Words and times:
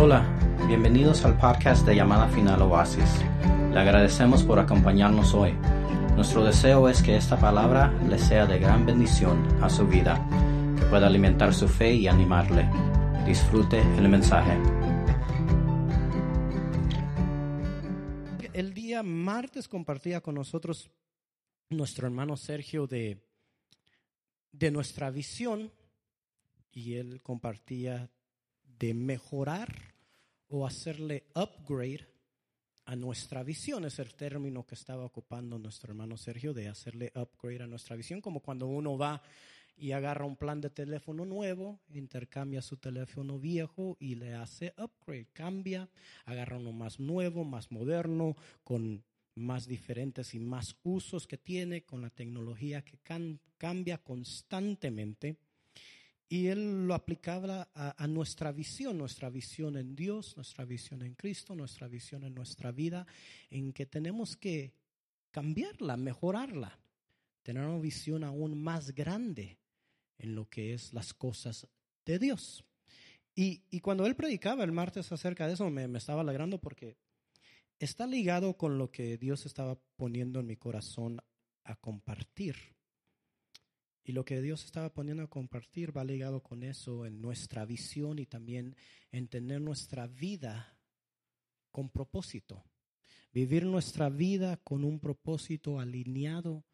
Hola, 0.00 0.24
bienvenidos 0.68 1.24
al 1.24 1.36
podcast 1.36 1.84
de 1.84 1.96
Llamada 1.96 2.28
Final 2.28 2.62
Oasis. 2.62 3.20
Le 3.72 3.80
agradecemos 3.80 4.44
por 4.44 4.60
acompañarnos 4.60 5.34
hoy. 5.34 5.54
Nuestro 6.14 6.44
deseo 6.44 6.88
es 6.88 7.02
que 7.02 7.16
esta 7.16 7.36
palabra 7.36 7.92
le 8.08 8.16
sea 8.16 8.46
de 8.46 8.60
gran 8.60 8.86
bendición 8.86 9.44
a 9.60 9.68
su 9.68 9.88
vida, 9.88 10.24
que 10.78 10.84
pueda 10.84 11.08
alimentar 11.08 11.52
su 11.52 11.66
fe 11.66 11.94
y 11.94 12.06
animarle. 12.06 12.70
Disfrute 13.26 13.80
el 13.80 14.08
mensaje. 14.08 14.56
El 18.52 18.74
día 18.74 19.02
martes 19.02 19.66
compartía 19.66 20.20
con 20.20 20.36
nosotros 20.36 20.92
nuestro 21.70 22.06
hermano 22.06 22.36
Sergio 22.36 22.86
de, 22.86 23.20
de 24.52 24.70
nuestra 24.70 25.10
visión 25.10 25.72
y 26.70 26.94
él 26.94 27.20
compartía 27.20 28.08
de 28.78 28.94
mejorar 28.94 29.87
o 30.48 30.66
hacerle 30.66 31.24
upgrade 31.34 32.06
a 32.84 32.96
nuestra 32.96 33.42
visión. 33.42 33.84
Es 33.84 33.98
el 33.98 34.14
término 34.14 34.66
que 34.66 34.74
estaba 34.74 35.04
ocupando 35.04 35.58
nuestro 35.58 35.90
hermano 35.90 36.16
Sergio 36.16 36.54
de 36.54 36.68
hacerle 36.68 37.12
upgrade 37.14 37.62
a 37.62 37.66
nuestra 37.66 37.96
visión, 37.96 38.20
como 38.20 38.40
cuando 38.40 38.66
uno 38.66 38.96
va 38.96 39.22
y 39.76 39.92
agarra 39.92 40.24
un 40.24 40.36
plan 40.36 40.60
de 40.60 40.70
teléfono 40.70 41.24
nuevo, 41.24 41.80
intercambia 41.90 42.62
su 42.62 42.78
teléfono 42.78 43.38
viejo 43.38 43.96
y 44.00 44.16
le 44.16 44.34
hace 44.34 44.74
upgrade, 44.76 45.28
cambia, 45.32 45.88
agarra 46.24 46.56
uno 46.56 46.72
más 46.72 46.98
nuevo, 46.98 47.44
más 47.44 47.70
moderno, 47.70 48.36
con 48.64 49.04
más 49.36 49.68
diferentes 49.68 50.34
y 50.34 50.40
más 50.40 50.76
usos 50.82 51.26
que 51.26 51.38
tiene, 51.38 51.84
con 51.84 52.02
la 52.02 52.10
tecnología 52.10 52.82
que 52.82 52.98
cambia 53.56 53.98
constantemente. 53.98 55.36
Y 56.28 56.48
él 56.48 56.86
lo 56.86 56.94
aplicaba 56.94 57.70
a, 57.74 58.06
nuestra 58.06 58.52
visión, 58.52 58.98
nuestra 58.98 59.30
visión 59.30 59.76
en 59.76 59.96
Dios, 59.96 60.36
nuestra 60.36 60.66
visión 60.66 61.00
en 61.02 61.14
Cristo, 61.14 61.54
nuestra 61.54 61.88
visión 61.88 62.22
en 62.22 62.34
nuestra 62.34 62.70
vida, 62.70 63.06
en 63.48 63.72
que 63.72 63.86
tenemos 63.86 64.36
que 64.36 64.74
cambiarla, 65.30 65.96
mejorarla, 65.96 66.78
tener 67.42 67.64
una 67.64 67.78
visión 67.78 68.24
aún 68.24 68.62
más 68.62 68.94
grande 68.94 69.58
en 70.18 70.34
lo 70.34 70.50
que 70.50 70.74
es 70.74 70.92
las 70.92 71.14
cosas 71.14 71.66
de 72.04 72.18
Dios. 72.18 72.62
Y, 73.34 73.80
cuando 73.80 74.04
él 74.04 74.16
predicaba 74.16 74.64
el 74.64 74.72
martes 74.72 75.10
acerca 75.12 75.46
de 75.46 75.54
eso, 75.54 75.70
me, 75.70 75.88
me 75.88 75.98
estaba 75.98 76.22
alegrando 76.22 76.58
porque 76.58 76.98
está 77.78 78.06
ligado 78.06 78.56
con 78.56 78.76
lo 78.76 78.90
que 78.90 79.16
Dios 79.16 79.46
estaba 79.46 79.78
poniendo 79.96 80.40
en 80.40 80.46
mi 80.46 80.56
corazón 80.56 81.20
a 81.64 81.76
compartir. 81.76 82.77
Y 84.08 84.12
lo 84.12 84.24
que 84.24 84.40
Dios 84.40 84.64
estaba 84.64 84.88
poniendo 84.88 85.22
a 85.22 85.28
compartir 85.28 85.94
va 85.94 86.02
ligado 86.02 86.42
con 86.42 86.62
eso 86.62 87.04
en 87.04 87.20
nuestra 87.20 87.66
visión 87.66 88.18
y 88.18 88.24
también 88.24 88.74
en 89.12 89.28
tener 89.28 89.60
nuestra 89.60 90.06
vida 90.06 90.78
con 91.70 91.90
propósito. 91.90 92.64
Vivir 93.34 93.66
nuestra 93.66 94.08
vida 94.08 94.56
con 94.64 94.82
un 94.82 94.98
propósito 94.98 95.78
alineado 95.78 96.64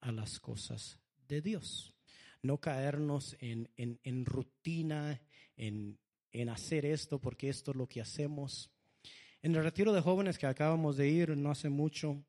a 0.00 0.12
las 0.12 0.38
cosas 0.38 1.00
de 1.28 1.40
Dios. 1.40 1.94
No 2.42 2.60
caernos 2.60 3.38
en, 3.40 3.70
en, 3.78 4.26
rutina, 4.26 5.22
en, 5.56 5.98
en 6.30 6.50
hacer 6.50 6.84
esto 6.84 7.18
porque 7.18 7.48
esto 7.48 7.70
es 7.70 7.76
lo 7.78 7.88
que 7.88 8.02
hacemos. 8.02 8.70
En 9.40 9.54
el 9.54 9.64
retiro 9.64 9.94
de 9.94 10.02
jóvenes 10.02 10.36
que 10.36 10.46
acabamos 10.46 10.98
de 10.98 11.08
ir 11.08 11.38
no 11.38 11.50
hace 11.50 11.70
mucho, 11.70 12.22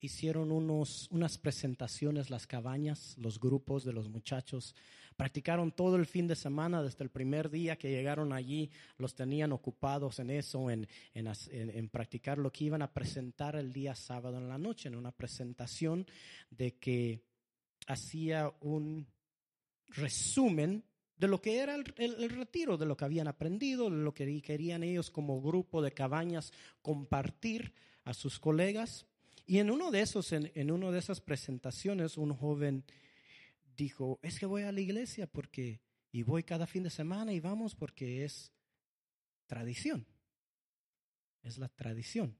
hicieron 0.00 0.52
unos, 0.52 1.08
unas 1.10 1.38
presentaciones, 1.38 2.30
las 2.30 2.46
cabañas, 2.46 3.16
los 3.18 3.40
grupos 3.40 3.84
de 3.84 3.92
los 3.92 4.08
muchachos. 4.08 4.74
Practicaron 5.16 5.72
todo 5.72 5.96
el 5.96 6.06
fin 6.06 6.26
de 6.26 6.36
semana, 6.36 6.82
desde 6.82 7.04
el 7.04 7.10
primer 7.10 7.50
día 7.50 7.76
que 7.76 7.90
llegaron 7.90 8.32
allí, 8.32 8.70
los 8.96 9.14
tenían 9.14 9.52
ocupados 9.52 10.18
en 10.20 10.30
eso, 10.30 10.70
en, 10.70 10.88
en, 11.14 11.88
practicar 11.88 12.38
lo 12.38 12.52
que 12.52 12.64
iban 12.64 12.82
a 12.82 12.92
presentar 12.92 13.56
el 13.56 13.72
día 13.72 13.94
sábado 13.94 14.38
en 14.38 14.48
la 14.48 14.58
noche, 14.58 14.88
en 14.88 14.94
una 14.94 15.10
presentación 15.10 16.06
de 16.50 16.76
que 16.76 17.24
hacía 17.86 18.52
un 18.60 19.06
resumen 19.88 20.84
de 21.16 21.26
lo 21.26 21.40
que 21.40 21.58
era 21.58 21.74
el, 21.74 21.92
el, 21.96 22.30
retiro, 22.30 22.76
de 22.76 22.86
lo 22.86 22.96
que 22.96 23.04
habían 23.04 23.26
aprendido, 23.26 23.90
de 23.90 23.96
lo 23.96 24.14
que 24.14 24.40
querían 24.40 24.84
ellos 24.84 25.10
como 25.10 25.42
grupo 25.42 25.82
de 25.82 25.90
cabañas 25.90 26.52
compartir 26.80 27.74
a 28.04 28.14
sus 28.14 28.38
colegas. 28.38 29.06
Y 29.48 29.60
en 29.60 29.70
uno 29.70 29.90
de 29.90 30.02
esos, 30.02 30.30
en, 30.32 30.52
en 30.54 30.70
una 30.70 30.90
de 30.90 30.98
esas 30.98 31.22
presentaciones, 31.22 32.18
un 32.18 32.34
joven 32.34 32.84
dijo, 33.74 34.20
es 34.22 34.38
que 34.38 34.44
voy 34.44 34.64
a 34.64 34.72
la 34.72 34.80
iglesia 34.82 35.26
porque, 35.26 35.80
y 36.12 36.22
voy 36.22 36.42
cada 36.42 36.66
fin 36.66 36.82
de 36.82 36.90
semana 36.90 37.32
y 37.32 37.40
vamos 37.40 37.74
porque 37.74 38.26
es 38.26 38.52
tradición. 39.46 40.06
Es 41.42 41.56
la 41.56 41.70
tradición. 41.70 42.36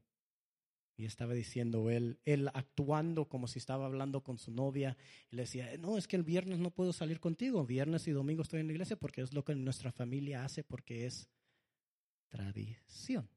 Y 0.99 1.07
estaba 1.07 1.33
diciendo 1.33 1.89
él, 1.89 2.21
él 2.27 2.51
actuando 2.53 3.27
como 3.27 3.49
si 3.49 3.59
estaba 3.59 3.87
hablando 3.87 4.23
con 4.23 4.37
su 4.37 4.51
novia. 4.51 4.95
Y 5.31 5.37
le 5.37 5.43
decía, 5.45 5.79
no, 5.79 5.97
es 5.97 6.07
que 6.07 6.17
el 6.17 6.25
viernes 6.25 6.59
no 6.59 6.73
puedo 6.73 6.93
salir 6.93 7.21
contigo. 7.21 7.65
Viernes 7.65 8.07
y 8.07 8.11
domingo 8.11 8.43
estoy 8.43 8.61
en 8.61 8.67
la 8.67 8.75
iglesia 8.75 8.97
porque 8.97 9.23
es 9.23 9.33
lo 9.33 9.47
que 9.47 9.55
nuestra 9.55 9.93
familia 9.93 10.45
hace 10.45 10.63
porque 10.63 11.07
es 11.07 11.27
tradición. 12.29 13.31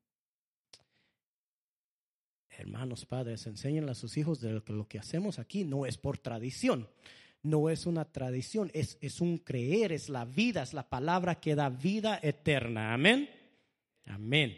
Hermanos, 2.57 3.06
padres, 3.06 3.47
enseñen 3.47 3.89
a 3.89 3.95
sus 3.95 4.17
hijos 4.17 4.41
de 4.41 4.62
que 4.62 4.73
lo 4.73 4.88
que 4.88 5.00
hacemos 5.00 5.39
aquí 5.39 5.63
no 5.63 5.85
es 5.85 5.97
por 5.97 6.17
tradición, 6.17 6.89
no 7.44 7.69
es 7.69 7.85
una 7.85 8.06
tradición, 8.06 8.69
es, 8.73 8.97
es 9.01 9.22
un 9.22 9.38
creer, 9.38 9.91
es 9.91 10.09
la 10.09 10.25
vida, 10.25 10.62
es 10.62 10.73
la 10.73 10.88
palabra 10.88 11.39
que 11.39 11.56
da 11.56 11.69
vida 11.69 12.19
eterna. 12.22 12.94
Amén. 12.94 13.29
Amén. 14.06 14.57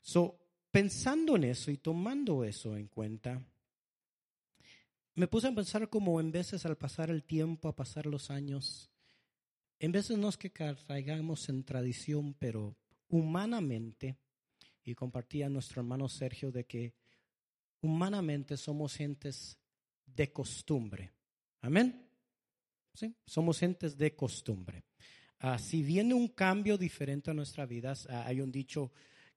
So, 0.00 0.38
pensando 0.70 1.36
en 1.36 1.44
eso 1.44 1.70
y 1.70 1.78
tomando 1.78 2.44
eso 2.44 2.76
en 2.76 2.88
cuenta, 2.88 3.42
me 5.14 5.28
puse 5.28 5.48
a 5.48 5.54
pensar 5.54 5.88
como 5.88 6.20
en 6.20 6.32
veces 6.32 6.64
al 6.64 6.76
pasar 6.76 7.10
el 7.10 7.22
tiempo, 7.24 7.68
a 7.68 7.76
pasar 7.76 8.06
los 8.06 8.30
años, 8.30 8.90
en 9.78 9.92
veces 9.92 10.16
no 10.16 10.28
es 10.28 10.36
que 10.36 10.50
caigamos 10.50 11.48
en 11.48 11.64
tradición, 11.64 12.34
pero 12.38 12.76
humanamente 13.08 14.16
y 14.84 14.94
compartía 14.94 15.48
nuestro 15.48 15.80
hermano 15.80 16.08
Sergio 16.08 16.50
de 16.50 16.64
que 16.64 16.94
humanamente 17.80 18.56
somos 18.56 18.94
gentes 18.94 19.58
de 20.06 20.32
costumbre. 20.32 21.12
Amén. 21.60 22.08
¿Sí? 22.94 23.14
Somos 23.26 23.58
gentes 23.58 23.96
de 23.96 24.14
costumbre. 24.14 24.84
Ah, 25.40 25.58
si 25.58 25.82
viene 25.82 26.14
un 26.14 26.28
cambio 26.28 26.78
diferente 26.78 27.30
a 27.30 27.34
nuestra 27.34 27.66
vida, 27.66 27.94
ah, 28.08 28.24
hay 28.26 28.40
un 28.40 28.52
dicho 28.52 28.92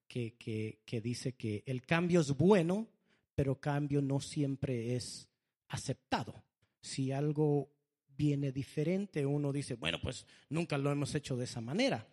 que, 0.07 0.35
que, 0.35 0.79
que 0.85 1.01
dice 1.01 1.33
que 1.33 1.63
el 1.65 1.81
cambio 1.81 2.21
es 2.21 2.31
bueno, 2.31 2.87
pero 3.35 3.59
cambio 3.59 4.01
no 4.01 4.19
siempre 4.19 4.95
es 4.95 5.27
aceptado. 5.69 6.43
Si 6.81 7.11
algo 7.11 7.71
viene 8.15 8.51
diferente, 8.51 9.25
uno 9.25 9.51
dice, 9.51 9.75
bueno, 9.75 9.99
pues 10.01 10.25
nunca 10.49 10.77
lo 10.77 10.91
hemos 10.91 11.13
hecho 11.15 11.35
de 11.35 11.45
esa 11.45 11.61
manera 11.61 12.07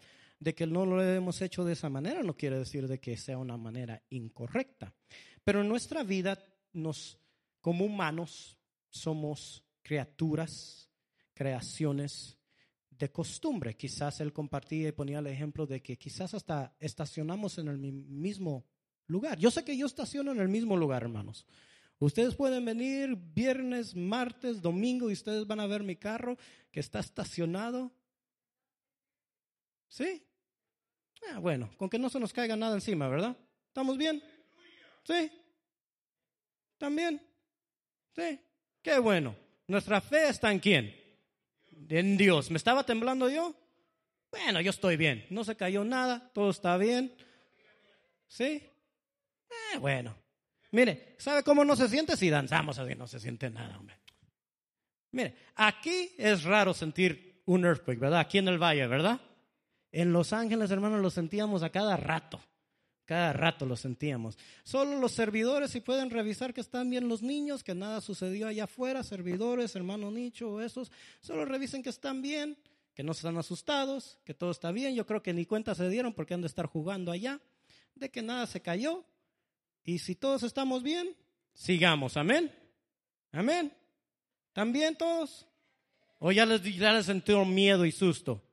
de 0.45 0.55
que 0.55 0.67
no 0.67 0.85
lo 0.85 1.03
hemos 1.03 1.41
hecho 1.41 1.65
de 1.65 1.73
esa 1.73 1.89
manera 1.89 2.23
no 2.23 2.37
quiere 2.37 2.59
decir 2.59 2.87
de 2.87 3.01
que 3.01 3.17
sea 3.17 3.39
una 3.39 3.57
manera 3.57 4.03
incorrecta. 4.11 4.93
Pero 5.43 5.63
en 5.63 5.69
nuestra 5.69 6.03
vida, 6.03 6.39
nos, 6.75 7.19
como 7.63 7.87
humanos, 7.87 8.59
somos 8.91 9.65
criaturas, 9.83 10.91
creaciones 11.33 12.37
de 12.91 13.11
costumbre. 13.11 13.75
Quizás 13.75 14.21
él 14.21 14.35
compartía 14.35 14.89
y 14.89 14.93
ponía 14.93 15.21
el 15.21 15.29
ejemplo 15.29 15.67
de 15.67 15.83
que 15.83 15.97
quizás 15.97 16.35
hasta 16.35 16.77
estacionamos 16.79 17.57
en 17.57 17.69
el 17.69 17.79
mismo 17.79 18.67
lugar. 19.07 19.39
Yo 19.39 19.51
sé 19.51 19.65
que 19.65 19.79
yo 19.79 19.87
estaciono 19.87 20.31
en 20.33 20.41
el 20.41 20.49
mismo 20.51 20.77
lugar, 20.77 21.05
hermanos. 21.05 21.47
Ustedes 21.99 22.35
pueden 22.35 22.67
venir 22.67 23.17
viernes, 23.17 23.97
martes, 23.97 24.61
domingo 24.61 25.09
y 25.09 25.15
ustedes 25.15 25.47
van 25.47 25.61
a 25.61 25.67
ver 25.67 25.83
mi 25.83 25.97
carro 25.97 26.37
que 26.71 26.81
está 26.81 27.01
estacionado 27.01 27.93
¿Sí? 29.95 30.27
Ah, 31.33 31.39
bueno, 31.39 31.71
con 31.77 31.89
que 31.89 31.99
no 31.99 32.09
se 32.09 32.21
nos 32.21 32.33
caiga 32.33 32.57
nada 32.57 32.75
encima, 32.75 33.09
¿verdad? 33.09 33.37
¿Estamos 33.69 33.97
bien? 33.97 34.23
¿Sí? 35.05 35.31
¿También? 36.79 37.21
¿Sí? 38.15 38.41
Qué 38.83 38.99
bueno. 38.99 39.35
Nuestra 39.67 40.01
fe 40.01 40.29
está 40.29 40.53
en 40.53 40.59
quién? 40.59 40.95
En 41.89 42.17
Dios. 42.17 42.51
¿Me 42.51 42.57
estaba 42.57 42.85
temblando 42.85 43.29
yo? 43.29 43.55
Bueno, 44.31 44.61
yo 44.61 44.71
estoy 44.71 44.97
bien. 44.97 45.27
No 45.31 45.45
se 45.45 45.57
cayó 45.57 45.85
nada, 45.85 46.31
todo 46.35 46.51
está 46.51 46.77
bien. 46.77 47.15
¿Sí? 48.27 48.63
Eh, 49.73 49.79
bueno. 49.79 50.17
Mire, 50.73 51.15
¿sabe 51.19 51.43
cómo 51.43 51.65
no 51.65 51.77
se 51.77 51.89
siente 51.89 52.17
si 52.17 52.31
danzamos 52.31 52.79
así? 52.79 52.95
No 52.95 53.07
se 53.07 53.21
siente 53.21 53.49
nada, 53.49 53.79
hombre. 53.79 53.97
Mire, 55.13 55.37
aquí 55.55 56.15
es 56.19 56.43
raro 56.43 56.75
sentir 56.75 57.43
un 57.47 57.65
earthquake, 57.65 58.01
¿verdad? 58.01 58.21
Aquí 58.21 58.39
en 58.39 58.49
el 58.49 58.59
valle, 58.59 58.87
¿verdad? 58.89 59.21
En 59.97 60.13
Los 60.13 60.33
Ángeles, 60.33 60.73
hermanos, 60.73 61.01
lo 61.01 61.09
sentíamos 61.09 61.63
a 61.63 61.71
cada 61.71 61.97
rato. 61.97 62.41
Cada 63.05 63.33
rato 63.33 63.65
lo 63.65 63.77
sentíamos. 63.77 64.37
Solo 64.65 64.99
los 64.99 65.13
servidores, 65.13 65.71
si 65.71 65.81
pueden 65.81 66.11
revisar 66.11 66.53
que 66.53 66.61
están 66.61 66.91
bien 66.91 67.09
los 67.09 67.23
niños, 67.23 67.63
que 67.63 67.77
nada 67.77 68.01
sucedió 68.01 68.49
allá 68.49 68.65
afuera, 68.65 69.05
servidores, 69.05 69.77
hermano 69.77 70.11
Nicho, 70.11 70.61
esos, 70.61 70.91
solo 71.21 71.45
revisen 71.45 71.83
que 71.83 71.91
están 71.91 72.23
bien 72.23 72.57
que 72.95 73.03
no 73.03 73.13
están 73.13 73.37
asustados, 73.37 74.19
que 74.25 74.35
todo 74.35 74.51
está 74.51 74.71
bien. 74.71 74.95
Yo 74.95 75.07
creo 75.07 75.23
que 75.23 75.33
ni 75.33 75.47
cuenta 75.47 75.75
se 75.75 75.89
dieron 75.89 76.13
porque 76.13 76.35
han 76.35 76.41
de 76.41 76.47
estar 76.47 76.67
jugando 76.67 77.11
allá, 77.11 77.41
de 77.95 78.11
que 78.11 78.23
nada 78.23 78.47
se 78.47 78.63
cayó. 78.63 79.05
Y 79.85 79.99
si 79.99 80.15
todos 80.15 80.43
estamos 80.45 80.83
bien, 80.83 81.15
sigamos. 81.53 82.17
Amén. 82.17 82.53
Amén. 83.33 83.73
¿También 84.53 84.97
todos? 84.97 85.47
¿O 86.21 86.31
ya 86.31 86.47
les, 86.47 86.63
ya 86.63 86.93
les 86.93 87.09
miedo 87.47 87.85
y 87.85 87.93
susto? 87.93 88.44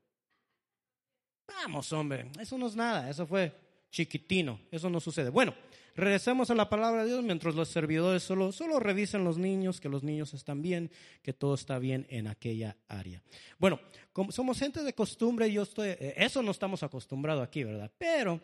Vamos, 1.55 1.91
hombre, 1.93 2.31
eso 2.39 2.57
no 2.57 2.67
es 2.67 2.75
nada, 2.75 3.09
eso 3.09 3.27
fue 3.27 3.53
chiquitino, 3.91 4.59
eso 4.71 4.89
no 4.89 4.99
sucede. 4.99 5.29
Bueno, 5.29 5.53
regresemos 5.95 6.49
a 6.49 6.55
la 6.55 6.69
palabra 6.69 7.03
de 7.03 7.09
Dios 7.09 7.23
mientras 7.23 7.53
los 7.55 7.69
servidores 7.69 8.23
solo, 8.23 8.51
solo 8.51 8.79
revisen 8.79 9.23
los 9.23 9.37
niños, 9.37 9.79
que 9.79 9.89
los 9.89 10.03
niños 10.03 10.33
están 10.33 10.61
bien, 10.61 10.89
que 11.21 11.33
todo 11.33 11.53
está 11.53 11.77
bien 11.77 12.07
en 12.09 12.27
aquella 12.27 12.77
área. 12.87 13.21
Bueno, 13.59 13.79
como 14.13 14.31
somos 14.31 14.57
gente 14.57 14.83
de 14.83 14.93
costumbre, 14.93 15.51
yo 15.51 15.63
estoy, 15.63 15.89
eh, 15.89 16.13
eso 16.17 16.41
no 16.41 16.51
estamos 16.51 16.83
acostumbrados 16.83 17.43
aquí, 17.43 17.63
¿verdad? 17.63 17.91
Pero 17.97 18.39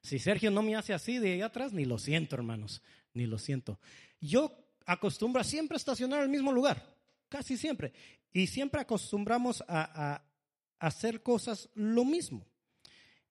si 0.00 0.18
Sergio 0.18 0.50
no 0.50 0.62
me 0.62 0.74
hace 0.74 0.94
así 0.94 1.18
de 1.18 1.34
ahí 1.34 1.42
atrás, 1.42 1.72
ni 1.72 1.84
lo 1.84 1.98
siento, 1.98 2.34
hermanos, 2.34 2.82
ni 3.14 3.26
lo 3.26 3.38
siento. 3.38 3.78
Yo 4.20 4.52
acostumbro 4.86 5.40
a 5.40 5.44
siempre 5.44 5.76
estacionar 5.76 6.20
en 6.20 6.24
el 6.24 6.30
mismo 6.30 6.52
lugar, 6.52 6.82
casi 7.28 7.56
siempre. 7.56 7.92
Y 8.32 8.46
siempre 8.46 8.80
acostumbramos 8.80 9.62
a 9.68 10.22
hacer 10.82 11.22
cosas 11.22 11.70
lo 11.74 12.04
mismo. 12.04 12.44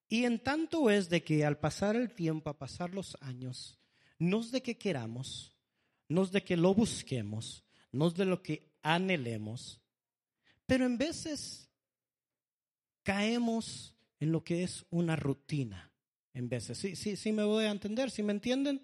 Y 0.08 0.24
en 0.24 0.40
tanto 0.40 0.90
es 0.90 1.10
de 1.10 1.22
que 1.22 1.46
al 1.46 1.58
pasar 1.58 1.96
el 1.96 2.14
tiempo, 2.14 2.50
a 2.50 2.58
pasar 2.58 2.94
los 2.94 3.18
años, 3.20 3.78
no 4.18 4.40
es 4.40 4.52
de 4.52 4.62
que 4.62 4.78
queramos, 4.78 5.54
no 6.08 6.24
es 6.24 6.32
de 6.32 6.44
que 6.44 6.56
lo 6.56 6.74
busquemos, 6.74 7.64
no 7.92 8.08
es 8.08 8.14
de 8.16 8.26
lo 8.26 8.42
que 8.42 8.72
anhelemos, 8.82 9.82
pero 10.66 10.86
en 10.86 10.98
veces 10.98 11.70
caemos 13.04 13.96
en 14.20 14.32
lo 14.32 14.44
que 14.44 14.64
es 14.64 14.86
una 14.90 15.18
rutina. 15.18 15.92
En 16.34 16.48
veces, 16.48 16.78
sí, 16.78 16.96
sí, 16.96 17.18
sí 17.18 17.34
me 17.34 17.44
voy 17.44 17.66
a 17.66 17.72
entender, 17.72 18.12
¿sí 18.12 18.24
me 18.24 18.32
entienden? 18.32 18.82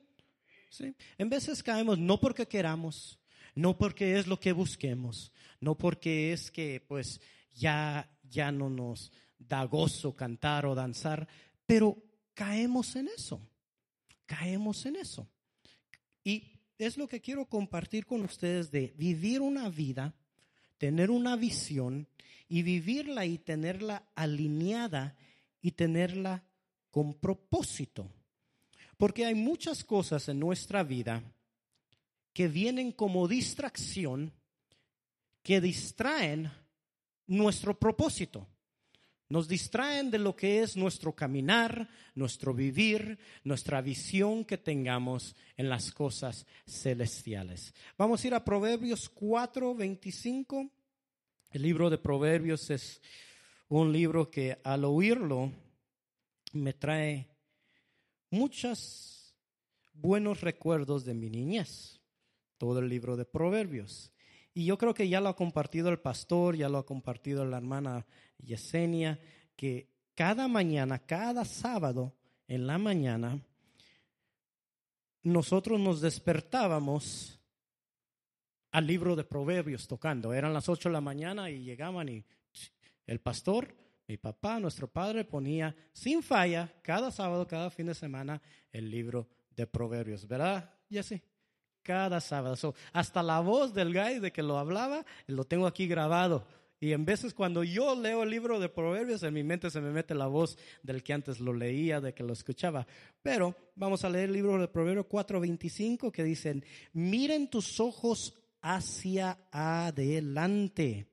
¿Sí? 0.70 0.94
En 1.18 1.30
veces 1.30 1.64
caemos 1.64 1.98
no 1.98 2.20
porque 2.20 2.48
queramos, 2.48 3.18
no 3.56 3.78
porque 3.78 4.20
es 4.20 4.28
lo 4.28 4.42
que 4.42 4.52
busquemos, 4.52 5.32
no 5.62 5.78
porque 5.78 6.34
es 6.34 6.52
que 6.52 6.84
pues 6.86 7.22
ya, 7.58 8.10
ya 8.30 8.52
no 8.52 8.70
nos 8.70 9.12
da 9.38 9.64
gozo 9.66 10.16
cantar 10.16 10.66
o 10.66 10.76
danzar, 10.76 11.28
pero 11.66 11.98
caemos 12.34 12.96
en 12.96 13.08
eso, 13.08 13.42
caemos 14.26 14.86
en 14.86 14.96
eso. 14.98 15.28
Y 16.24 16.58
es 16.78 16.98
lo 16.98 17.08
que 17.08 17.22
quiero 17.22 17.46
compartir 17.46 18.06
con 18.06 18.22
ustedes 18.22 18.72
de 18.72 18.94
vivir 18.98 19.42
una 19.42 19.70
vida, 19.70 20.14
tener 20.78 21.10
una 21.10 21.36
visión 21.36 22.08
y 22.48 22.62
vivirla 22.62 23.26
y 23.26 23.38
tenerla 23.38 24.08
alineada 24.16 25.16
y 25.62 25.72
tenerla 25.72 26.44
con 26.92 27.14
propósito. 27.14 28.12
Porque 28.98 29.26
hay 29.26 29.36
muchas 29.36 29.84
cosas 29.84 30.28
en 30.30 30.40
nuestra 30.40 30.84
vida 30.84 31.24
que 32.34 32.48
vienen 32.48 32.92
como 32.92 33.28
distracción, 33.28 34.32
que 35.42 35.60
distraen 35.62 36.52
nuestro 37.28 37.78
propósito. 37.78 38.48
Nos 39.30 39.48
distraen 39.48 40.10
de 40.10 40.20
lo 40.20 40.36
que 40.36 40.64
es 40.64 40.78
nuestro 40.78 41.14
caminar, 41.14 41.90
nuestro 42.16 42.54
vivir, 42.54 43.20
nuestra 43.44 43.82
visión 43.82 44.46
que 44.46 44.58
tengamos 44.58 45.36
en 45.58 45.68
las 45.68 45.92
cosas 45.92 46.46
celestiales. 46.66 47.74
Vamos 47.98 48.24
a 48.24 48.28
ir 48.28 48.34
a 48.34 48.46
Proverbios 48.46 49.10
4, 49.10 49.76
25. 49.76 50.72
El 51.52 51.62
libro 51.62 51.90
de 51.90 51.98
Proverbios 51.98 52.70
es 52.70 53.02
un 53.68 53.92
libro 53.92 54.32
que 54.32 54.58
al 54.64 54.86
oírlo 54.86 55.52
me 56.54 56.72
trae 56.72 57.28
muchos 58.30 59.36
buenos 59.92 60.40
recuerdos 60.40 61.04
de 61.04 61.14
mi 61.14 61.30
niñez. 61.30 62.00
Todo 62.58 62.80
el 62.80 62.88
libro 62.88 63.18
de 63.18 63.26
Proverbios. 63.26 64.12
Y 64.58 64.66
yo 64.66 64.76
creo 64.76 64.96
que 64.96 65.08
ya 65.08 65.22
lo 65.22 65.30
ha 65.30 65.36
compartido 65.36 65.90
el 65.90 66.00
pastor, 66.00 66.56
ya 66.56 66.68
lo 66.68 66.80
ha 66.80 66.86
compartido 66.88 67.46
la 67.46 67.58
hermana 67.58 68.08
Yesenia, 68.40 69.20
que 69.56 69.88
cada 70.16 70.48
mañana, 70.48 70.98
cada 70.98 71.46
sábado 71.46 72.16
en 72.48 72.66
la 72.66 72.80
mañana, 72.80 73.40
nosotros 75.22 75.80
nos 75.80 76.02
despertábamos 76.02 77.40
al 78.72 78.88
libro 78.88 79.16
de 79.16 79.26
Proverbios 79.26 79.88
tocando. 79.88 80.34
Eran 80.34 80.56
las 80.56 80.68
ocho 80.70 80.90
de 80.90 80.94
la 80.94 81.02
mañana 81.02 81.52
y 81.52 81.62
llegaban 81.62 82.10
y 82.10 82.26
el 83.06 83.20
pastor, 83.20 83.76
mi 84.08 84.18
papá, 84.18 84.60
nuestro 84.60 84.88
padre, 84.88 85.24
ponía 85.24 85.76
sin 85.94 86.24
falla 86.24 86.74
cada 86.82 87.12
sábado, 87.12 87.46
cada 87.46 87.70
fin 87.70 87.86
de 87.86 87.94
semana 87.94 88.42
el 88.72 88.90
libro 88.90 89.30
de 89.52 89.68
Proverbios, 89.68 90.28
¿verdad, 90.28 90.74
Jesse? 90.90 91.22
Cada 91.88 92.20
sábado. 92.20 92.76
hasta 92.92 93.24
la 93.24 93.40
voz 93.40 93.74
del 93.74 93.94
guy 93.94 94.20
de 94.20 94.34
que 94.34 94.44
lo 94.44 94.58
hablaba, 94.58 95.06
lo 95.26 95.46
tengo 95.46 95.66
aquí 95.66 95.88
grabado. 95.88 96.46
Y 96.82 96.92
en 96.92 97.06
veces 97.06 97.34
cuando 97.34 97.64
yo 97.64 97.96
leo 97.96 98.24
el 98.24 98.30
libro 98.30 98.60
de 98.60 98.68
Proverbios, 98.68 99.24
en 99.24 99.34
mi 99.34 99.42
mente 99.42 99.70
se 99.72 99.80
me 99.80 99.90
mete 99.90 100.14
la 100.14 100.28
voz 100.28 100.58
del 100.84 101.02
que 101.02 101.14
antes 101.14 101.40
lo 101.40 101.54
leía, 101.54 102.02
de 102.02 102.14
que 102.14 102.24
lo 102.24 102.34
escuchaba. 102.34 102.86
Pero 103.24 103.56
vamos 103.76 104.04
a 104.04 104.10
leer 104.10 104.26
el 104.26 104.34
libro 104.34 104.60
de 104.60 104.68
Proverbios 104.68 105.06
4:25 105.08 106.12
que 106.12 106.26
dicen, 106.26 106.66
miren 106.92 107.50
tus 107.50 107.80
ojos 107.80 108.36
hacia 108.62 109.40
adelante. 109.50 111.08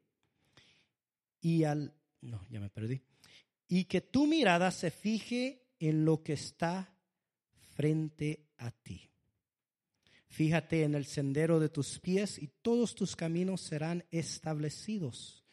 Y 1.41 1.63
al, 1.63 1.95
no, 2.21 2.45
ya 2.51 2.59
me 2.59 2.69
perdí. 2.69 3.01
Y 3.69 3.85
que 3.85 4.01
tu 4.01 4.27
mirada 4.27 4.73
se 4.73 4.91
fije 4.91 5.69
en 5.79 6.05
lo 6.05 6.21
que 6.25 6.33
está 6.33 6.93
frente 7.77 8.49
a 8.59 8.73
ti. 8.73 9.14
Fíjate 10.35 10.83
en 10.83 10.97
el 10.97 11.07
sendero 11.07 11.61
de 11.61 11.69
tus 11.69 12.01
pies 12.01 12.43
y 12.43 12.49
todos 12.61 12.97
tus 12.97 13.15
caminos 13.15 13.61
serán 13.61 14.05
establecidos. 14.11 15.45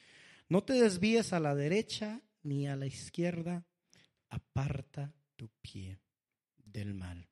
No 0.50 0.63
te 0.63 0.74
desvíes 0.74 1.33
a 1.33 1.39
la 1.39 1.54
derecha 1.54 2.19
ni 2.42 2.68
a 2.68 2.75
la 2.75 2.88
izquierda, 2.88 3.63
aparta 4.28 5.13
tu 5.36 5.50
pie 5.62 6.00
del 6.57 6.95
mal. 6.95 7.30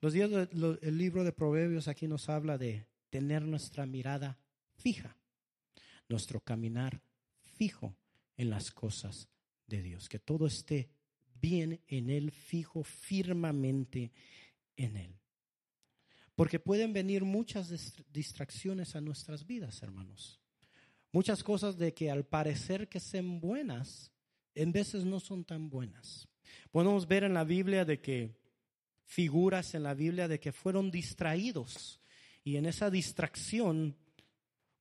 Los 0.00 0.14
días 0.14 0.30
el 0.30 0.96
libro 0.96 1.22
de 1.22 1.32
Proverbios 1.32 1.86
aquí 1.86 2.08
nos 2.08 2.30
habla 2.30 2.56
de 2.56 2.86
tener 3.10 3.42
nuestra 3.42 3.84
mirada 3.84 4.38
fija, 4.78 5.18
nuestro 6.08 6.40
caminar 6.40 7.02
fijo 7.58 7.94
en 8.38 8.48
las 8.48 8.70
cosas 8.70 9.28
de 9.66 9.82
Dios, 9.82 10.08
que 10.08 10.18
todo 10.18 10.46
esté 10.46 10.88
bien 11.42 11.82
en 11.88 12.08
Él, 12.08 12.30
fijo 12.30 12.84
firmemente 12.84 14.12
en 14.78 14.96
Él. 14.96 15.18
Porque 16.38 16.60
pueden 16.60 16.92
venir 16.92 17.24
muchas 17.24 17.68
distracciones 18.12 18.94
a 18.94 19.00
nuestras 19.00 19.44
vidas, 19.44 19.82
hermanos. 19.82 20.38
Muchas 21.10 21.42
cosas 21.42 21.76
de 21.76 21.92
que 21.92 22.12
al 22.12 22.24
parecer 22.26 22.88
que 22.88 23.00
sean 23.00 23.40
buenas, 23.40 24.12
en 24.54 24.70
veces 24.70 25.04
no 25.04 25.18
son 25.18 25.44
tan 25.44 25.68
buenas. 25.68 26.28
Podemos 26.70 27.08
ver 27.08 27.24
en 27.24 27.34
la 27.34 27.42
Biblia 27.42 27.84
de 27.84 28.00
que 28.00 28.36
figuras 29.04 29.74
en 29.74 29.82
la 29.82 29.94
Biblia 29.94 30.28
de 30.28 30.38
que 30.38 30.52
fueron 30.52 30.92
distraídos 30.92 31.98
y 32.44 32.54
en 32.54 32.66
esa 32.66 32.88
distracción 32.88 33.96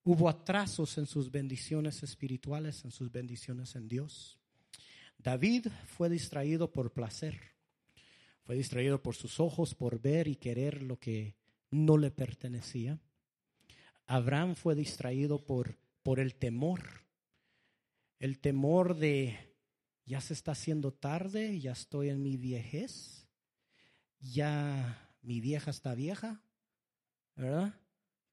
hubo 0.04 0.30
atrasos 0.30 1.00
en 1.00 1.08
sus 1.08 1.32
bendiciones 1.32 2.04
espirituales, 2.04 2.86
en 2.86 2.92
sus 2.92 3.12
bendiciones 3.12 3.76
en 3.76 3.88
Dios. 3.88 4.38
David 5.18 5.70
fue 5.88 6.08
distraído 6.08 6.72
por 6.72 6.94
placer, 6.94 7.42
fue 8.44 8.56
distraído 8.58 9.02
por 9.02 9.16
sus 9.16 9.40
ojos, 9.40 9.74
por 9.74 10.00
ver 10.00 10.28
y 10.28 10.36
querer 10.36 10.84
lo 10.84 11.00
que 11.00 11.47
no 11.72 11.98
le 11.98 12.12
pertenecía. 12.12 13.00
Abraham 14.06 14.56
fue 14.56 14.76
distraído 14.76 15.46
por, 15.46 15.78
por 16.02 16.20
el 16.20 16.36
temor, 16.36 16.82
el 18.20 18.40
temor 18.40 18.96
de 18.96 19.38
ya 20.06 20.22
se 20.22 20.34
está 20.34 20.54
haciendo 20.54 20.94
tarde, 20.94 21.60
ya 21.60 21.74
estoy 21.74 22.10
en 22.10 22.24
mi 22.24 22.38
viejez, 22.38 23.28
ya 24.20 25.12
mi 25.22 25.42
vieja 25.42 25.70
está 25.72 25.94
vieja, 25.94 26.42
¿verdad? 27.36 27.74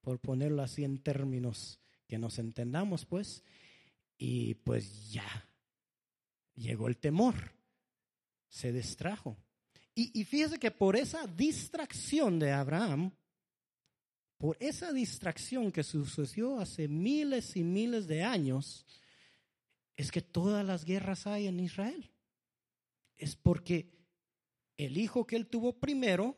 Por 0.01 0.19
ponerlo 0.19 0.63
así 0.63 0.85
en 0.85 0.99
términos 0.99 1.79
que 2.07 2.17
nos 2.17 2.39
entendamos, 2.39 3.05
pues, 3.05 3.43
y 4.17 4.53
pues 4.55 5.11
ya 5.11 5.49
llegó 6.53 6.87
el 6.87 6.97
temor, 6.97 7.35
se 8.47 8.71
distrajo. 8.71 9.37
Y, 9.93 10.17
y 10.17 10.23
fíjese 10.23 10.57
que 10.57 10.71
por 10.71 10.95
esa 10.95 11.27
distracción 11.27 12.39
de 12.39 12.53
Abraham, 12.53 13.11
por 14.37 14.57
esa 14.59 14.91
distracción 14.91 15.71
que 15.71 15.83
sucedió 15.83 16.59
hace 16.59 16.87
miles 16.87 17.55
y 17.55 17.63
miles 17.63 18.07
de 18.07 18.23
años, 18.23 18.85
es 19.95 20.11
que 20.11 20.21
todas 20.21 20.65
las 20.65 20.83
guerras 20.83 21.25
hay 21.25 21.47
en 21.47 21.59
Israel. 21.59 22.11
Es 23.17 23.35
porque 23.35 23.95
el 24.77 24.97
hijo 24.97 25.25
que 25.25 25.37
él 25.37 25.47
tuvo 25.47 25.79
primero 25.79 26.35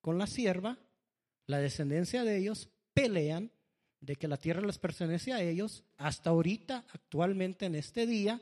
con 0.00 0.18
la 0.18 0.26
sierva, 0.26 0.78
la 1.46 1.58
descendencia 1.58 2.24
de 2.24 2.38
ellos, 2.38 2.68
pelean, 2.92 3.52
de 4.00 4.16
que 4.16 4.28
la 4.28 4.36
tierra 4.36 4.60
les 4.60 4.78
pertenece 4.78 5.32
a 5.32 5.42
ellos 5.42 5.84
hasta 5.96 6.30
ahorita, 6.30 6.84
actualmente 6.92 7.66
en 7.66 7.76
este 7.76 8.06
día, 8.06 8.40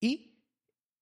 y 0.00 0.32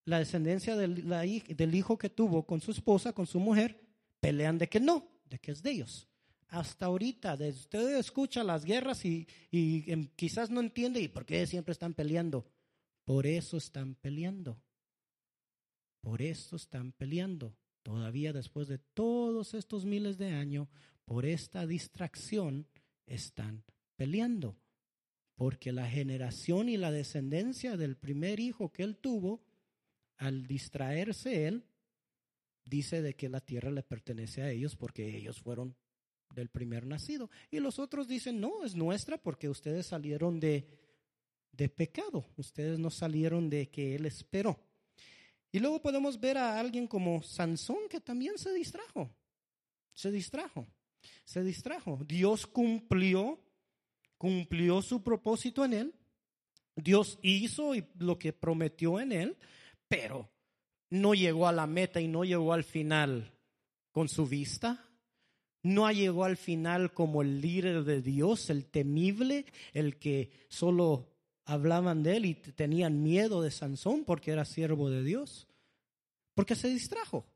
la 0.05 0.19
descendencia 0.19 0.77
del, 0.77 1.09
del 1.09 1.75
hijo 1.75 1.97
que 1.97 2.11
tuvo 2.11 2.45
con 2.45 2.61
su 2.61 2.73
esposa, 2.73 3.13
con 3.13 3.27
su 3.27 3.39
mujer, 3.39 3.81
pelean 4.21 4.59
de 4.59 4.69
que 4.69 4.81
no, 4.81 5.09
de 5.25 5.39
que 5.39 5.53
es 5.53 5.63
de 5.63 5.71
ellos. 5.71 6.10
Hasta 6.51 6.87
ahorita, 6.87 7.35
usted 7.35 7.97
escucha 7.97 8.43
las 8.43 8.65
guerras 8.65 9.05
y, 9.05 9.27
y 9.51 9.91
em, 9.91 10.09
quizás 10.17 10.51
no 10.51 10.61
entiende 10.61 11.01
y 11.01 11.09
por 11.09 11.25
qué 11.25 11.47
siempre 11.47 11.73
están 11.73 11.95
peleando. 11.95 12.45
Por 13.05 13.27
eso 13.27 13.57
están 13.57 13.95
peleando. 13.95 14.61
Por 16.01 16.23
eso 16.23 16.57
están 16.57 16.93
peleando. 16.93 17.57
Todavía 17.83 18.33
después 18.33 18.69
de 18.69 18.79
todos 18.79 19.55
estos 19.55 19.85
miles 19.85 20.19
de 20.19 20.33
años, 20.33 20.69
por 21.05 21.25
esta 21.25 21.67
distracción, 21.67 22.67
están 23.07 23.65
peleando. 23.97 24.57
Porque 25.37 25.73
la 25.73 25.89
generación 25.89 26.69
y 26.69 26.77
la 26.77 26.91
descendencia 26.91 27.77
del 27.77 27.97
primer 27.97 28.41
hijo 28.41 28.73
que 28.73 28.83
él 28.83 28.97
tuvo, 28.97 29.41
al 30.17 30.47
distraerse 30.47 31.47
él, 31.47 31.65
dice 32.65 33.03
de 33.03 33.15
que 33.15 33.29
la 33.29 33.41
tierra 33.41 33.71
le 33.71 33.83
pertenece 33.83 34.43
a 34.43 34.51
ellos 34.51 34.77
porque 34.77 35.17
ellos 35.17 35.41
fueron 35.41 35.77
del 36.35 36.49
primer 36.49 36.87
nacido. 36.87 37.31
Y 37.51 37.61
los 37.61 37.79
otros 37.79 38.09
dicen, 38.09 38.41
no, 38.41 38.65
es 38.65 38.75
nuestra 38.75 39.17
porque 39.19 39.49
ustedes 39.49 39.87
salieron 39.87 40.41
de, 40.41 40.67
de 41.53 41.69
pecado, 41.69 42.27
ustedes 42.37 42.79
no 42.79 42.91
salieron 42.91 43.51
de 43.51 43.69
que 43.71 43.95
él 43.95 44.07
esperó. 44.07 44.59
Y 45.53 45.59
luego 45.59 45.83
podemos 45.83 46.21
ver 46.21 46.39
a 46.39 46.61
alguien 46.61 46.87
como 46.87 47.23
Sansón 47.23 47.89
que 47.89 48.01
también 48.01 48.39
se 48.39 48.53
distrajo, 48.53 49.11
se 49.95 50.13
distrajo 50.13 50.67
se 51.25 51.43
distrajo. 51.43 52.01
Dios 52.07 52.47
cumplió, 52.47 53.41
cumplió 54.19 54.83
su 54.83 55.03
propósito 55.03 55.65
en 55.65 55.73
él. 55.75 55.95
Dios 56.77 57.19
hizo 57.23 57.73
lo 57.99 58.19
que 58.19 58.33
prometió 58.33 59.01
en 59.01 59.13
él, 59.13 59.37
pero 59.89 60.31
no 60.91 61.15
llegó 61.15 61.47
a 61.47 61.53
la 61.53 61.67
meta 61.67 62.01
y 62.01 62.09
no 62.09 62.25
llegó 62.25 62.53
al 62.53 62.65
final 62.65 63.33
con 63.93 64.09
su 64.09 64.27
vista. 64.27 64.90
No 65.63 65.91
llegó 65.91 66.25
al 66.25 66.37
final 66.37 66.93
como 66.93 67.23
el 67.23 67.41
líder 67.41 67.85
de 67.85 68.01
Dios, 68.01 68.49
el 68.49 68.67
temible, 68.67 69.45
el 69.73 69.99
que 69.99 70.31
solo 70.49 71.09
hablaban 71.45 72.03
de 72.03 72.17
él 72.17 72.27
y 72.27 72.35
tenían 72.35 73.03
miedo 73.03 73.43
de 73.43 73.51
Sansón 73.51 74.05
porque 74.05 74.31
era 74.31 74.45
siervo 74.45 74.89
de 74.89 75.03
Dios. 75.03 75.49
Porque 76.35 76.55
se 76.55 76.69
distrajo. 76.69 77.27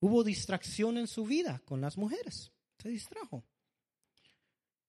Hubo 0.00 0.24
distracción 0.24 0.98
en 0.98 1.06
su 1.06 1.24
vida 1.24 1.62
con 1.64 1.80
las 1.80 1.96
mujeres. 1.96 2.50
Se 2.78 2.88
distrajo. 2.88 3.44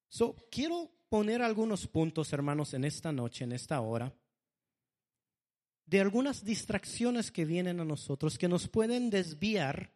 So, 0.09 0.35
quiero 0.49 0.89
poner 1.09 1.41
algunos 1.41 1.87
puntos, 1.87 2.33
hermanos, 2.33 2.73
en 2.73 2.83
esta 2.83 3.11
noche, 3.11 3.43
en 3.43 3.51
esta 3.51 3.79
hora, 3.81 4.13
de 5.85 6.01
algunas 6.01 6.43
distracciones 6.43 7.31
que 7.31 7.45
vienen 7.45 7.79
a 7.79 7.85
nosotros 7.85 8.37
que 8.37 8.47
nos 8.47 8.67
pueden 8.67 9.09
desviar 9.09 9.93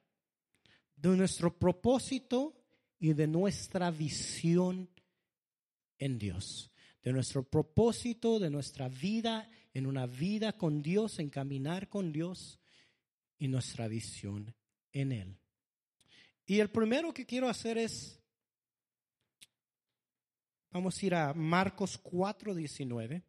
de 1.01 1.17
nuestro 1.17 1.57
propósito 1.57 2.53
y 2.99 3.13
de 3.13 3.25
nuestra 3.25 3.89
visión 3.89 4.89
en 5.97 6.19
Dios, 6.19 6.71
de 7.01 7.11
nuestro 7.11 7.43
propósito, 7.43 8.39
de 8.39 8.51
nuestra 8.51 8.87
vida, 8.87 9.49
en 9.73 9.87
una 9.87 10.05
vida 10.05 10.53
con 10.53 10.81
Dios, 10.81 11.17
en 11.17 11.29
caminar 11.29 11.89
con 11.89 12.11
Dios 12.11 12.59
y 13.39 13.47
nuestra 13.47 13.87
visión 13.87 14.53
en 14.91 15.11
Él. 15.11 15.37
Y 16.45 16.59
el 16.59 16.69
primero 16.69 17.13
que 17.13 17.25
quiero 17.25 17.49
hacer 17.49 17.79
es, 17.79 18.21
vamos 20.69 21.01
a 21.01 21.05
ir 21.05 21.15
a 21.15 21.33
Marcos 21.33 21.97
4, 21.97 22.53
19. 22.53 23.23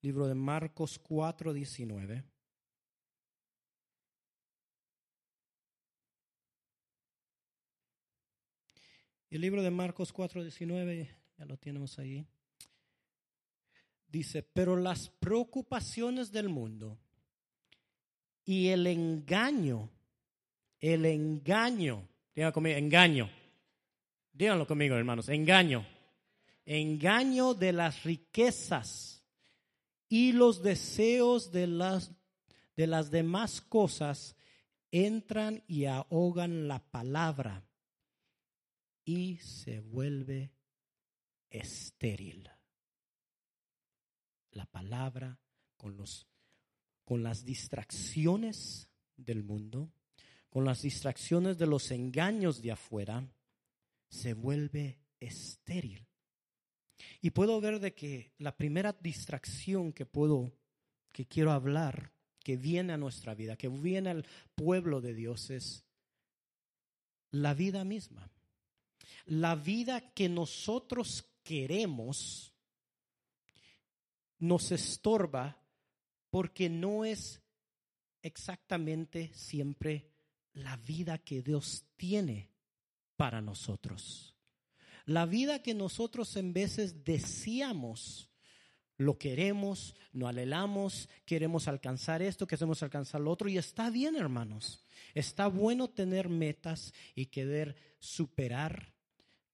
Libro 0.00 0.26
de 0.26 0.34
Marcos 0.34 0.98
4, 0.98 1.52
19. 1.52 2.35
El 9.28 9.40
libro 9.40 9.60
de 9.60 9.72
Marcos 9.72 10.12
4, 10.12 10.42
19, 10.42 11.10
ya 11.36 11.44
lo 11.46 11.56
tenemos 11.56 11.98
ahí. 11.98 12.24
Dice, 14.06 14.44
pero 14.44 14.76
las 14.76 15.08
preocupaciones 15.08 16.30
del 16.30 16.48
mundo 16.48 16.96
y 18.44 18.68
el 18.68 18.86
engaño, 18.86 19.90
el 20.78 21.04
engaño, 21.06 22.08
díganlo 22.36 22.52
conmigo, 22.52 22.78
engaño, 22.78 23.30
díganlo 24.32 24.64
conmigo 24.64 24.94
hermanos, 24.94 25.28
engaño, 25.28 25.84
engaño 26.64 27.52
de 27.52 27.72
las 27.72 28.04
riquezas 28.04 29.24
y 30.08 30.30
los 30.32 30.62
deseos 30.62 31.50
de 31.50 31.66
las, 31.66 32.12
de 32.76 32.86
las 32.86 33.10
demás 33.10 33.60
cosas 33.60 34.36
entran 34.92 35.64
y 35.66 35.86
ahogan 35.86 36.68
la 36.68 36.78
palabra 36.78 37.66
y 39.06 39.38
se 39.38 39.80
vuelve 39.80 40.52
estéril. 41.48 42.50
La 44.50 44.66
palabra 44.66 45.40
con 45.76 45.96
los 45.96 46.26
con 47.04 47.22
las 47.22 47.44
distracciones 47.44 48.88
del 49.16 49.44
mundo, 49.44 49.92
con 50.50 50.64
las 50.64 50.82
distracciones 50.82 51.56
de 51.56 51.66
los 51.66 51.92
engaños 51.92 52.60
de 52.60 52.72
afuera, 52.72 53.32
se 54.08 54.34
vuelve 54.34 54.98
estéril. 55.20 56.04
Y 57.20 57.30
puedo 57.30 57.60
ver 57.60 57.78
de 57.78 57.94
que 57.94 58.32
la 58.38 58.56
primera 58.56 58.92
distracción 58.92 59.92
que 59.92 60.04
puedo, 60.04 60.52
que 61.12 61.26
quiero 61.26 61.52
hablar, 61.52 62.12
que 62.40 62.56
viene 62.56 62.92
a 62.92 62.96
nuestra 62.96 63.36
vida, 63.36 63.56
que 63.56 63.68
viene 63.68 64.10
al 64.10 64.26
pueblo 64.56 65.00
de 65.00 65.14
Dios 65.14 65.50
es 65.50 65.84
la 67.30 67.54
vida 67.54 67.84
misma. 67.84 68.32
La 69.26 69.54
vida 69.54 70.12
que 70.12 70.28
nosotros 70.28 71.24
queremos 71.42 72.52
nos 74.38 74.70
estorba 74.72 75.58
porque 76.30 76.68
no 76.68 77.04
es 77.04 77.40
exactamente 78.22 79.30
siempre 79.32 80.10
la 80.52 80.76
vida 80.76 81.18
que 81.18 81.42
Dios 81.42 81.84
tiene 81.96 82.50
para 83.16 83.40
nosotros. 83.40 84.34
La 85.04 85.24
vida 85.24 85.62
que 85.62 85.74
nosotros 85.74 86.36
en 86.36 86.52
veces 86.52 87.04
deseamos, 87.04 88.28
lo 88.98 89.18
queremos, 89.18 89.94
no 90.12 90.26
anhelamos, 90.26 91.08
queremos 91.24 91.68
alcanzar 91.68 92.22
esto, 92.22 92.46
queremos 92.46 92.82
alcanzar 92.82 93.20
lo 93.20 93.30
otro, 93.30 93.48
y 93.48 93.56
está 93.56 93.88
bien, 93.90 94.16
hermanos. 94.16 94.84
Está 95.14 95.46
bueno 95.46 95.88
tener 95.88 96.28
metas 96.28 96.92
y 97.14 97.26
querer 97.26 97.76
superar, 98.00 98.95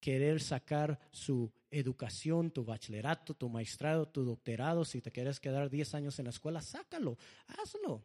querer 0.03 0.43
sacar 0.43 0.99
su 1.13 1.53
educación, 1.71 2.51
tu 2.51 2.65
bachillerato, 2.65 3.35
tu 3.35 3.49
maestrado, 3.49 4.09
tu 4.09 4.25
doctorado, 4.25 4.85
si 4.85 5.01
te 5.01 5.13
quieres 5.13 5.39
quedar 5.39 5.71
10 5.71 5.95
años 5.95 6.19
en 6.19 6.25
la 6.25 6.33
escuela, 6.33 6.61
sácalo, 6.61 7.17
hazlo. 7.47 8.05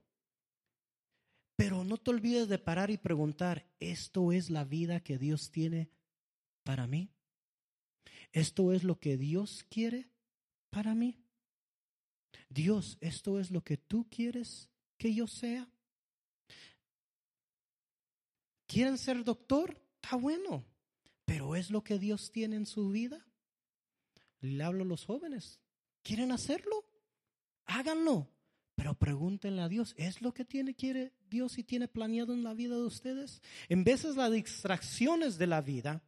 Pero 1.56 1.84
no 1.84 1.98
te 1.98 2.12
olvides 2.12 2.50
de 2.50 2.60
parar 2.60 2.92
y 2.92 3.00
preguntar, 3.00 3.66
¿esto 3.80 4.32
es 4.32 4.52
la 4.52 4.64
vida 4.64 5.00
que 5.00 5.18
Dios 5.18 5.50
tiene 5.50 5.90
para 6.64 6.86
mí? 6.86 7.10
¿Esto 8.32 8.74
es 8.74 8.84
lo 8.84 9.00
que 9.00 9.18
Dios 9.18 9.66
quiere 9.68 10.12
para 10.70 10.94
mí? 10.94 11.20
Dios, 12.48 13.00
¿esto 13.02 13.40
es 13.40 13.50
lo 13.50 13.64
que 13.64 13.78
tú 13.78 14.08
quieres 14.08 14.70
que 15.00 15.16
yo 15.16 15.26
sea? 15.26 15.68
¿Quieren 18.68 19.00
ser 19.00 19.24
doctor? 19.24 19.82
Está 19.96 20.16
bueno, 20.16 20.64
pero 21.28 21.58
¿es 21.58 21.72
lo 21.72 21.84
que 21.84 22.00
Dios 22.00 22.32
tiene 22.32 22.56
en 22.56 22.66
su 22.66 22.90
vida? 22.90 23.28
Le 24.40 24.64
hablo 24.64 24.86
a 24.86 24.88
los 24.88 25.04
jóvenes. 25.04 25.60
¿Quieren 26.02 26.32
hacerlo? 26.32 26.86
Háganlo. 27.66 28.30
Pero 28.76 28.94
pregúntenle 28.94 29.62
a 29.62 29.68
Dios, 29.68 29.94
¿es 29.98 30.22
lo 30.22 30.34
que 30.34 30.46
tiene, 30.46 30.74
quiere 30.74 31.12
Dios 31.30 31.58
y 31.58 31.66
tiene 31.66 31.90
planeado 31.90 32.34
en 32.34 32.46
la 32.46 32.54
vida 32.54 32.76
de 32.76 32.84
ustedes? 32.84 33.42
En 33.68 33.84
veces 33.84 34.16
las 34.16 34.32
distracciones 34.32 35.38
de 35.38 35.48
la 35.48 35.60
vida, 35.60 36.02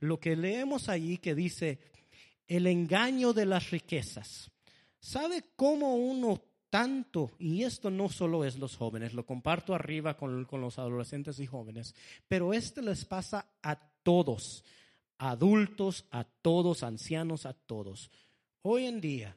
lo 0.00 0.18
que 0.18 0.34
leemos 0.34 0.88
allí 0.88 1.18
que 1.18 1.36
dice, 1.36 1.78
el 2.48 2.66
engaño 2.66 3.32
de 3.32 3.46
las 3.46 3.70
riquezas. 3.70 4.50
¿Sabe 4.98 5.44
cómo 5.54 5.94
uno 5.94 6.42
tanto, 6.68 7.30
y 7.38 7.62
esto 7.62 7.90
no 7.90 8.08
solo 8.08 8.44
es 8.44 8.58
los 8.58 8.74
jóvenes, 8.74 9.14
lo 9.14 9.24
comparto 9.24 9.72
arriba 9.72 10.16
con, 10.16 10.46
con 10.46 10.60
los 10.60 10.80
adolescentes 10.80 11.38
y 11.38 11.46
jóvenes, 11.46 11.94
pero 12.26 12.52
esto 12.52 12.82
les 12.82 13.04
pasa 13.04 13.46
a 13.62 13.93
todos 14.04 14.64
adultos, 15.18 16.04
a 16.10 16.24
todos, 16.24 16.82
ancianos, 16.82 17.46
a 17.46 17.54
todos. 17.54 18.10
Hoy 18.62 18.86
en 18.86 19.00
día, 19.00 19.36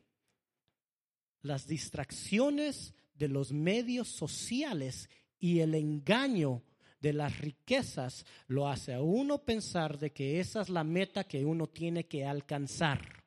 las 1.41 1.67
distracciones 1.67 2.93
de 3.13 3.29
los 3.29 3.51
medios 3.51 4.07
sociales 4.07 5.09
y 5.39 5.59
el 5.59 5.75
engaño 5.75 6.63
de 6.99 7.13
las 7.13 7.37
riquezas 7.39 8.25
lo 8.47 8.67
hace 8.67 8.93
a 8.93 9.01
uno 9.01 9.43
pensar 9.43 9.97
de 9.97 10.11
que 10.11 10.39
esa 10.39 10.61
es 10.61 10.69
la 10.69 10.83
meta 10.83 11.23
que 11.23 11.45
uno 11.45 11.67
tiene 11.67 12.05
que 12.05 12.25
alcanzar. 12.25 13.23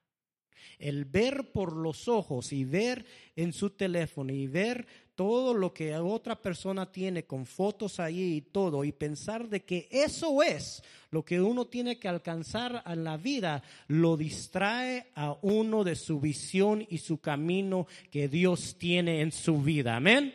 El 0.79 1.05
ver 1.05 1.53
por 1.53 1.75
los 1.75 2.09
ojos 2.09 2.53
y 2.53 2.65
ver 2.65 3.05
en 3.37 3.53
su 3.53 3.71
teléfono 3.71 4.33
y 4.33 4.47
ver 4.47 4.87
todo 5.21 5.53
lo 5.53 5.75
que 5.75 5.95
otra 5.99 6.35
persona 6.41 6.91
tiene 6.91 7.25
con 7.25 7.45
fotos 7.45 8.01
ahí 8.01 8.37
y 8.37 8.41
todo 8.41 8.85
y 8.85 8.93
pensar 8.93 9.51
de 9.51 9.63
que 9.67 9.87
eso 9.91 10.43
es 10.43 10.83
lo 11.11 11.27
que 11.27 11.43
uno 11.43 11.67
tiene 11.67 11.99
que 11.99 12.09
alcanzar 12.09 12.83
en 12.87 13.05
la 13.05 13.19
vida, 13.19 13.63
lo 13.89 14.17
distrae 14.17 15.09
a 15.15 15.37
uno 15.43 15.85
de 15.85 15.95
su 15.95 16.21
visión 16.21 16.87
y 16.89 16.97
su 16.97 17.21
camino 17.21 17.87
que 18.11 18.29
Dios 18.29 18.79
tiene 18.79 19.21
en 19.21 19.31
su 19.31 19.61
vida. 19.61 19.97
Amén. 19.97 20.33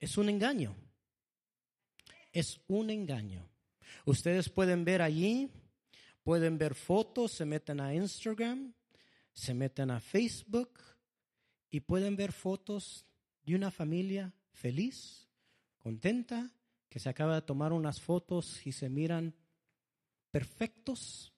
Es 0.00 0.16
un 0.16 0.30
engaño. 0.30 0.74
Es 2.32 2.62
un 2.66 2.88
engaño. 2.88 3.46
Ustedes 4.06 4.48
pueden 4.48 4.86
ver 4.86 5.02
allí, 5.02 5.50
pueden 6.22 6.56
ver 6.56 6.74
fotos, 6.74 7.32
se 7.32 7.44
meten 7.44 7.78
a 7.78 7.94
Instagram, 7.94 8.72
se 9.34 9.52
meten 9.52 9.90
a 9.90 10.00
Facebook 10.00 10.91
y 11.72 11.80
pueden 11.80 12.14
ver 12.14 12.30
fotos 12.30 13.04
de 13.42 13.56
una 13.56 13.72
familia 13.72 14.32
feliz, 14.52 15.28
contenta, 15.80 16.52
que 16.88 17.00
se 17.00 17.08
acaba 17.08 17.34
de 17.34 17.42
tomar 17.42 17.72
unas 17.72 18.00
fotos 18.00 18.64
y 18.64 18.70
se 18.70 18.88
miran 18.88 19.34
perfectos, 20.30 21.32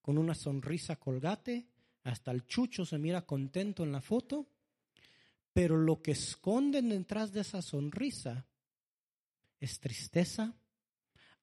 con 0.00 0.16
una 0.16 0.34
sonrisa 0.34 0.96
colgate, 0.96 1.68
hasta 2.04 2.30
el 2.30 2.46
chucho 2.46 2.86
se 2.86 2.96
mira 2.96 3.26
contento 3.26 3.84
en 3.84 3.92
la 3.92 4.00
foto 4.00 4.48
pero 5.52 5.76
lo 5.76 6.00
que 6.00 6.12
esconden 6.12 6.90
detrás 6.90 7.32
de 7.32 7.40
esa 7.40 7.62
sonrisa 7.62 8.46
es 9.58 9.80
tristeza, 9.80 10.54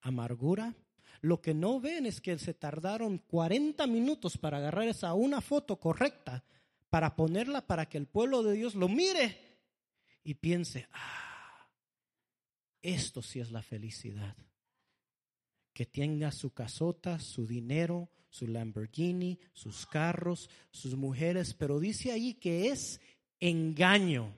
amargura. 0.01 0.75
Lo 1.22 1.42
que 1.42 1.54
no 1.54 1.80
ven 1.80 2.06
es 2.06 2.22
que 2.22 2.38
se 2.39 2.54
tardaron 2.54 3.18
40 3.20 3.86
minutos 3.88 4.38
para 4.38 4.58
agarrar 4.58 4.88
esa 4.88 5.13
una 5.13 5.42
foto 5.42 5.80
correcta, 5.80 6.44
para 6.89 7.15
ponerla 7.15 7.65
para 7.65 7.88
que 7.88 7.98
el 7.98 8.08
pueblo 8.08 8.44
de 8.44 8.53
Dios 8.53 8.75
lo 8.75 8.88
mire 8.88 9.38
y 10.24 10.36
piense, 10.36 10.88
ah, 10.91 11.70
esto 12.82 13.22
sí 13.22 13.39
es 13.39 13.51
la 13.51 13.62
felicidad. 13.62 14.36
Que 15.74 15.86
tenga 15.86 16.32
su 16.32 16.53
casota, 16.53 17.20
su 17.20 17.46
dinero, 17.46 18.10
su 18.29 18.48
Lamborghini, 18.48 19.39
sus 19.53 19.86
carros, 19.86 20.50
sus 20.72 20.96
mujeres, 20.96 21.53
pero 21.53 21.79
dice 21.79 22.12
ahí 22.12 22.34
que 22.34 22.70
es 22.70 23.00
engaño. 23.39 24.36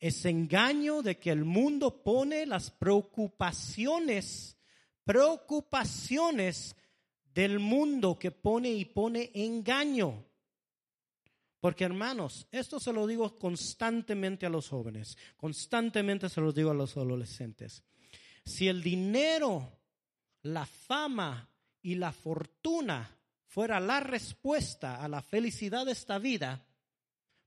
Es 0.00 0.24
engaño 0.24 1.02
de 1.02 1.18
que 1.18 1.30
el 1.30 1.44
mundo 1.44 2.02
pone 2.02 2.46
las 2.46 2.70
preocupaciones, 2.70 4.56
preocupaciones 5.04 6.74
del 7.34 7.58
mundo 7.60 8.18
que 8.18 8.30
pone 8.30 8.70
y 8.70 8.84
pone 8.84 9.30
engaño. 9.34 10.24
Porque 11.62 11.84
hermanos, 11.84 12.46
esto 12.50 12.78
se 12.78 12.92
lo 12.92 13.06
digo 13.06 13.38
constantemente 13.38 14.44
a 14.44 14.50
los 14.50 14.68
jóvenes, 14.68 15.16
constantemente 15.38 16.28
se 16.28 16.42
lo 16.42 16.52
digo 16.52 16.72
a 16.72 16.74
los 16.74 16.96
adolescentes. 16.98 17.84
Si 18.44 18.66
el 18.66 18.82
dinero, 18.82 19.78
la 20.42 20.66
fama 20.66 21.48
y 21.80 21.94
la 21.94 22.12
fortuna 22.12 23.16
fuera 23.46 23.78
la 23.78 24.00
respuesta 24.00 25.02
a 25.02 25.08
la 25.08 25.22
felicidad 25.22 25.86
de 25.86 25.92
esta 25.92 26.18
vida, 26.18 26.66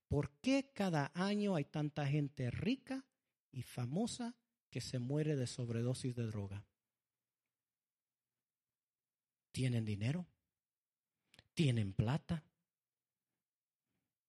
¿Por 0.08 0.32
qué 0.40 0.72
cada 0.74 1.12
año 1.14 1.56
hay 1.56 1.66
tanta 1.66 2.06
gente 2.06 2.52
rica 2.52 3.04
y 3.52 3.64
famosa 3.64 4.36
que 4.70 4.82
se 4.82 5.00
muere 5.00 5.36
de 5.36 5.48
sobredosis 5.48 6.16
de 6.16 6.28
droga? 6.28 6.64
¿Tienen 9.52 9.86
dinero? 9.86 10.26
¿Tienen 11.54 11.94
plata? 11.94 12.44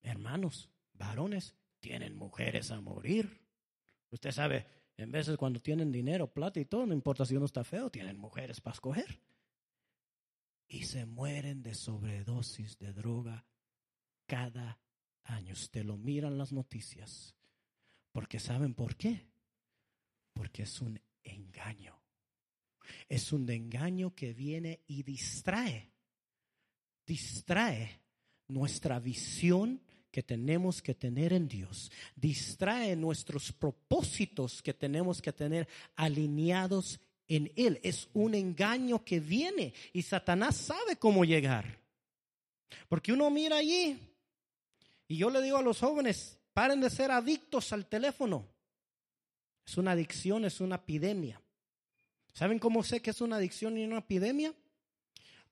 Hermanos, 0.06 0.70
varones, 0.92 1.56
tienen 1.80 2.14
mujeres 2.16 2.70
a 2.70 2.80
morir. 2.80 3.40
Usted 4.10 4.30
sabe, 4.30 4.64
en 4.96 5.10
veces 5.10 5.36
cuando 5.36 5.60
tienen 5.60 5.90
dinero, 5.90 6.32
plata 6.32 6.60
y 6.60 6.64
todo, 6.64 6.86
no 6.86 6.94
importa 6.94 7.26
si 7.26 7.34
uno 7.34 7.46
está 7.46 7.64
feo, 7.64 7.90
tienen 7.90 8.16
mujeres 8.16 8.60
para 8.60 8.74
escoger. 8.74 9.20
Y 10.68 10.84
se 10.84 11.06
mueren 11.06 11.60
de 11.64 11.74
sobredosis 11.74 12.78
de 12.78 12.92
droga 12.92 13.44
cada 14.26 14.78
años. 15.24 15.72
Te 15.72 15.82
lo 15.82 15.96
miran 15.96 16.38
las 16.38 16.52
noticias. 16.52 17.34
Porque 18.12 18.38
¿saben 18.38 18.74
por 18.74 18.94
qué? 18.94 19.26
Porque 20.32 20.62
es 20.62 20.80
un 20.80 21.00
engaño. 21.24 22.00
Es 23.08 23.32
un 23.32 23.50
engaño 23.50 24.14
que 24.14 24.32
viene 24.32 24.84
y 24.86 25.02
distrae. 25.02 25.92
Distrae 27.04 28.02
nuestra 28.46 29.00
visión 29.00 29.82
que 30.16 30.22
tenemos 30.22 30.80
que 30.80 30.94
tener 30.94 31.34
en 31.34 31.46
Dios. 31.46 31.92
Distrae 32.14 32.96
nuestros 32.96 33.52
propósitos 33.52 34.62
que 34.62 34.72
tenemos 34.72 35.20
que 35.20 35.30
tener 35.30 35.68
alineados 35.94 36.98
en 37.28 37.52
Él. 37.54 37.78
Es 37.82 38.08
un 38.14 38.34
engaño 38.34 39.04
que 39.04 39.20
viene 39.20 39.74
y 39.92 40.00
Satanás 40.00 40.56
sabe 40.56 40.96
cómo 40.96 41.26
llegar. 41.26 41.80
Porque 42.88 43.12
uno 43.12 43.28
mira 43.28 43.58
allí 43.58 43.98
y 45.06 45.18
yo 45.18 45.28
le 45.28 45.42
digo 45.42 45.58
a 45.58 45.62
los 45.62 45.80
jóvenes, 45.80 46.38
paren 46.54 46.80
de 46.80 46.88
ser 46.88 47.10
adictos 47.10 47.74
al 47.74 47.84
teléfono. 47.84 48.48
Es 49.66 49.76
una 49.76 49.90
adicción, 49.90 50.46
es 50.46 50.62
una 50.62 50.76
epidemia. 50.76 51.42
¿Saben 52.32 52.58
cómo 52.58 52.82
sé 52.82 53.02
que 53.02 53.10
es 53.10 53.20
una 53.20 53.36
adicción 53.36 53.76
y 53.76 53.84
una 53.84 53.98
epidemia? 53.98 54.54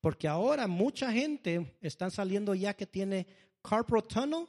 Porque 0.00 0.26
ahora 0.26 0.66
mucha 0.66 1.12
gente 1.12 1.76
está 1.82 2.08
saliendo 2.08 2.54
ya 2.54 2.72
que 2.72 2.86
tiene 2.86 3.26
carpal 3.60 4.02
tunnel 4.04 4.46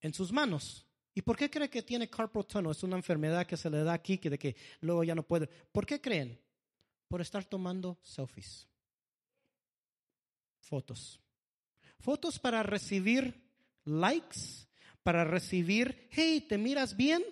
en 0.00 0.14
sus 0.14 0.32
manos. 0.32 0.84
¿Y 1.14 1.22
por 1.22 1.36
qué 1.36 1.50
cree 1.50 1.68
que 1.68 1.82
tiene 1.82 2.08
carpal 2.08 2.46
tunnel? 2.46 2.70
Es 2.70 2.82
una 2.82 2.96
enfermedad 2.96 3.46
que 3.46 3.56
se 3.56 3.68
le 3.68 3.82
da 3.82 3.92
aquí, 3.92 4.18
que 4.18 4.30
de 4.30 4.38
que 4.38 4.56
luego 4.80 5.02
ya 5.02 5.14
no 5.14 5.22
puede. 5.22 5.46
¿Por 5.46 5.84
qué 5.84 6.00
creen? 6.00 6.38
Por 7.08 7.20
estar 7.20 7.44
tomando 7.44 7.98
selfies. 8.02 8.68
Fotos. 10.60 11.20
Fotos 11.98 12.38
para 12.38 12.62
recibir 12.62 13.42
likes, 13.84 14.66
para 15.02 15.24
recibir, 15.24 16.08
hey, 16.10 16.44
¿te 16.48 16.58
miras 16.58 16.96
bien? 16.96 17.24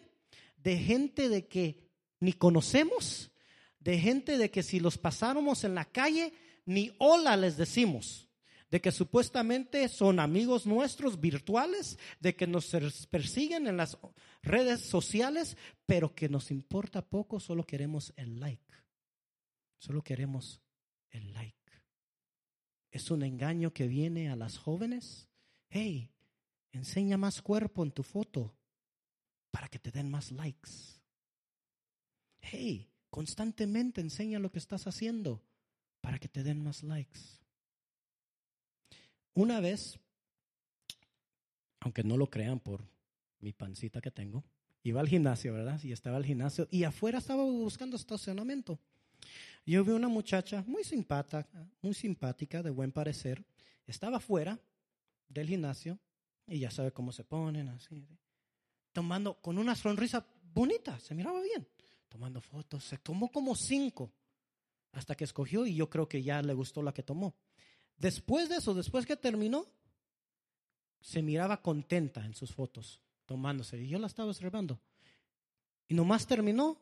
De 0.56 0.78
gente 0.78 1.28
de 1.28 1.46
que 1.46 1.86
ni 2.18 2.32
conocemos, 2.32 3.30
de 3.78 3.98
gente 3.98 4.38
de 4.38 4.50
que 4.50 4.62
si 4.62 4.80
los 4.80 4.98
pasáramos 4.98 5.62
en 5.62 5.74
la 5.74 5.84
calle, 5.84 6.32
ni 6.64 6.92
hola 6.98 7.36
les 7.36 7.56
decimos, 7.56 8.26
de 8.70 8.80
que 8.80 8.92
supuestamente 8.92 9.88
son 9.88 10.18
amigos 10.20 10.66
nuestros 10.66 11.20
virtuales, 11.20 11.98
de 12.20 12.34
que 12.34 12.46
nos 12.46 12.74
persiguen 13.10 13.66
en 13.66 13.76
las 13.76 13.98
redes 14.42 14.80
sociales, 14.82 15.56
pero 15.86 16.14
que 16.14 16.28
nos 16.28 16.50
importa 16.50 17.02
poco, 17.02 17.40
solo 17.40 17.64
queremos 17.64 18.12
el 18.16 18.40
like. 18.40 18.74
Solo 19.78 20.02
queremos 20.02 20.60
el 21.10 21.32
like. 21.32 21.54
Es 22.90 23.10
un 23.10 23.22
engaño 23.22 23.72
que 23.72 23.86
viene 23.86 24.30
a 24.30 24.36
las 24.36 24.58
jóvenes. 24.58 25.28
Hey, 25.68 26.10
Enseña 26.76 27.16
más 27.16 27.40
cuerpo 27.40 27.82
en 27.82 27.90
tu 27.90 28.02
foto 28.02 28.54
para 29.50 29.66
que 29.68 29.78
te 29.78 29.90
den 29.90 30.10
más 30.10 30.30
likes. 30.30 30.70
Hey, 32.38 32.92
constantemente 33.08 34.02
enseña 34.02 34.38
lo 34.38 34.50
que 34.50 34.58
estás 34.58 34.86
haciendo 34.86 35.42
para 36.02 36.18
que 36.18 36.28
te 36.28 36.42
den 36.42 36.62
más 36.62 36.82
likes. 36.82 37.18
Una 39.36 39.60
vez, 39.60 40.00
aunque 41.80 42.02
no 42.02 42.16
lo 42.16 42.30
crean 42.30 42.58
por 42.58 42.88
mi 43.40 43.52
pancita 43.52 44.00
que 44.00 44.10
tengo, 44.10 44.42
iba 44.82 44.98
al 44.98 45.08
gimnasio, 45.08 45.52
¿verdad? 45.52 45.78
Y 45.82 45.92
estaba 45.92 46.16
al 46.16 46.24
gimnasio 46.24 46.66
y 46.70 46.84
afuera 46.84 47.18
estaba 47.18 47.42
buscando 47.44 47.96
estacionamiento. 47.96 48.80
Yo 49.66 49.84
vi 49.84 49.92
una 49.92 50.08
muchacha 50.08 50.64
muy 50.66 50.84
simpática, 50.84 51.46
muy 51.82 51.92
simpática, 51.92 52.62
de 52.62 52.70
buen 52.70 52.92
parecer. 52.92 53.44
Estaba 53.86 54.16
afuera 54.16 54.58
del 55.28 55.48
gimnasio 55.48 55.98
y 56.46 56.60
ya 56.60 56.70
sabe 56.70 56.90
cómo 56.92 57.12
se 57.12 57.22
ponen, 57.22 57.68
así. 57.68 58.08
Tomando 58.90 59.34
con 59.42 59.58
una 59.58 59.74
sonrisa 59.74 60.26
bonita, 60.54 60.98
se 60.98 61.14
miraba 61.14 61.42
bien. 61.42 61.68
Tomando 62.08 62.40
fotos, 62.40 62.84
se 62.84 62.96
tomó 62.96 63.30
como 63.30 63.54
cinco 63.54 64.10
hasta 64.92 65.14
que 65.14 65.24
escogió 65.24 65.66
y 65.66 65.74
yo 65.74 65.90
creo 65.90 66.08
que 66.08 66.22
ya 66.22 66.40
le 66.40 66.54
gustó 66.54 66.82
la 66.82 66.94
que 66.94 67.02
tomó. 67.02 67.34
Después 67.96 68.48
de 68.48 68.56
eso, 68.56 68.74
después 68.74 69.06
que 69.06 69.16
terminó, 69.16 69.66
se 71.00 71.22
miraba 71.22 71.62
contenta 71.62 72.24
en 72.24 72.34
sus 72.34 72.52
fotos, 72.52 73.00
tomándose. 73.24 73.80
Y 73.80 73.88
yo 73.88 73.98
la 73.98 74.06
estaba 74.06 74.28
observando. 74.28 74.80
Y 75.88 75.94
nomás 75.94 76.26
terminó, 76.26 76.80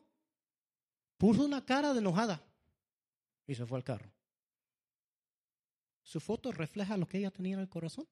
puso 1.17 1.45
una 1.45 1.63
cara 1.65 1.93
de 1.93 1.99
enojada 1.99 2.43
y 3.47 3.55
se 3.55 3.65
fue 3.65 3.77
al 3.77 3.83
carro. 3.83 4.11
Su 6.03 6.19
foto 6.19 6.51
refleja 6.51 6.97
lo 6.97 7.07
que 7.07 7.19
ella 7.19 7.31
tenía 7.31 7.55
en 7.55 7.61
el 7.61 7.69
corazón 7.69 8.07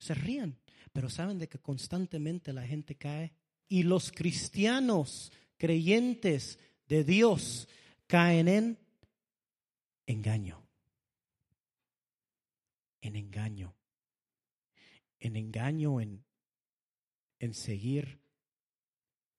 se 0.00 0.14
rían, 0.14 0.58
pero 0.92 1.08
saben 1.08 1.38
de 1.38 1.48
que 1.48 1.58
constantemente 1.58 2.52
la 2.52 2.66
gente 2.66 2.96
cae 2.96 3.32
y 3.68 3.84
los 3.84 4.10
cristianos 4.10 5.30
creyentes 5.56 6.58
de 6.88 7.04
Dios 7.04 7.68
caen 8.06 8.48
en 8.48 8.78
engaño. 10.06 10.66
En 13.00 13.16
engaño. 13.16 13.76
En 15.18 15.36
engaño 15.36 16.00
en, 16.00 16.24
en 17.38 17.54
seguir 17.54 18.20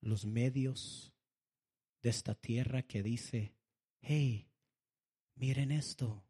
los 0.02 0.26
medios 0.26 1.14
de 2.02 2.10
esta 2.10 2.36
tierra 2.36 2.82
que 2.84 3.04
dice, 3.04 3.54
hey, 4.02 4.50
miren 5.36 5.72
esto. 5.72 6.24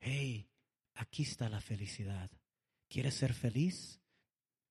Hey, 0.00 0.48
aquí 0.94 1.22
está 1.22 1.48
la 1.48 1.60
felicidad. 1.60 2.30
¿Quieres 2.88 3.14
ser 3.14 3.34
feliz? 3.34 4.00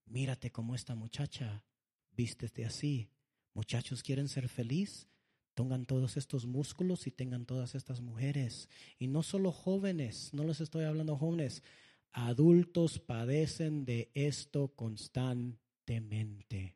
Mírate 0.06 0.52
como 0.52 0.76
esta 0.76 0.96
muchacha, 0.96 1.66
vístete 2.12 2.66
así. 2.66 3.10
Muchachos 3.54 4.02
quieren 4.02 4.28
ser 4.28 4.48
feliz, 4.50 5.10
tengan 5.54 5.86
todos 5.86 6.18
estos 6.18 6.46
músculos 6.46 7.08
y 7.08 7.12
tengan 7.12 7.46
todas 7.46 7.76
estas 7.76 8.02
mujeres. 8.02 8.70
Y 9.00 9.08
no 9.08 9.24
solo 9.24 9.52
jóvenes, 9.52 10.34
no 10.34 10.44
les 10.44 10.62
estoy 10.62 10.86
hablando 10.86 11.18
jóvenes, 11.18 11.64
adultos 12.12 13.00
padecen 13.00 13.86
de 13.86 14.12
esto 14.14 14.74
constantemente. 14.76 16.76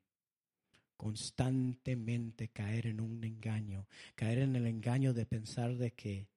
Constantemente 0.95 2.49
caer 2.49 2.87
en 2.87 3.01
un 3.01 3.23
engaño, 3.23 3.87
caer 4.15 4.39
en 4.39 4.55
el 4.55 4.65
engaño 4.65 5.13
de 5.13 5.25
pensar 5.25 5.77
de 5.77 5.93
que 5.93 6.27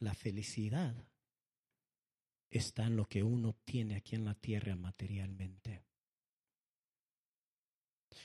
la 0.00 0.14
felicidad 0.14 0.94
está 2.50 2.86
en 2.86 2.96
lo 2.96 3.06
que 3.06 3.22
uno 3.22 3.54
tiene 3.64 3.96
aquí 3.96 4.16
en 4.16 4.24
la 4.24 4.34
tierra 4.34 4.76
materialmente. 4.76 5.82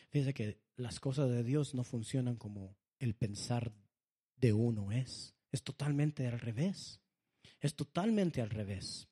Fíjese 0.09 0.33
que 0.33 0.59
las 0.75 0.99
cosas 0.99 1.29
de 1.29 1.43
Dios 1.43 1.73
no 1.73 1.83
funcionan 1.83 2.35
como 2.35 2.75
el 3.03 3.15
pensar 3.15 3.73
de 4.37 4.53
uno 4.53 4.91
es. 4.91 5.33
Es 5.51 5.63
totalmente 5.63 6.27
al 6.27 6.39
revés. 6.39 6.99
Es 7.59 7.75
totalmente 7.75 8.41
al 8.41 8.49
revés. 8.49 9.07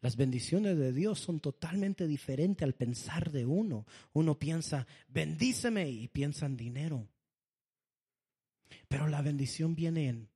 Las 0.00 0.16
bendiciones 0.16 0.78
de 0.78 0.92
Dios 0.92 1.20
son 1.20 1.40
totalmente 1.40 2.06
diferentes 2.06 2.64
al 2.64 2.74
pensar 2.74 3.30
de 3.30 3.44
uno. 3.44 3.86
Uno 4.12 4.38
piensa, 4.38 4.86
bendíceme 5.08 5.90
y 5.90 6.08
piensa 6.08 6.46
en 6.46 6.56
dinero. 6.56 7.08
Pero 8.88 9.08
la 9.08 9.20
bendición 9.20 9.74
viene 9.74 10.08
en 10.08 10.30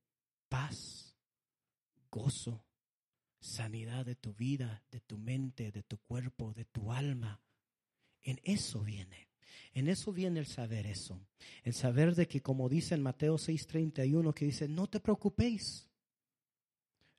paz, 0.49 1.16
gozo, 2.11 2.64
sanidad 3.40 4.05
de 4.05 4.16
tu 4.16 4.35
vida, 4.35 4.85
de 4.90 5.01
tu 5.01 5.16
mente, 5.18 5.73
de 5.73 5.83
tu 5.83 5.99
cuerpo, 5.99 6.53
de 6.53 6.66
tu 6.66 6.92
alma. 6.92 7.40
En 8.23 8.40
eso 8.44 8.81
viene. 8.81 9.34
En 9.72 9.88
eso 9.88 10.12
viene 10.12 10.40
el 10.40 10.46
saber 10.46 10.87
eso. 10.87 11.20
El 11.62 11.74
saber 11.74 12.14
de 12.14 12.28
que 12.28 12.40
como 12.40 12.68
dice 12.68 12.94
en 12.94 13.02
Mateo 13.02 13.37
6:31 13.37 14.35
que 14.35 14.46
dice, 14.46 14.68
no 14.68 14.88
te 14.88 15.00
preocupéis. 15.00 15.88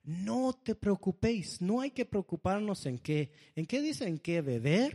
No 0.02 0.52
te 0.52 0.74
preocupéis. 0.74 1.60
No 1.60 1.80
hay 1.80 1.90
que 1.90 2.04
preocuparnos 2.04 2.86
en 2.86 2.98
qué. 2.98 3.32
¿En 3.54 3.66
qué 3.66 3.82
dice? 3.82 4.06
En 4.06 4.18
qué 4.18 4.40
beber, 4.40 4.94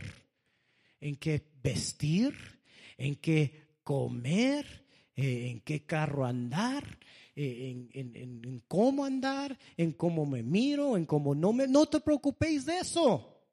en 1.00 1.16
qué 1.16 1.46
vestir, 1.62 2.34
en 2.96 3.16
qué 3.16 3.62
comer, 3.84 4.86
eh, 5.14 5.50
en 5.50 5.60
qué 5.60 5.84
carro 5.84 6.24
andar, 6.24 6.98
eh, 7.36 7.88
en, 7.92 8.62
cómo 8.68 9.04
andar, 9.04 9.58
en 9.76 9.92
cómo 9.92 10.24
me 10.24 10.42
miro, 10.42 10.96
en 10.96 11.04
cómo 11.04 11.34
no 11.34 11.52
me... 11.52 11.66
No 11.66 11.86
te 11.86 12.00
preocupéis 12.00 12.64
de 12.64 12.78
eso. 12.78 13.44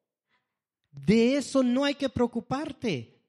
De 0.90 1.36
eso 1.36 1.62
no 1.62 1.84
hay 1.84 1.94
que 1.94 2.08
preocuparte. 2.08 3.19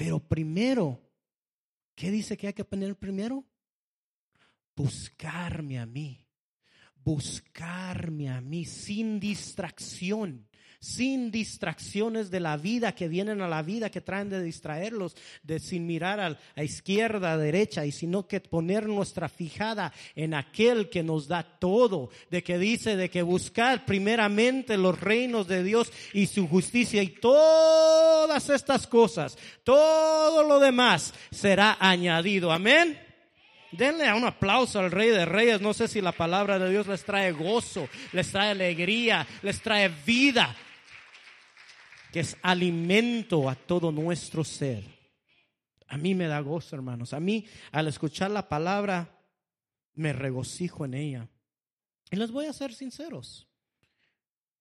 Pero 0.00 0.18
primero, 0.18 0.98
¿qué 1.94 2.10
dice 2.10 2.34
que 2.34 2.46
hay 2.46 2.54
que 2.54 2.64
poner 2.64 2.96
primero? 2.96 3.44
Buscarme 4.74 5.78
a 5.78 5.84
mí. 5.84 6.26
Buscarme 7.04 8.30
a 8.30 8.40
mí 8.40 8.64
sin 8.64 9.20
distracción 9.20 10.48
sin 10.80 11.30
distracciones 11.30 12.30
de 12.30 12.40
la 12.40 12.56
vida 12.56 12.94
que 12.94 13.06
vienen 13.06 13.42
a 13.42 13.48
la 13.48 13.62
vida, 13.62 13.90
que 13.90 14.00
traen 14.00 14.30
de 14.30 14.42
distraerlos, 14.42 15.14
de 15.42 15.60
sin 15.60 15.86
mirar 15.86 16.20
a, 16.20 16.38
a 16.56 16.64
izquierda, 16.64 17.32
a 17.32 17.36
derecha, 17.36 17.84
y 17.84 17.92
sino 17.92 18.26
que 18.26 18.40
poner 18.40 18.88
nuestra 18.88 19.28
fijada 19.28 19.92
en 20.16 20.32
aquel 20.32 20.88
que 20.88 21.02
nos 21.02 21.28
da 21.28 21.42
todo, 21.42 22.08
de 22.30 22.42
que 22.42 22.58
dice 22.58 22.96
de 22.96 23.10
que 23.10 23.20
buscar 23.20 23.84
primeramente 23.84 24.78
los 24.78 24.98
reinos 24.98 25.46
de 25.46 25.62
Dios 25.62 25.92
y 26.14 26.26
su 26.26 26.48
justicia 26.48 27.02
y 27.02 27.08
todas 27.08 28.48
estas 28.48 28.86
cosas, 28.86 29.36
todo 29.62 30.42
lo 30.44 30.58
demás 30.60 31.12
será 31.30 31.76
añadido. 31.78 32.50
Amén. 32.52 32.98
Denle 33.72 34.12
un 34.14 34.24
aplauso 34.24 34.80
al 34.80 34.90
Rey 34.90 35.10
de 35.10 35.26
Reyes. 35.26 35.60
No 35.60 35.74
sé 35.74 35.86
si 35.86 36.00
la 36.00 36.10
palabra 36.10 36.58
de 36.58 36.70
Dios 36.70 36.88
les 36.88 37.04
trae 37.04 37.30
gozo, 37.32 37.88
les 38.12 38.32
trae 38.32 38.50
alegría, 38.50 39.26
les 39.42 39.60
trae 39.60 39.88
vida 40.04 40.56
que 42.12 42.20
es 42.20 42.36
alimento 42.42 43.48
a 43.48 43.54
todo 43.54 43.92
nuestro 43.92 44.44
ser. 44.44 44.84
A 45.86 45.96
mí 45.96 46.14
me 46.14 46.26
da 46.26 46.40
gozo, 46.40 46.76
hermanos. 46.76 47.12
A 47.12 47.20
mí, 47.20 47.46
al 47.72 47.88
escuchar 47.88 48.30
la 48.30 48.48
palabra, 48.48 49.20
me 49.94 50.12
regocijo 50.12 50.84
en 50.84 50.94
ella. 50.94 51.28
Y 52.10 52.16
les 52.16 52.30
voy 52.30 52.46
a 52.46 52.52
ser 52.52 52.72
sinceros. 52.72 53.48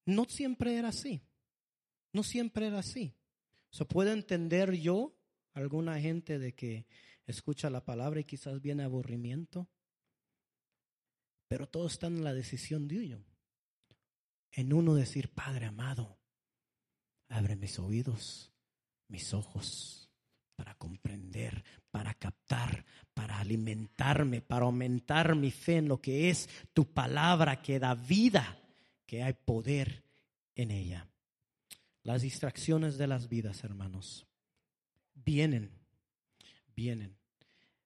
No 0.05 0.25
siempre 0.25 0.75
era 0.75 0.89
así. 0.89 1.21
No 2.13 2.23
siempre 2.23 2.67
era 2.67 2.79
así. 2.79 3.15
¿Se 3.71 3.85
puede 3.85 4.12
entender 4.12 4.73
yo, 4.73 5.15
alguna 5.53 5.99
gente, 5.99 6.39
de 6.39 6.55
que 6.55 6.88
escucha 7.27 7.69
la 7.69 7.85
palabra 7.85 8.19
y 8.19 8.25
quizás 8.25 8.62
viene 8.62 8.83
aburrimiento? 8.83 9.69
Pero 11.47 11.67
todo 11.67 11.88
está 11.88 12.07
en 12.07 12.23
la 12.23 12.33
decisión 12.33 12.88
de 12.88 12.97
uno. 12.99 13.25
En 14.51 14.73
uno 14.73 14.95
decir, 14.95 15.29
Padre 15.29 15.67
amado, 15.67 16.18
Abre 17.29 17.55
mis 17.55 17.79
oídos, 17.79 18.51
mis 19.07 19.33
ojos, 19.33 20.09
para 20.55 20.75
comprender, 20.75 21.63
para 21.89 22.13
captar, 22.13 22.83
para 23.13 23.39
alimentarme, 23.39 24.41
para 24.41 24.65
aumentar 24.65 25.35
mi 25.35 25.51
fe 25.51 25.77
en 25.77 25.87
lo 25.87 26.01
que 26.01 26.29
es 26.29 26.49
tu 26.73 26.85
palabra 26.85 27.61
que 27.61 27.79
da 27.79 27.95
vida, 27.95 28.59
que 29.05 29.23
hay 29.23 29.33
poder 29.33 30.03
en 30.55 30.71
ella. 30.71 31.07
Las 32.03 32.23
distracciones 32.23 32.97
de 32.97 33.07
las 33.07 33.29
vidas, 33.29 33.63
hermanos, 33.63 34.27
vienen, 35.13 35.71
vienen. 36.75 37.15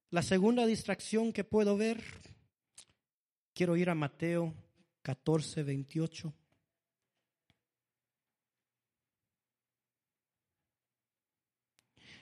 La 0.10 0.21
segunda 0.21 0.65
distracción 0.65 1.34
que 1.34 1.43
puedo 1.43 1.77
ver, 1.77 2.03
quiero 3.53 3.75
ir 3.75 3.89
a 3.89 3.95
Mateo 3.95 4.53
14, 5.01 5.63
28. 5.63 6.34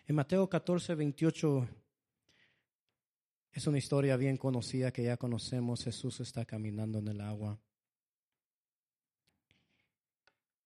En 0.08 0.16
Mateo 0.16 0.50
14, 0.50 0.96
28 0.96 1.68
es 3.54 3.68
una 3.68 3.78
historia 3.78 4.18
bien 4.18 4.38
conocida 4.38 4.92
que 4.92 5.04
ya 5.04 5.18
conocemos. 5.18 5.84
Jesús 5.84 6.20
está 6.20 6.46
caminando 6.46 7.00
en 7.00 7.08
el 7.08 7.22
agua. 7.22 7.60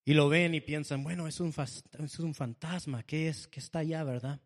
Y 0.05 0.13
lo 0.13 0.29
ven 0.29 0.53
y 0.53 0.61
piensan, 0.61 1.03
bueno, 1.03 1.27
es 1.27 1.39
un, 1.39 1.53
es 1.99 2.19
un 2.19 2.35
fantasma, 2.35 3.03
¿qué 3.03 3.27
es? 3.27 3.47
Que 3.47 3.59
está 3.59 3.79
allá, 3.79 4.03
¿verdad? 4.03 4.39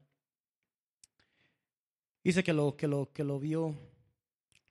Dice 2.23 2.43
que 2.43 2.53
lo, 2.53 2.77
que 2.77 2.87
lo, 2.87 3.11
que 3.11 3.25
lo 3.25 3.39
vio, 3.39 3.77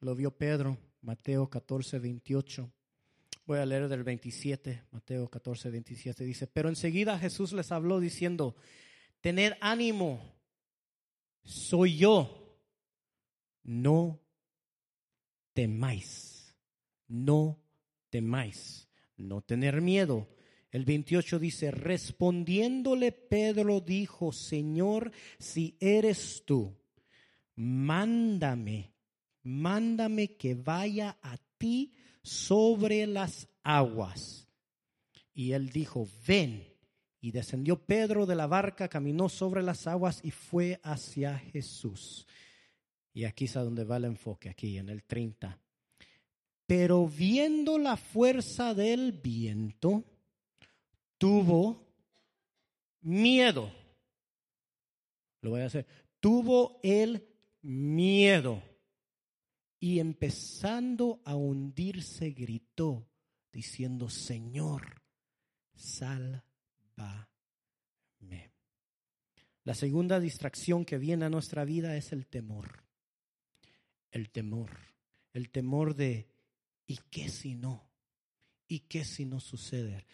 lo 0.01 0.15
vio 0.15 0.31
Pedro, 0.31 0.79
Mateo 1.03 1.49
14, 1.49 1.99
28. 1.99 2.73
Voy 3.45 3.59
a 3.59 3.67
leer 3.67 3.89
del 3.89 4.03
27, 4.03 4.85
Mateo 4.91 5.29
14, 5.29 5.71
27. 5.71 6.25
Dice, 6.25 6.47
pero 6.47 6.71
enseguida 6.71 7.19
Jesús 7.19 7.53
les 7.53 7.71
habló 7.71 8.01
diciendo, 8.01 8.57
Tener 9.21 9.57
ánimo. 9.61 10.21
Soy 11.43 11.99
yo. 11.99 12.59
No 13.63 14.21
temáis. 15.53 16.55
No 17.09 17.59
temáis. 18.11 18.89
No 19.17 19.41
tener 19.43 19.81
miedo. 19.81 20.29
El 20.71 20.85
28 20.85 21.39
dice, 21.39 21.71
respondiéndole 21.71 23.13
Pedro 23.13 23.81
dijo, 23.81 24.33
Señor, 24.33 25.13
si 25.39 25.77
eres 25.81 26.43
tú, 26.45 26.77
mándame, 27.55 28.93
mándame 29.43 30.37
que 30.37 30.55
vaya 30.55 31.19
a 31.23 31.39
ti 31.57 31.95
sobre 32.23 33.07
las 33.07 33.49
aguas. 33.63 34.49
Y 35.33 35.53
él 35.53 35.71
dijo, 35.71 36.07
ven. 36.27 36.67
Y 37.21 37.33
descendió 37.33 37.85
Pedro 37.85 38.27
de 38.27 38.37
la 38.37 38.47
barca, 38.47 38.89
caminó 38.89 39.29
sobre 39.29 39.63
las 39.63 39.87
aguas 39.87 40.21
y 40.23 40.31
fue 40.31 40.81
hacia 40.83 41.39
Jesús. 41.39 42.27
Y 43.13 43.25
aquí 43.25 43.47
es 43.47 43.57
a 43.57 43.65
donde 43.65 43.85
va 43.85 43.97
el 43.97 44.05
enfoque, 44.05 44.49
aquí 44.49 44.79
en 44.79 44.89
el 44.89 45.03
30. 45.03 45.59
Pero 46.67 47.09
viendo 47.09 47.79
la 47.79 47.97
fuerza 47.97 48.75
del 48.75 49.13
viento, 49.13 50.05
tuvo 51.17 51.89
miedo. 53.01 53.73
Lo 55.41 55.51
voy 55.51 55.63
a 55.63 55.67
hacer. 55.67 55.87
Tuvo 56.21 56.79
el 56.83 57.27
miedo 57.63 58.63
y 59.81 59.99
empezando 59.99 61.21
a 61.25 61.35
hundirse 61.35 62.31
gritó 62.31 63.09
diciendo, 63.53 64.09
Señor, 64.09 65.03
La 69.69 69.75
segunda 69.75 70.19
distracción 70.19 70.87
que 70.87 70.97
viene 70.97 71.27
a 71.27 71.29
nuestra 71.29 71.63
vida 71.67 71.95
es 71.95 72.13
el 72.13 72.27
temor. 72.27 72.85
El 74.11 74.31
temor. 74.31 74.71
El 75.35 75.51
temor 75.51 75.95
de, 75.95 76.27
¿y 76.87 76.97
qué 77.11 77.29
si 77.29 77.55
no? 77.55 77.87
¿Y 78.67 78.81
qué 78.81 79.05
si 79.05 79.27
no 79.27 79.41
sucede? 79.41 80.07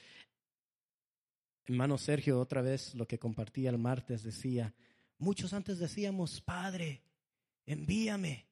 Hermano 1.66 1.98
Sergio, 1.98 2.40
otra 2.40 2.62
vez 2.62 2.96
lo 2.96 3.06
que 3.06 3.20
compartía 3.20 3.70
el 3.70 3.78
martes 3.78 4.24
decía, 4.24 4.74
muchos 5.18 5.52
antes 5.52 5.78
decíamos, 5.78 6.40
Padre, 6.40 7.04
envíame. 7.64 8.48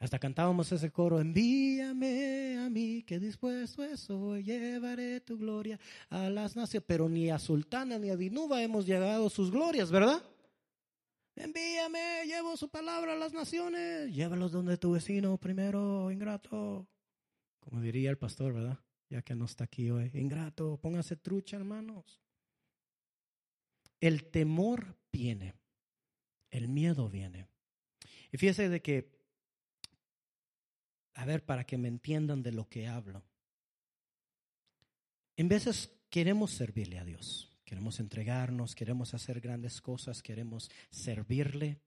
Hasta 0.00 0.18
cantábamos 0.18 0.72
ese 0.72 0.90
coro, 0.90 1.20
envíame 1.20 2.56
a 2.56 2.70
mí, 2.70 3.02
que 3.02 3.20
dispuesto 3.20 3.82
soy, 3.98 4.42
llevaré 4.42 5.20
tu 5.20 5.36
gloria 5.36 5.78
a 6.08 6.30
las 6.30 6.56
naciones. 6.56 6.84
Pero 6.86 7.06
ni 7.06 7.28
a 7.28 7.38
Sultana 7.38 7.98
ni 7.98 8.08
a 8.08 8.16
Dinuba 8.16 8.62
hemos 8.62 8.86
llegado 8.86 9.28
sus 9.28 9.50
glorias, 9.50 9.90
¿verdad? 9.90 10.22
Envíame, 11.36 12.24
llevo 12.24 12.56
su 12.56 12.70
palabra 12.70 13.12
a 13.12 13.16
las 13.16 13.34
naciones, 13.34 14.10
llévalos 14.14 14.52
donde 14.52 14.78
tu 14.78 14.92
vecino 14.92 15.36
primero, 15.36 16.10
ingrato. 16.10 16.88
Como 17.60 17.82
diría 17.82 18.08
el 18.08 18.16
pastor, 18.16 18.54
¿verdad? 18.54 18.78
Ya 19.10 19.20
que 19.20 19.34
no 19.34 19.44
está 19.44 19.64
aquí 19.64 19.90
hoy, 19.90 20.10
ingrato, 20.14 20.78
póngase 20.80 21.16
trucha, 21.16 21.58
hermanos. 21.58 22.22
El 24.00 24.24
temor 24.30 24.96
viene, 25.12 25.56
el 26.50 26.68
miedo 26.68 27.10
viene. 27.10 27.48
Y 28.32 28.38
fíjese 28.38 28.70
de 28.70 28.80
que 28.80 29.19
a 31.14 31.24
ver, 31.24 31.44
para 31.44 31.64
que 31.64 31.78
me 31.78 31.88
entiendan 31.88 32.42
de 32.42 32.52
lo 32.52 32.68
que 32.68 32.86
hablo. 32.86 33.22
En 35.36 35.48
veces 35.48 35.90
queremos 36.10 36.52
servirle 36.52 36.98
a 36.98 37.04
Dios, 37.04 37.50
queremos 37.64 38.00
entregarnos, 38.00 38.74
queremos 38.74 39.14
hacer 39.14 39.40
grandes 39.40 39.80
cosas, 39.80 40.22
queremos 40.22 40.70
servirle, 40.90 41.80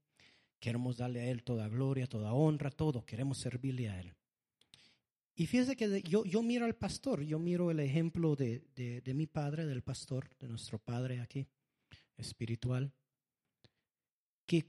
queremos 0.60 0.98
darle 0.98 1.22
a 1.22 1.26
Él 1.26 1.44
toda 1.44 1.68
gloria, 1.68 2.08
toda 2.08 2.34
honra, 2.34 2.72
todo, 2.72 3.06
queremos 3.06 3.38
servirle 3.38 3.90
a 3.90 4.00
Él. 4.00 4.14
Y 5.36 5.48
fíjese 5.48 5.76
que 5.76 6.02
yo, 6.04 6.26
yo 6.26 6.44
miro 6.44 6.66
al 6.66 6.76
pastor, 6.76 7.24
yo 7.24 7.40
miro 7.40 7.72
el 7.72 7.80
ejemplo 7.80 8.36
de, 8.36 8.64
de, 8.76 9.02
de 9.02 9.14
mi 9.14 9.26
padre, 9.26 9.66
del 9.66 9.82
pastor, 9.82 10.30
de 10.40 10.48
nuestro 10.48 10.78
padre 10.78 11.22
aquí, 11.22 11.48
espiritual, 12.18 12.94
que 14.46 14.66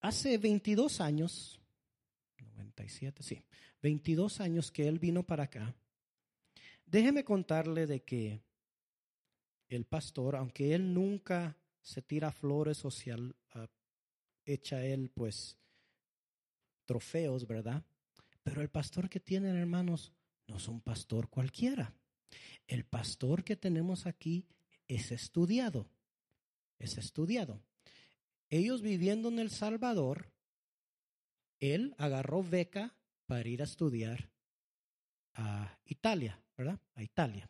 hace 0.00 0.38
22 0.38 1.00
años, 1.00 1.61
97, 2.42 3.22
sí, 3.22 3.42
22 3.82 4.40
años 4.40 4.70
que 4.70 4.88
él 4.88 4.98
vino 4.98 5.22
para 5.22 5.44
acá, 5.44 5.74
déjeme 6.86 7.24
contarle 7.24 7.86
de 7.86 8.02
que 8.02 8.40
el 9.68 9.84
pastor, 9.84 10.36
aunque 10.36 10.74
él 10.74 10.92
nunca 10.92 11.56
se 11.80 12.02
tira 12.02 12.30
flores 12.30 12.84
o 12.84 12.88
uh, 12.88 13.66
echa 14.44 14.84
él 14.84 15.10
pues 15.10 15.56
trofeos, 16.84 17.46
¿verdad? 17.46 17.82
Pero 18.42 18.60
el 18.60 18.68
pastor 18.68 19.08
que 19.08 19.20
tienen 19.20 19.56
hermanos 19.56 20.12
no 20.46 20.56
es 20.56 20.68
un 20.68 20.80
pastor 20.80 21.28
cualquiera. 21.28 21.94
El 22.66 22.84
pastor 22.84 23.44
que 23.44 23.56
tenemos 23.56 24.06
aquí 24.06 24.46
es 24.88 25.12
estudiado, 25.12 25.88
es 26.78 26.98
estudiado. 26.98 27.62
Ellos 28.50 28.82
viviendo 28.82 29.28
en 29.28 29.38
El 29.38 29.50
Salvador, 29.50 30.31
él 31.62 31.94
agarró 31.96 32.42
beca 32.42 32.92
para 33.26 33.48
ir 33.48 33.62
a 33.62 33.64
estudiar 33.64 34.28
a 35.34 35.78
Italia, 35.86 36.38
¿verdad? 36.58 36.80
A 36.96 37.02
Italia. 37.04 37.48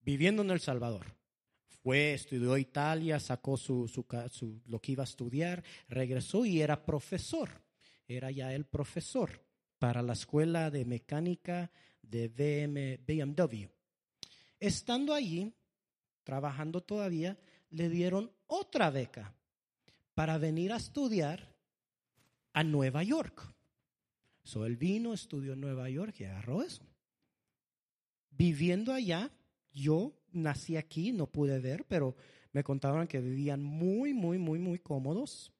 Viviendo 0.00 0.42
en 0.42 0.50
El 0.50 0.60
Salvador. 0.60 1.06
Fue, 1.82 2.14
estudió 2.14 2.56
Italia, 2.56 3.18
sacó 3.18 3.56
su, 3.56 3.88
su, 3.88 4.62
lo 4.66 4.80
que 4.80 4.92
iba 4.92 5.02
a 5.02 5.04
estudiar, 5.04 5.64
regresó 5.88 6.44
y 6.46 6.60
era 6.60 6.84
profesor. 6.84 7.50
Era 8.06 8.30
ya 8.30 8.54
el 8.54 8.66
profesor 8.66 9.44
para 9.80 10.00
la 10.00 10.12
escuela 10.12 10.70
de 10.70 10.84
mecánica 10.84 11.72
de 12.02 12.28
BMW. 12.28 13.66
Estando 14.60 15.12
allí, 15.12 15.52
trabajando 16.22 16.82
todavía, 16.82 17.36
le 17.70 17.88
dieron 17.88 18.30
otra 18.46 18.90
beca 18.90 19.34
para 20.14 20.38
venir 20.38 20.72
a 20.72 20.76
estudiar 20.76 21.51
a 22.52 22.64
Nueva 22.64 23.02
York. 23.02 23.54
So 24.44 24.66
él 24.66 24.76
vino, 24.76 25.12
estudió 25.12 25.52
en 25.52 25.60
Nueva 25.60 25.88
York 25.88 26.14
y 26.18 26.24
agarró 26.24 26.62
eso. 26.62 26.84
Viviendo 28.30 28.92
allá, 28.92 29.30
yo 29.72 30.12
nací 30.32 30.76
aquí, 30.76 31.12
no 31.12 31.26
pude 31.26 31.60
ver, 31.60 31.84
pero 31.86 32.16
me 32.52 32.64
contaban 32.64 33.06
que 33.06 33.20
vivían 33.20 33.62
muy, 33.62 34.14
muy, 34.14 34.38
muy, 34.38 34.58
muy 34.58 34.78
cómodos. 34.78 35.52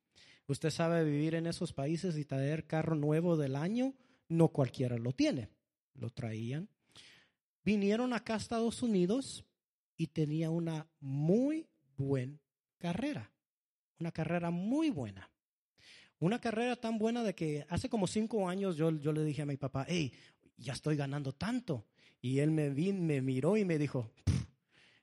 Usted 0.47 0.71
sabe 0.71 1.05
vivir 1.05 1.35
en 1.35 1.47
esos 1.47 1.73
países 1.73 2.17
y 2.17 2.25
traer 2.25 2.67
carro 2.67 2.95
nuevo 2.95 3.37
del 3.37 3.57
año, 3.57 3.95
no 4.29 4.49
cualquiera 4.49 4.99
lo 4.99 5.13
tiene. 5.13 5.49
Lo 5.95 6.11
traían. 6.11 6.69
Vinieron 7.65 8.13
acá 8.13 8.35
a 8.35 8.39
Estados 8.39 8.83
Unidos 8.83 9.45
y 9.97 10.09
tenía 10.09 10.51
una 10.51 10.89
muy 11.01 11.69
buena 11.97 12.41
carrera. 12.79 13.31
Una 14.01 14.11
carrera 14.11 14.51
muy 14.51 14.91
buena. 14.91 15.32
Una 16.23 16.41
carrera 16.41 16.77
tan 16.77 16.99
buena 16.99 17.25
de 17.25 17.35
que 17.35 17.67
hace 17.69 17.89
como 17.89 18.07
cinco 18.07 18.49
años 18.49 18.77
yo, 18.77 18.93
yo 18.93 19.13
le 19.13 19.25
dije 19.25 19.43
a 19.43 19.47
mi 19.47 19.57
papá, 19.57 19.85
hey, 19.89 20.13
ya 20.57 20.73
estoy 20.73 20.95
ganando 20.95 21.33
tanto. 21.33 21.85
Y 22.21 22.39
él 22.39 22.53
me, 22.53 22.71
vi, 22.71 22.93
me 22.93 23.21
miró 23.21 23.57
y 23.57 23.65
me 23.65 23.77
dijo, 23.77 24.09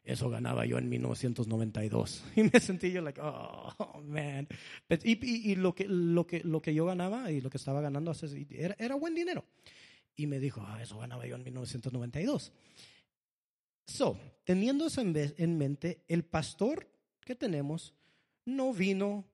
eso 0.02 0.30
ganaba 0.30 0.66
yo 0.66 0.78
en 0.78 0.88
1992. 0.88 2.24
Y 2.38 2.44
me 2.44 2.62
sentí 2.62 2.94
yo, 2.94 3.02
like, 3.02 3.20
oh, 3.22 4.02
man. 4.02 4.48
Y, 5.04 5.52
y, 5.52 5.56
lo, 5.58 5.76
que, 5.76 5.90
lo, 5.90 6.26
que, 6.26 6.40
lo 6.40 6.62
que 6.62 6.74
yo 6.74 6.86
ganaba 6.86 7.30
y 7.34 7.42
lo 7.42 7.50
que 7.50 7.58
estaba 7.58 7.82
ganando 7.82 8.14
era, 8.52 8.78
era 8.80 8.96
buen 8.96 9.14
dinero. 9.14 9.44
Y 10.16 10.26
me 10.26 10.40
dijo, 10.40 10.64
ah, 10.66 10.82
eso 10.82 11.00
ganaba 11.00 11.28
yo 11.28 11.36
en 11.36 11.44
1992. 11.44 12.54
So, 13.88 14.18
teniendo 14.46 14.88
eso 14.88 15.02
en, 15.02 15.14
en 15.36 15.58
mente, 15.58 16.02
el 16.08 16.24
pastor 16.24 16.88
que 17.26 17.36
tenemos 17.36 17.94
no 18.46 18.72
vino 18.72 19.26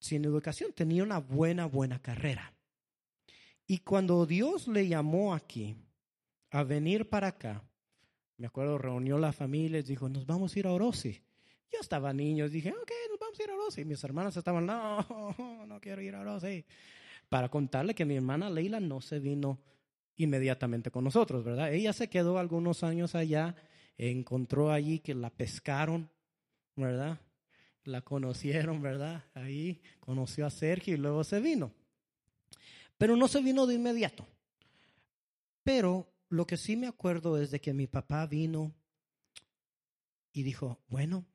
sin 0.00 0.24
educación, 0.24 0.72
tenía 0.72 1.02
una 1.02 1.18
buena, 1.18 1.66
buena 1.66 2.00
carrera. 2.00 2.54
Y 3.66 3.78
cuando 3.78 4.26
Dios 4.26 4.66
le 4.66 4.88
llamó 4.88 5.34
aquí 5.34 5.76
a 6.50 6.64
venir 6.64 7.08
para 7.08 7.28
acá, 7.28 7.62
me 8.36 8.46
acuerdo, 8.46 8.78
reunió 8.78 9.18
la 9.18 9.32
familia 9.32 9.78
y 9.78 9.82
dijo, 9.82 10.08
nos 10.08 10.26
vamos 10.26 10.56
a 10.56 10.58
ir 10.58 10.66
a 10.66 10.72
Orosi. 10.72 11.22
Yo 11.70 11.78
estaba 11.80 12.12
niño, 12.12 12.48
dije, 12.48 12.70
ok, 12.70 12.90
nos 13.10 13.18
vamos 13.20 13.38
a 13.38 13.42
ir 13.42 13.50
a 13.50 13.54
Orosi. 13.54 13.84
Mis 13.84 14.02
hermanas 14.02 14.36
estaban, 14.36 14.66
no, 14.66 15.06
no 15.68 15.80
quiero 15.80 16.00
ir 16.02 16.14
a 16.14 16.22
Orosi. 16.22 16.64
Para 17.28 17.48
contarle 17.48 17.94
que 17.94 18.04
mi 18.04 18.16
hermana 18.16 18.50
Leila 18.50 18.80
no 18.80 19.00
se 19.00 19.20
vino 19.20 19.60
inmediatamente 20.16 20.90
con 20.90 21.04
nosotros, 21.04 21.44
¿verdad? 21.44 21.72
Ella 21.72 21.92
se 21.92 22.08
quedó 22.08 22.38
algunos 22.38 22.82
años 22.82 23.14
allá, 23.14 23.54
encontró 23.96 24.72
allí 24.72 24.98
que 24.98 25.14
la 25.14 25.30
pescaron, 25.30 26.10
¿verdad? 26.76 27.20
La 27.84 28.02
conocieron, 28.02 28.82
¿verdad? 28.82 29.24
Ahí 29.34 29.80
conoció 30.00 30.46
a 30.46 30.50
Sergio 30.50 30.94
y 30.94 30.98
luego 30.98 31.24
se 31.24 31.40
vino. 31.40 31.72
Pero 32.98 33.16
no 33.16 33.28
se 33.28 33.40
vino 33.40 33.66
de 33.66 33.74
inmediato. 33.74 34.26
Pero 35.62 36.12
lo 36.28 36.46
que 36.46 36.56
sí 36.56 36.76
me 36.76 36.86
acuerdo 36.86 37.40
es 37.40 37.50
de 37.50 37.60
que 37.60 37.72
mi 37.72 37.86
papá 37.86 38.26
vino 38.26 38.74
y 40.32 40.42
dijo, 40.42 40.80
bueno, 40.88 41.26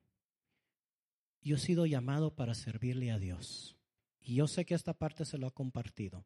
yo 1.41 1.55
he 1.55 1.59
sido 1.59 1.85
llamado 1.85 2.35
para 2.35 2.53
servirle 2.53 3.11
a 3.11 3.19
Dios. 3.19 3.75
Y 4.19 4.35
yo 4.35 4.47
sé 4.47 4.65
que 4.65 4.73
esta 4.73 4.93
parte 4.93 5.25
se 5.25 5.37
lo 5.37 5.47
ha 5.47 5.51
compartido. 5.51 6.25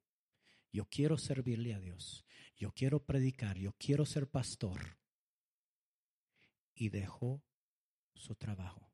Yo 0.71 0.85
quiero 0.85 1.17
servirle 1.17 1.73
a 1.73 1.79
Dios. 1.79 2.25
Yo 2.55 2.71
quiero 2.71 3.03
predicar. 3.03 3.57
Yo 3.57 3.73
quiero 3.73 4.05
ser 4.05 4.27
pastor. 4.27 4.97
Y 6.75 6.89
dejó 6.89 7.41
su 8.13 8.35
trabajo 8.35 8.88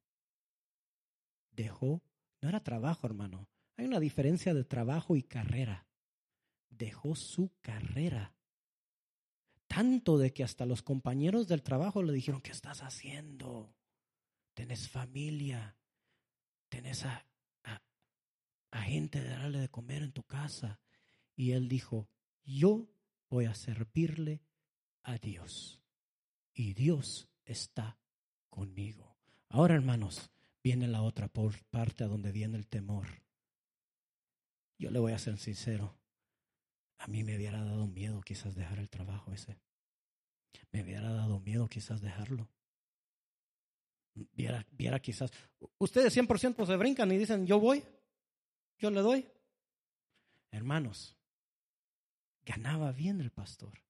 dejó, 1.56 2.04
no 2.42 2.50
era 2.50 2.64
trabajo, 2.64 3.08
hermano. 3.08 3.50
Hay 3.78 3.86
una 3.86 4.00
diferencia 4.00 4.54
de 4.54 4.64
trabajo 4.64 5.16
y 5.16 5.24
carrera. 5.24 5.88
Dejó 6.70 7.16
su 7.16 7.52
carrera. 7.62 8.34
Tanto 9.68 10.18
de 10.18 10.34
que 10.34 10.44
hasta 10.44 10.66
los 10.66 10.84
compañeros 10.84 11.48
del 11.48 11.64
trabajo 11.64 12.04
le 12.04 12.14
dijeron, 12.14 12.42
¿qué 12.42 12.52
estás 12.52 12.82
haciendo? 12.82 13.74
Tenés 14.54 14.88
familia, 14.88 15.76
tenés 16.70 17.06
a, 17.06 17.26
gente 18.72 19.22
de 19.22 19.30
darle 19.30 19.60
de 19.60 19.70
comer 19.70 20.04
en 20.04 20.12
tu 20.12 20.24
casa. 20.24 20.80
Y 21.36 21.52
él 21.52 21.68
dijo, 21.68 22.08
yo 22.44 22.88
voy 23.30 23.46
a 23.46 23.56
servirle 23.56 24.44
a 25.02 25.18
Dios. 25.18 25.82
Y 26.54 26.74
Dios 26.74 27.28
está 27.44 27.98
conmigo. 28.50 29.18
Ahora, 29.50 29.76
hermanos, 29.76 30.30
viene 30.66 30.88
la 30.88 31.04
otra 31.04 31.32
parte 31.70 32.04
a 32.04 32.08
donde 32.08 32.32
viene 32.32 32.58
el 32.58 32.66
temor. 32.66 33.06
Yo 34.80 34.90
le 34.90 34.98
voy 34.98 35.12
a 35.12 35.20
ser 35.20 35.38
sincero. 35.38 35.96
A 36.98 37.06
mí 37.06 37.24
me 37.24 37.36
hubiera 37.36 37.64
dado 37.64 37.86
miedo 37.86 38.20
quizás 38.22 38.56
dejar 38.56 38.80
el 38.80 38.90
trabajo 38.90 39.32
ese. 39.32 39.60
Me 40.72 40.82
hubiera 40.82 41.14
dado 41.14 41.40
miedo 41.40 41.68
quizás 41.68 42.02
dejarlo. 42.02 42.50
Viera, 44.34 44.66
viera 44.72 45.00
quizás. 45.00 45.32
Ustedes 45.78 46.18
100% 46.18 46.66
se 46.66 46.78
brincan 46.78 47.12
y 47.12 47.18
dicen, 47.18 47.46
yo 47.46 47.60
voy, 47.60 47.84
yo 48.80 48.90
le 48.90 49.02
doy. 49.02 49.30
Hermanos, 50.50 51.16
ganaba 52.44 52.92
bien 52.92 53.22
el 53.22 53.30
pastor, 53.30 53.84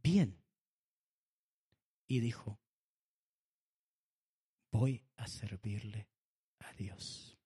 bien. 0.00 0.40
Y 2.06 2.20
dijo, 2.20 2.60
voy 4.74 5.00
a 5.18 5.28
servirle 5.28 6.08
a 6.58 6.72
Dios. 6.72 7.38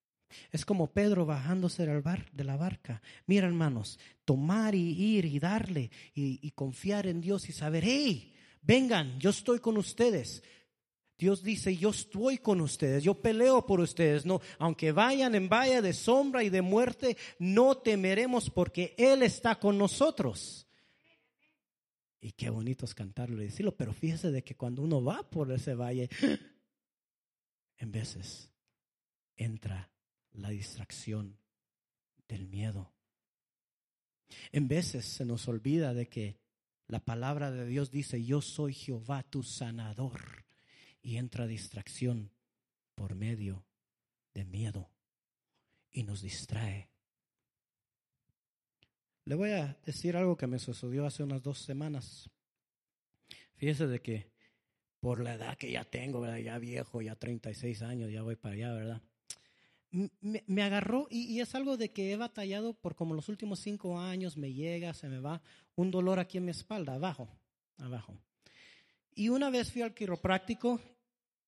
Es 0.50 0.64
como 0.64 0.92
Pedro 0.92 1.26
bajándose 1.26 1.86
del 1.86 2.00
bar, 2.00 2.30
de 2.32 2.44
la 2.44 2.56
barca. 2.56 3.02
Mira, 3.26 3.46
hermanos, 3.46 3.98
tomar 4.24 4.74
y 4.74 5.16
ir 5.16 5.26
y 5.26 5.38
darle 5.38 5.90
y, 6.14 6.38
y 6.42 6.50
confiar 6.52 7.06
en 7.06 7.20
Dios 7.20 7.48
y 7.48 7.52
saber, 7.52 7.84
hey, 7.84 8.34
vengan, 8.62 9.18
yo 9.20 9.30
estoy 9.30 9.58
con 9.58 9.76
ustedes. 9.76 10.42
Dios 11.18 11.42
dice, 11.42 11.76
yo 11.76 11.90
estoy 11.90 12.38
con 12.38 12.60
ustedes, 12.62 13.04
yo 13.04 13.20
peleo 13.20 13.66
por 13.66 13.80
ustedes. 13.80 14.24
No, 14.24 14.40
aunque 14.58 14.92
vayan 14.92 15.34
en 15.34 15.50
valle 15.50 15.82
de 15.82 15.92
sombra 15.92 16.42
y 16.44 16.48
de 16.48 16.62
muerte, 16.62 17.16
no 17.38 17.76
temeremos 17.76 18.48
porque 18.48 18.94
Él 18.96 19.22
está 19.22 19.56
con 19.56 19.76
nosotros. 19.76 20.66
Y 22.20 22.32
qué 22.32 22.48
bonito 22.48 22.84
es 22.86 22.94
cantarlo 22.94 23.42
y 23.42 23.46
decirlo, 23.46 23.76
pero 23.76 23.92
fíjese 23.92 24.30
de 24.30 24.42
que 24.42 24.56
cuando 24.56 24.82
uno 24.82 25.02
va 25.02 25.28
por 25.28 25.52
ese 25.52 25.74
valle, 25.74 26.08
en 27.78 27.92
veces 27.92 28.52
entra 29.36 29.90
la 30.32 30.50
distracción 30.50 31.38
del 32.26 32.46
miedo. 32.46 32.92
En 34.52 34.68
veces 34.68 35.06
se 35.06 35.24
nos 35.24 35.48
olvida 35.48 35.94
de 35.94 36.08
que 36.08 36.38
la 36.86 37.04
palabra 37.04 37.50
de 37.50 37.66
Dios 37.66 37.90
dice, 37.90 38.24
yo 38.24 38.40
soy 38.40 38.74
Jehová 38.74 39.22
tu 39.22 39.42
sanador 39.42 40.44
y 41.00 41.16
entra 41.16 41.46
distracción 41.46 42.32
por 42.94 43.14
medio 43.14 43.64
de 44.34 44.44
miedo 44.44 44.90
y 45.90 46.02
nos 46.02 46.22
distrae. 46.22 46.90
Le 49.24 49.34
voy 49.34 49.50
a 49.50 49.78
decir 49.84 50.16
algo 50.16 50.36
que 50.36 50.46
me 50.46 50.58
sucedió 50.58 51.06
hace 51.06 51.22
unas 51.22 51.42
dos 51.42 51.58
semanas. 51.58 52.30
Fíjese 53.56 53.86
de 53.86 54.00
que 54.00 54.32
por 55.00 55.20
la 55.20 55.34
edad 55.34 55.56
que 55.56 55.70
ya 55.70 55.84
tengo, 55.84 56.26
ya 56.36 56.58
viejo, 56.58 57.02
ya 57.02 57.14
36 57.14 57.82
años, 57.82 58.10
ya 58.10 58.22
voy 58.22 58.36
para 58.36 58.54
allá, 58.54 58.72
¿verdad? 58.72 59.02
Me, 59.90 60.62
agarró 60.62 61.06
y, 61.10 61.40
es 61.40 61.54
algo 61.54 61.78
de 61.78 61.92
que 61.92 62.12
he 62.12 62.16
batallado 62.16 62.74
por 62.74 62.94
como 62.94 63.14
los 63.14 63.28
últimos 63.30 63.60
cinco 63.60 63.98
años, 63.98 64.36
me 64.36 64.52
llega, 64.52 64.92
se 64.92 65.08
me 65.08 65.18
va 65.18 65.40
un 65.76 65.90
dolor 65.90 66.18
aquí 66.18 66.36
en 66.36 66.44
mi 66.44 66.50
espalda, 66.50 66.94
abajo, 66.94 67.28
abajo. 67.78 68.20
Y 69.14 69.30
una 69.30 69.48
vez 69.48 69.72
fui 69.72 69.82
al 69.82 69.94
quiropráctico 69.94 70.80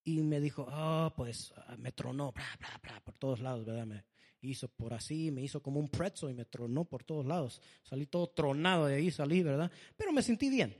y 0.04 0.22
me 0.22 0.40
dijo, 0.40 0.66
oh, 0.70 1.12
pues 1.14 1.52
ah, 1.56 1.76
me 1.76 1.92
tronó, 1.92 2.32
bla, 2.32 2.46
bla, 2.58 2.80
bla, 2.82 3.00
por 3.00 3.14
todos 3.16 3.40
lados, 3.40 3.66
¿verdad? 3.66 3.86
Me 3.86 4.04
hizo 4.40 4.68
por 4.68 4.94
así, 4.94 5.30
me 5.30 5.42
hizo 5.42 5.62
como 5.62 5.78
un 5.78 5.88
pretzel 5.88 6.30
y 6.30 6.34
me 6.34 6.46
tronó 6.46 6.86
por 6.86 7.04
todos 7.04 7.26
lados. 7.26 7.60
Salí 7.82 8.06
todo 8.06 8.28
tronado 8.28 8.86
de 8.86 8.94
ahí, 8.96 9.10
salí, 9.10 9.42
¿verdad? 9.42 9.70
Pero 9.96 10.12
me 10.12 10.22
sentí 10.22 10.48
bien. 10.48 10.74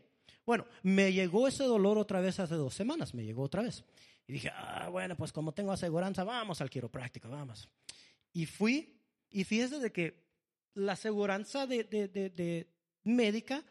Bueno, 0.47 0.67
me 0.83 1.13
llegó 1.13 1.47
ese 1.47 1.65
dolor 1.65 1.99
otra 1.99 2.21
vez 2.21 2.41
hace 2.41 2.55
dos 2.55 2.75
semanas, 2.75 3.15
me 3.15 3.25
llegó 3.25 3.43
otra 3.43 3.63
vez. 3.63 3.85
Y 4.27 4.35
dije, 4.35 4.51
ah, 4.55 4.89
bueno, 4.91 5.17
pues 5.17 5.33
como 5.33 5.53
tengo 5.53 5.73
aseguranza, 5.73 6.25
vamos 6.25 6.61
al 6.61 6.71
quiropráctico, 6.71 7.29
vamos. 7.29 7.69
Y 8.33 8.47
fui, 8.47 8.97
y 9.31 9.45
fíjese 9.45 9.79
de 9.79 9.93
que 9.93 10.25
la 10.75 10.93
aseguranza 10.93 11.67
de, 11.67 11.85
de, 11.85 12.09
de, 12.09 12.31
de 12.31 12.69
médica 13.05 13.65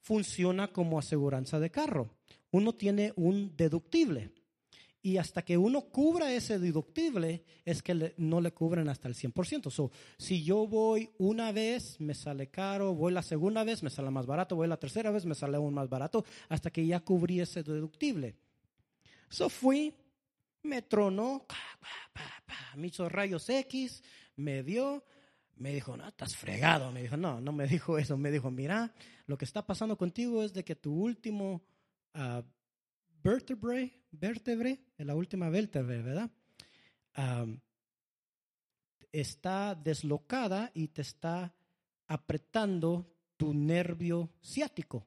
funciona 0.00 0.68
como 0.68 0.98
aseguranza 0.98 1.60
de 1.60 1.70
carro. 1.70 2.10
Uno 2.50 2.74
tiene 2.74 3.12
un 3.16 3.56
deductible. 3.56 4.30
Y 5.02 5.16
hasta 5.16 5.42
que 5.42 5.58
uno 5.58 5.82
cubra 5.82 6.32
ese 6.32 6.60
deductible, 6.60 7.44
es 7.64 7.82
que 7.82 8.14
no 8.18 8.40
le 8.40 8.52
cubren 8.52 8.88
hasta 8.88 9.08
el 9.08 9.14
100%. 9.14 9.70
So, 9.70 9.90
si 10.16 10.44
yo 10.44 10.66
voy 10.68 11.10
una 11.18 11.50
vez, 11.50 12.00
me 12.00 12.14
sale 12.14 12.48
caro, 12.50 12.94
voy 12.94 13.12
la 13.12 13.22
segunda 13.22 13.64
vez, 13.64 13.82
me 13.82 13.90
sale 13.90 14.10
más 14.10 14.26
barato, 14.26 14.54
voy 14.54 14.68
la 14.68 14.76
tercera 14.76 15.10
vez, 15.10 15.26
me 15.26 15.34
sale 15.34 15.56
aún 15.56 15.74
más 15.74 15.88
barato, 15.88 16.24
hasta 16.48 16.70
que 16.70 16.86
ya 16.86 17.00
cubrí 17.00 17.40
ese 17.40 17.64
deductible. 17.64 18.36
So 19.28 19.48
fui, 19.48 19.92
me 20.62 20.82
tronó, 20.82 21.46
me 22.76 22.86
hizo 22.86 23.08
rayos 23.08 23.48
X, 23.48 24.02
me 24.36 24.62
dio, 24.62 25.04
me 25.56 25.72
dijo, 25.72 25.96
no, 25.96 26.08
estás 26.08 26.36
fregado. 26.36 26.92
Me 26.92 27.02
dijo, 27.02 27.16
no, 27.16 27.40
no 27.40 27.52
me 27.52 27.66
dijo 27.66 27.98
eso. 27.98 28.16
Me 28.16 28.30
dijo, 28.30 28.50
mira, 28.50 28.92
lo 29.26 29.36
que 29.38 29.44
está 29.44 29.64
pasando 29.64 29.96
contigo 29.96 30.42
es 30.42 30.52
de 30.52 30.64
que 30.64 30.74
tu 30.74 30.92
último 30.92 31.62
uh, 32.14 32.42
vertebrae, 33.22 33.92
vértebre, 34.10 34.80
la 34.98 35.14
última 35.14 35.48
vértebra, 35.48 36.02
¿verdad? 36.02 36.30
está 39.12 39.74
deslocada 39.74 40.70
y 40.74 40.88
te 40.88 41.02
está 41.02 41.54
apretando 42.06 43.06
tu 43.36 43.52
nervio 43.52 44.30
ciático. 44.42 45.06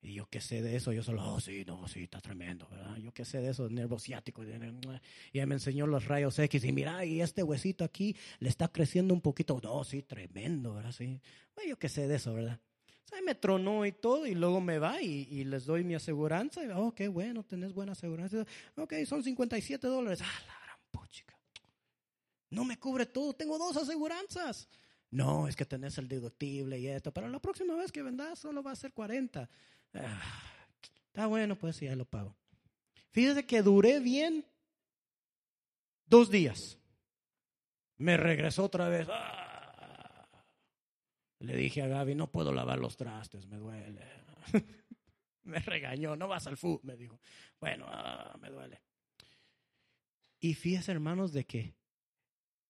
Y 0.00 0.14
yo 0.14 0.26
qué 0.30 0.40
sé 0.40 0.62
de 0.62 0.76
eso, 0.76 0.92
yo 0.92 1.02
solo, 1.02 1.24
oh, 1.24 1.40
sí, 1.40 1.64
no, 1.66 1.88
sí, 1.88 2.04
está 2.04 2.20
tremendo, 2.20 2.68
¿verdad? 2.70 2.96
Yo 2.98 3.12
qué 3.12 3.24
sé 3.24 3.40
de 3.40 3.50
eso, 3.50 3.68
nervio 3.68 3.98
ciático. 3.98 4.44
Y 4.44 5.44
me 5.44 5.54
enseñó 5.54 5.88
los 5.88 6.04
rayos 6.04 6.38
X 6.38 6.62
y 6.62 6.72
mira, 6.72 7.04
y 7.04 7.20
este 7.20 7.42
huesito 7.42 7.84
aquí 7.84 8.14
le 8.38 8.48
está 8.48 8.68
creciendo 8.68 9.12
un 9.12 9.20
poquito. 9.20 9.60
No, 9.60 9.82
sí, 9.82 10.02
tremendo, 10.02 10.74
¿verdad? 10.74 10.92
Sí. 10.92 11.20
Yo 11.68 11.76
qué 11.76 11.88
sé 11.88 12.06
de 12.06 12.14
eso, 12.14 12.32
¿verdad? 12.32 12.60
Me 13.24 13.34
tronó 13.34 13.84
y 13.86 13.92
todo, 13.92 14.26
y 14.26 14.34
luego 14.34 14.60
me 14.60 14.78
va 14.78 15.00
y, 15.02 15.44
les 15.44 15.66
doy 15.66 15.84
mi 15.84 15.94
aseguranza. 15.94 16.64
Y, 16.64 16.68
oh, 16.68 16.94
qué 16.94 17.08
bueno, 17.08 17.44
tenés 17.44 17.72
buena 17.72 17.92
aseguranza. 17.92 18.44
Ok, 18.76 18.94
son 19.06 19.22
57 19.22 19.86
dólares. 19.86 20.20
Ah, 20.22 20.42
la 20.46 20.58
gran 20.64 20.78
puchica. 20.90 21.38
No 22.50 22.64
me 22.64 22.78
cubre 22.78 23.06
todo, 23.06 23.34
tengo 23.34 23.58
dos 23.58 23.76
aseguranzas. 23.76 24.68
No, 25.10 25.48
es 25.48 25.56
que 25.56 25.64
tenés 25.64 25.96
el 25.98 26.08
deductible 26.08 26.78
y 26.78 26.86
esto, 26.86 27.12
pero 27.12 27.28
la 27.28 27.38
próxima 27.38 27.74
vez 27.74 27.90
que 27.90 28.02
vendas 28.02 28.38
solo 28.38 28.62
va 28.62 28.72
a 28.72 28.76
ser 28.76 28.92
40. 28.92 29.48
Ah, 29.94 30.22
está 31.06 31.26
bueno, 31.26 31.56
pues 31.56 31.80
ya 31.80 31.96
lo 31.96 32.04
pago. 32.04 32.36
Fíjese 33.10 33.46
que 33.46 33.62
duré 33.62 34.00
bien 34.00 34.44
dos 36.06 36.30
días. 36.30 36.78
Me 37.96 38.16
regresó 38.16 38.64
otra 38.64 38.88
vez. 38.88 39.08
Ah, 39.10 39.47
le 41.40 41.56
dije 41.56 41.82
a 41.82 41.86
Gaby, 41.86 42.14
no 42.14 42.30
puedo 42.30 42.52
lavar 42.52 42.78
los 42.78 42.96
trastes, 42.96 43.46
me 43.46 43.56
duele. 43.56 44.02
me 45.44 45.58
regañó, 45.60 46.16
no 46.16 46.28
vas 46.28 46.46
al 46.46 46.56
fútbol, 46.56 46.80
me 46.82 46.96
dijo. 46.96 47.20
Bueno, 47.60 47.86
ah, 47.88 48.36
me 48.40 48.50
duele. 48.50 48.82
Y 50.40 50.54
fíjese, 50.54 50.92
hermanos, 50.92 51.32
de 51.32 51.46
que 51.46 51.74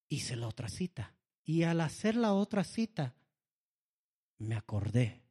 hice 0.08 0.36
la 0.36 0.48
otra 0.48 0.68
cita. 0.68 1.14
Y 1.44 1.62
al 1.62 1.80
hacer 1.80 2.14
la 2.14 2.34
otra 2.34 2.64
cita, 2.64 3.14
me 4.38 4.54
acordé. 4.54 5.22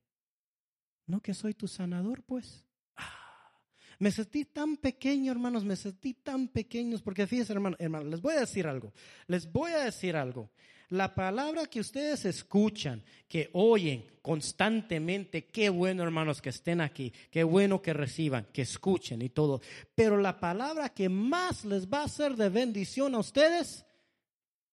¿No 1.06 1.22
que 1.22 1.34
soy 1.34 1.54
tu 1.54 1.68
sanador, 1.68 2.24
pues? 2.24 2.66
Ah, 2.96 3.62
me 4.00 4.12
sentí 4.12 4.46
tan 4.46 4.78
pequeño, 4.78 5.32
hermanos, 5.32 5.64
me 5.64 5.76
sentí 5.76 6.14
tan 6.16 6.48
pequeños, 6.48 7.02
porque 7.02 7.28
fíjense, 7.28 7.54
hermanos, 7.54 7.80
hermanos, 7.80 8.10
les 8.10 8.22
voy 8.22 8.34
a 8.34 8.42
decir 8.42 8.68
algo, 8.68 8.94
les 9.28 9.50
voy 9.52 9.72
a 9.72 9.86
decir 9.86 10.16
algo. 10.16 10.52
La 10.90 11.14
palabra 11.14 11.66
que 11.66 11.82
ustedes 11.82 12.24
escuchan, 12.24 13.04
que 13.28 13.50
oyen 13.54 14.06
constantemente, 14.22 15.46
qué 15.46 15.70
bueno 15.70 16.04
hermanos 16.04 16.42
que 16.42 16.50
estén 16.50 16.80
aquí, 16.80 17.12
qué 17.30 17.44
bueno 17.44 17.82
que 17.82 17.94
reciban, 17.94 18.48
que 18.54 18.62
escuchen 18.62 19.22
y 19.22 19.30
todo. 19.30 19.62
Pero 19.96 20.18
la 20.18 20.40
palabra 20.40 20.90
que 20.90 21.10
más 21.10 21.66
les 21.66 21.88
va 21.88 22.04
a 22.04 22.08
ser 22.08 22.36
de 22.36 22.48
bendición 22.50 23.16
a 23.16 23.20
ustedes 23.20 23.86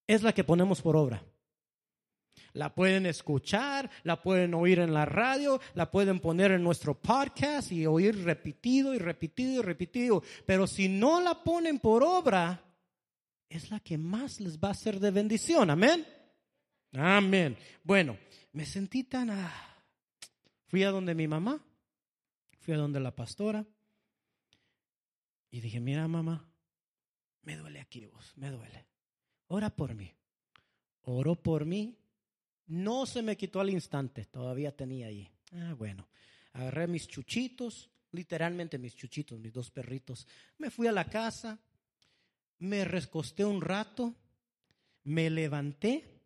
es 0.07 0.22
la 0.22 0.33
que 0.33 0.44
ponemos 0.44 0.81
por 0.83 0.96
obra. 0.96 1.24
La 2.53 2.72
pueden 2.72 3.07
escuchar, 3.07 3.90
la 4.05 4.22
pueden 4.22 4.54
oír 4.54 4.79
en 4.79 4.94
la 4.94 5.04
radio, 5.04 5.60
la 5.75 5.90
pueden 5.90 6.21
poner 6.21 6.52
en 6.52 6.62
nuestro 6.62 6.94
podcast 6.94 7.73
y 7.73 7.87
oír 7.87 8.25
repetido 8.25 8.94
y 8.94 8.98
repetido 8.98 9.54
y 9.54 9.62
repetido. 9.62 10.23
Pero 10.46 10.69
si 10.69 10.88
no 10.88 11.21
la 11.21 11.42
ponen 11.42 11.81
por 11.81 12.04
obra, 12.04 12.63
es 13.48 13.70
la 13.70 13.80
que 13.80 13.98
más 13.98 14.40
les 14.40 14.58
va 14.58 14.70
a 14.70 14.74
ser 14.74 15.00
de 15.00 15.10
bendición. 15.10 15.70
Amén. 15.70 16.06
Amén. 16.92 17.56
Bueno, 17.82 18.18
me 18.52 18.64
sentí 18.66 19.04
tan... 19.04 19.30
Ah, 19.30 19.52
fui 20.66 20.82
a 20.82 20.90
donde 20.90 21.14
mi 21.14 21.28
mamá, 21.28 21.64
fui 22.60 22.74
a 22.74 22.78
donde 22.78 23.00
la 23.00 23.14
pastora 23.14 23.64
y 25.50 25.60
dije, 25.60 25.80
mira 25.80 26.08
mamá, 26.08 26.48
me 27.42 27.56
duele 27.56 27.80
aquí 27.80 28.06
vos, 28.06 28.32
me 28.36 28.50
duele. 28.50 28.86
Ora 29.48 29.70
por 29.70 29.94
mí. 29.94 30.12
Oró 31.02 31.36
por 31.36 31.64
mí. 31.64 31.96
No 32.66 33.06
se 33.06 33.22
me 33.22 33.36
quitó 33.36 33.60
al 33.60 33.70
instante, 33.70 34.24
todavía 34.24 34.74
tenía 34.74 35.08
ahí. 35.08 35.30
Ah, 35.52 35.74
bueno. 35.76 36.08
Agarré 36.54 36.86
mis 36.86 37.06
chuchitos, 37.06 37.90
literalmente 38.12 38.78
mis 38.78 38.94
chuchitos, 38.94 39.38
mis 39.38 39.52
dos 39.52 39.70
perritos. 39.70 40.26
Me 40.58 40.70
fui 40.70 40.86
a 40.86 40.92
la 40.92 41.04
casa, 41.04 41.58
me 42.59 42.85
recosté 42.85 43.44
un 43.44 43.61
rato, 43.61 44.15
me 45.05 45.31
levanté, 45.31 46.21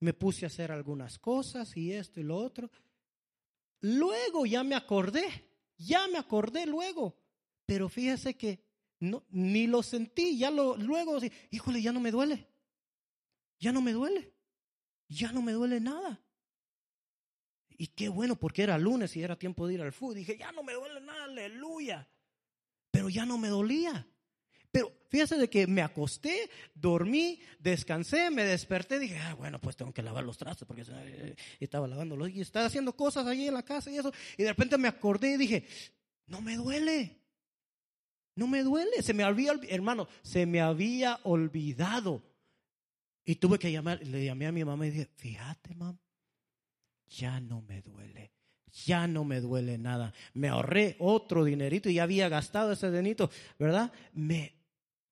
me 0.00 0.12
puse 0.12 0.44
a 0.44 0.48
hacer 0.48 0.70
algunas 0.70 1.18
cosas 1.18 1.76
y 1.76 1.92
esto 1.92 2.20
y 2.20 2.24
lo 2.24 2.36
otro. 2.36 2.70
Luego 3.80 4.46
ya 4.46 4.62
me 4.62 4.74
acordé, 4.74 5.24
ya 5.76 6.06
me 6.08 6.18
acordé 6.18 6.66
luego, 6.66 7.16
pero 7.66 7.88
fíjese 7.88 8.36
que 8.36 8.64
no, 9.00 9.24
ni 9.30 9.66
lo 9.66 9.82
sentí, 9.82 10.38
ya 10.38 10.50
lo, 10.50 10.76
luego, 10.76 11.18
híjole, 11.50 11.82
ya 11.82 11.92
no 11.92 12.00
me 12.00 12.10
duele, 12.10 12.48
ya 13.58 13.72
no 13.72 13.82
me 13.82 13.92
duele, 13.92 14.32
ya 15.08 15.32
no 15.32 15.42
me 15.42 15.52
duele 15.52 15.80
nada. 15.80 16.20
Y 17.76 17.88
qué 17.88 18.08
bueno, 18.08 18.36
porque 18.36 18.62
era 18.62 18.78
lunes 18.78 19.16
y 19.16 19.22
era 19.22 19.36
tiempo 19.36 19.66
de 19.66 19.74
ir 19.74 19.82
al 19.82 19.92
fútbol. 19.92 20.14
Dije, 20.14 20.38
ya 20.38 20.52
no 20.52 20.62
me 20.62 20.74
duele 20.74 21.00
nada, 21.00 21.24
aleluya. 21.24 22.08
Pero 22.90 23.08
ya 23.08 23.26
no 23.26 23.36
me 23.36 23.48
dolía. 23.48 24.06
Fíjese 25.14 25.38
de 25.38 25.48
que 25.48 25.68
me 25.68 25.80
acosté, 25.80 26.50
dormí, 26.74 27.38
descansé, 27.60 28.32
me 28.32 28.42
desperté, 28.42 28.98
dije, 28.98 29.16
ah, 29.18 29.34
bueno, 29.34 29.60
pues 29.60 29.76
tengo 29.76 29.94
que 29.94 30.02
lavar 30.02 30.24
los 30.24 30.36
trastos 30.36 30.66
porque 30.66 30.82
eh, 30.88 31.36
estaba 31.60 31.86
lavándolos 31.86 32.30
y 32.30 32.40
estaba 32.40 32.66
haciendo 32.66 32.96
cosas 32.96 33.24
allí 33.28 33.46
en 33.46 33.54
la 33.54 33.62
casa 33.62 33.92
y 33.92 33.96
eso. 33.96 34.12
Y 34.36 34.42
de 34.42 34.48
repente 34.48 34.76
me 34.76 34.88
acordé 34.88 35.34
y 35.34 35.36
dije, 35.36 35.68
no 36.26 36.40
me 36.40 36.56
duele. 36.56 37.16
No 38.34 38.48
me 38.48 38.64
duele. 38.64 39.02
Se 39.02 39.14
me 39.14 39.22
había, 39.22 39.52
hermano, 39.68 40.08
se 40.22 40.46
me 40.46 40.60
había 40.60 41.20
olvidado. 41.22 42.20
Y 43.24 43.36
tuve 43.36 43.60
que 43.60 43.70
llamar, 43.70 44.04
le 44.04 44.24
llamé 44.24 44.48
a 44.48 44.52
mi 44.52 44.64
mamá 44.64 44.84
y 44.88 44.90
dije, 44.90 45.10
fíjate, 45.14 45.76
mamá, 45.76 45.96
ya 47.06 47.38
no 47.38 47.62
me 47.62 47.82
duele 47.82 48.32
ya 48.84 49.06
no 49.06 49.24
me 49.24 49.40
duele 49.40 49.78
nada. 49.78 50.12
Me 50.32 50.48
ahorré 50.48 50.96
otro 50.98 51.44
dinerito 51.44 51.88
y 51.88 51.94
ya 51.94 52.02
había 52.02 52.28
gastado 52.28 52.72
ese 52.72 52.90
dinerito, 52.90 53.30
¿verdad? 53.56 53.92
Me, 54.12 54.63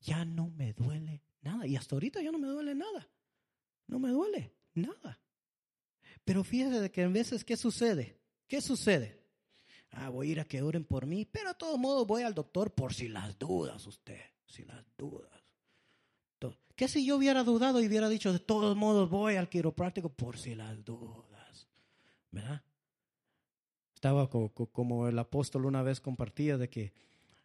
ya 0.02 0.24
no 0.24 0.50
me 0.50 0.72
duele 0.72 1.22
nada. 1.40 1.66
Y 1.66 1.76
hasta 1.76 1.96
ahorita 1.96 2.22
ya 2.22 2.30
no 2.30 2.38
me 2.38 2.48
duele 2.48 2.74
nada. 2.74 3.08
No 3.86 3.98
me 3.98 4.10
duele 4.10 4.54
nada. 4.74 5.20
Pero 6.24 6.44
fíjese 6.44 6.80
de 6.80 6.90
que 6.90 7.02
en 7.02 7.12
veces, 7.12 7.44
¿qué 7.44 7.56
sucede? 7.56 8.18
¿Qué 8.46 8.60
sucede? 8.60 9.20
Ah, 9.90 10.08
voy 10.08 10.28
a 10.28 10.32
ir 10.32 10.40
a 10.40 10.44
que 10.44 10.62
oren 10.62 10.84
por 10.84 11.06
mí, 11.06 11.24
pero 11.24 11.50
de 11.50 11.54
todos 11.56 11.78
modos 11.78 12.06
voy 12.06 12.22
al 12.22 12.34
doctor 12.34 12.72
por 12.74 12.94
si 12.94 13.08
las 13.08 13.38
dudas 13.38 13.86
usted, 13.86 14.20
si 14.46 14.64
las 14.64 14.84
dudas. 14.96 15.42
¿Qué 16.76 16.88
si 16.88 17.04
yo 17.04 17.16
hubiera 17.16 17.44
dudado 17.44 17.80
y 17.80 17.86
hubiera 17.86 18.08
dicho, 18.08 18.32
de 18.32 18.38
todos 18.38 18.76
modos 18.76 19.10
voy 19.10 19.36
al 19.36 19.48
quiropráctico 19.48 20.08
por 20.08 20.38
si 20.38 20.54
las 20.54 20.84
dudas? 20.84 21.68
¿Verdad? 22.30 22.62
Estaba 23.94 24.28
como, 24.28 24.52
como 24.52 25.06
el 25.06 25.18
apóstol 25.18 25.66
una 25.66 25.82
vez 25.82 26.00
compartía 26.00 26.56
de 26.56 26.68
que, 26.68 26.92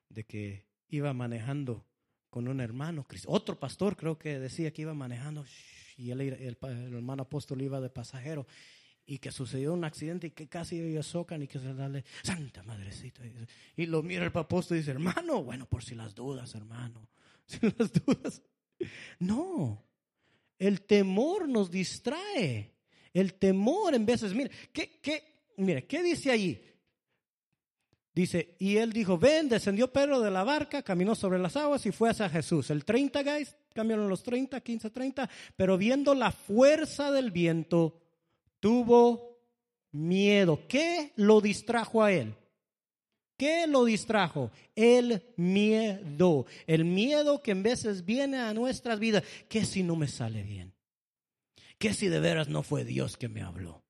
de 0.09 0.25
que 0.25 0.65
iba 0.87 1.13
manejando 1.13 1.85
con 2.37 2.47
un 2.47 2.61
hermano, 2.61 3.03
otro 3.25 3.59
pastor 3.59 3.97
creo 3.97 4.19
que 4.19 4.37
decía 4.37 4.69
que 4.69 4.83
iba 4.83 4.93
manejando 4.93 5.43
y 5.97 6.11
el, 6.11 6.21
hermano 6.21 7.23
apóstol 7.23 7.63
iba 7.63 7.81
de 7.81 7.89
pasajero 7.89 8.45
y 9.07 9.17
que 9.17 9.31
sucedió 9.31 9.73
un 9.73 9.83
accidente 9.83 10.27
y 10.27 10.29
que 10.29 10.47
casi 10.47 10.79
ellos 10.79 11.07
socan 11.07 11.41
y 11.41 11.47
que 11.47 11.57
se 11.57 11.73
dale, 11.73 12.05
Santa 12.21 12.61
Madrecita. 12.61 13.23
Y 13.75 13.87
lo 13.87 14.03
mira 14.03 14.23
el 14.23 14.31
apóstol 14.37 14.77
y 14.77 14.81
dice, 14.81 14.91
hermano, 14.91 15.43
bueno, 15.43 15.65
por 15.65 15.83
si 15.83 15.95
las 15.95 16.13
dudas, 16.13 16.53
hermano, 16.53 17.09
si 17.47 17.57
las 17.75 17.91
dudas. 17.91 18.43
No, 19.17 19.83
el 20.59 20.81
temor 20.81 21.49
nos 21.49 21.71
distrae. 21.71 22.71
El 23.11 23.33
temor 23.33 23.95
en 23.95 24.05
veces, 24.05 24.31
mire, 24.35 24.51
¿qué, 24.71 24.99
qué, 25.01 25.23
mire, 25.57 25.87
¿qué 25.87 26.03
dice 26.03 26.29
allí? 26.29 26.61
Dice, 28.17 28.55
y 28.57 28.77
él 28.77 28.93
dijo, 28.93 29.19
ven, 29.19 29.47
descendió 29.47 29.93
Pedro 29.93 30.19
de 30.19 30.31
la 30.31 30.43
barca, 30.43 30.81
caminó 30.81 31.13
sobre 31.13 31.37
las 31.37 31.55
aguas 31.55 31.85
y 31.85 31.91
fue 31.91 32.09
hacia 32.09 32.27
Jesús. 32.27 32.71
El 32.71 32.83
30, 32.83 33.21
guys, 33.21 33.55
cambiaron 33.75 34.09
los 34.09 34.23
30, 34.23 34.59
15, 34.59 34.89
30, 34.89 35.29
pero 35.55 35.77
viendo 35.77 36.15
la 36.15 36.31
fuerza 36.31 37.11
del 37.11 37.29
viento, 37.29 38.01
tuvo 38.59 39.37
miedo. 39.91 40.67
¿Qué 40.67 41.13
lo 41.15 41.41
distrajo 41.41 42.01
a 42.01 42.11
él? 42.11 42.33
¿Qué 43.37 43.67
lo 43.67 43.85
distrajo? 43.85 44.49
El 44.75 45.21
miedo. 45.35 46.47
El 46.65 46.85
miedo 46.85 47.43
que 47.43 47.51
en 47.51 47.61
veces 47.61 48.03
viene 48.03 48.39
a 48.39 48.51
nuestras 48.55 48.97
vidas. 48.97 49.23
¿Qué 49.47 49.63
si 49.63 49.83
no 49.83 49.95
me 49.95 50.07
sale 50.07 50.41
bien? 50.41 50.73
¿Qué 51.77 51.93
si 51.93 52.07
de 52.07 52.19
veras 52.19 52.49
no 52.49 52.63
fue 52.63 52.83
Dios 52.83 53.15
que 53.15 53.29
me 53.29 53.43
habló? 53.43 53.83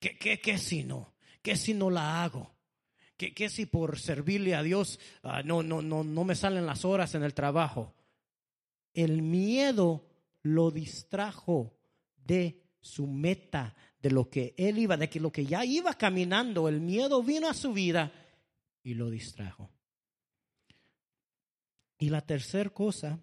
¿Qué, 0.00 0.18
qué, 0.18 0.40
qué 0.40 0.58
si 0.58 0.82
no? 0.82 1.14
¿Qué 1.40 1.54
si 1.54 1.72
no 1.72 1.88
la 1.88 2.24
hago? 2.24 2.58
¿Qué, 3.28 3.50
si 3.50 3.66
por 3.66 3.98
servirle 3.98 4.54
a 4.54 4.62
Dios 4.62 4.98
ah, 5.22 5.42
no, 5.42 5.62
no, 5.62 5.82
no, 5.82 6.02
no 6.02 6.24
me 6.24 6.34
salen 6.34 6.64
las 6.64 6.86
horas 6.86 7.14
en 7.14 7.22
el 7.22 7.34
trabajo? 7.34 7.94
El 8.94 9.20
miedo 9.20 10.08
lo 10.42 10.70
distrajo 10.70 11.76
de 12.16 12.62
su 12.80 13.06
meta, 13.06 13.76
de 14.00 14.10
lo 14.10 14.30
que 14.30 14.54
él 14.56 14.78
iba, 14.78 14.96
de 14.96 15.10
que 15.10 15.20
lo 15.20 15.30
que 15.30 15.44
ya 15.44 15.66
iba 15.66 15.92
caminando, 15.94 16.66
el 16.66 16.80
miedo 16.80 17.22
vino 17.22 17.46
a 17.46 17.54
su 17.54 17.74
vida 17.74 18.10
y 18.82 18.94
lo 18.94 19.10
distrajo. 19.10 19.70
Y 21.98 22.08
la 22.08 22.22
tercera 22.22 22.70
cosa, 22.70 23.20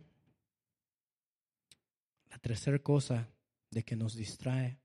la 2.30 2.38
tercera 2.38 2.78
cosa 2.78 3.28
de 3.72 3.84
que 3.84 3.96
nos 3.96 4.16
distrae 4.16 4.78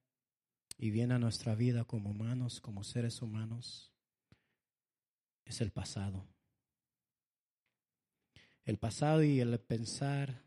y 0.79 0.91
viene 0.91 1.15
a 1.15 1.19
nuestra 1.19 1.55
vida 1.55 1.85
como 1.85 2.11
humanos, 2.11 2.63
como 2.63 2.83
seres 2.83 3.21
humanos, 3.21 3.92
es 5.45 5.61
el 5.61 5.71
pasado. 5.71 6.27
El 8.65 8.79
pasado 8.79 9.23
y 9.23 9.41
el 9.41 9.59
pensar 9.61 10.45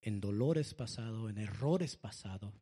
en 0.00 0.20
dolores 0.20 0.74
pasados, 0.74 1.30
en 1.30 1.38
errores 1.38 1.96
pasados, 1.96 2.54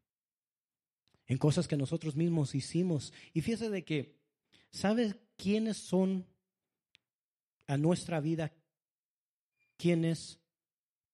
en 1.27 1.39
cosas 1.39 1.69
que 1.69 1.77
nosotros 1.77 2.17
mismos 2.17 2.55
hicimos. 2.55 3.13
Y 3.33 3.41
fíjese 3.41 3.71
de 3.71 3.85
que, 3.85 4.19
¿sabes 4.71 5.17
quiénes 5.37 5.77
son 5.77 6.27
a 7.67 7.77
nuestra 7.77 8.21
vida? 8.21 8.53
¿Quién 9.77 10.05
es 10.05 10.41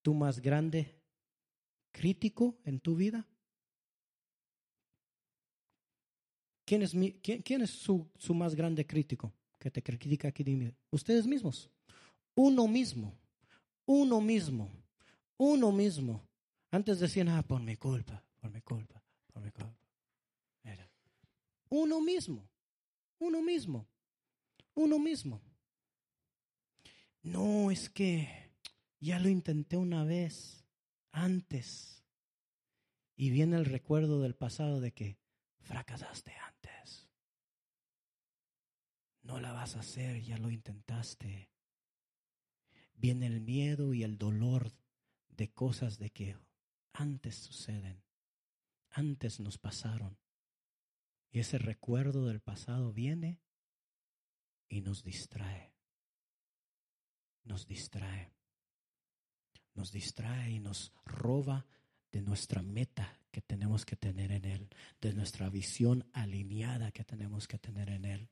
tu 0.03 0.15
más 0.15 0.41
grande 0.41 1.01
crítico 1.91 2.59
en 2.65 2.81
tu 2.81 2.97
vida? 2.97 3.27
¿Quién 6.73 7.62
es, 7.62 7.70
su, 7.70 8.09
más 8.35 8.55
grande 8.55 8.87
crítico 8.87 9.35
que 9.59 9.70
te 9.70 9.83
critica 9.83 10.29
aquí? 10.29 10.43
Ustedes 10.91 11.27
mismos. 11.27 11.68
Uno 12.35 12.66
mismo. 12.66 13.14
Uno 13.85 14.23
mismo. 14.23 14.70
Uno 15.37 15.70
mismo. 15.70 16.27
Antes 16.70 16.99
decían, 16.99 17.29
ah, 17.29 17.43
por 17.43 17.61
mi 17.61 17.77
culpa, 17.77 18.25
por 18.41 18.51
mi 18.51 18.62
culpa, 18.62 19.03
por 19.35 19.43
mi 19.43 19.51
culpa. 19.51 19.77
Uno 21.68 22.01
mismo. 22.01 22.49
Uno 23.18 23.43
mismo. 23.43 23.87
Uno 24.75 24.99
mismo. 24.99 25.43
No, 27.23 27.70
es 27.70 27.91
que 27.91 28.51
ya 28.99 29.18
lo 29.18 29.29
intenté 29.29 29.77
una 29.77 30.05
vez 30.05 30.64
antes. 31.11 32.03
Y 33.14 33.29
viene 33.29 33.57
el 33.57 33.66
recuerdo 33.66 34.23
del 34.23 34.35
pasado 34.35 34.81
de 34.81 34.93
que 34.93 35.18
fracasaste 35.61 36.33
antes. 36.33 36.62
No 39.23 39.41
la 39.41 39.53
vas 39.53 39.77
a 39.77 39.81
hacer, 39.81 40.20
ya 40.23 40.37
lo 40.39 40.51
intentaste. 40.51 41.51
Viene 42.95 43.27
el 43.27 43.41
miedo 43.41 43.95
y 43.95 44.03
el 44.03 44.18
dolor 44.18 44.73
de 45.29 45.51
cosas 45.53 45.99
de 45.99 46.11
que 46.11 46.37
antes 46.93 47.37
suceden, 47.37 48.03
antes 48.91 49.41
nos 49.41 49.59
pasaron. 49.59 50.18
Y 51.31 51.41
ese 51.41 51.59
recuerdo 51.59 52.27
del 52.27 52.41
pasado 52.41 52.93
viene 52.93 53.41
y 54.68 54.83
nos 54.83 55.03
distrae. 55.03 55.73
Nos 57.45 57.66
distrae. 57.66 58.33
Nos 59.75 59.91
distrae 59.91 60.51
y 60.51 60.61
nos 60.61 60.93
roba 61.05 61.66
de 62.11 62.20
nuestra 62.20 62.62
meta 62.62 63.18
que 63.31 63.41
tenemos 63.41 63.87
que 63.87 63.97
tener 63.97 64.31
en 64.31 64.45
Él, 64.45 64.68
de 65.01 65.14
nuestra 65.14 65.49
visión 65.49 66.07
alineada 66.12 66.93
que 66.93 67.05
tenemos 67.05 67.49
que 67.49 67.59
tener 67.59 67.89
en 67.89 68.05
Él. 68.05 68.29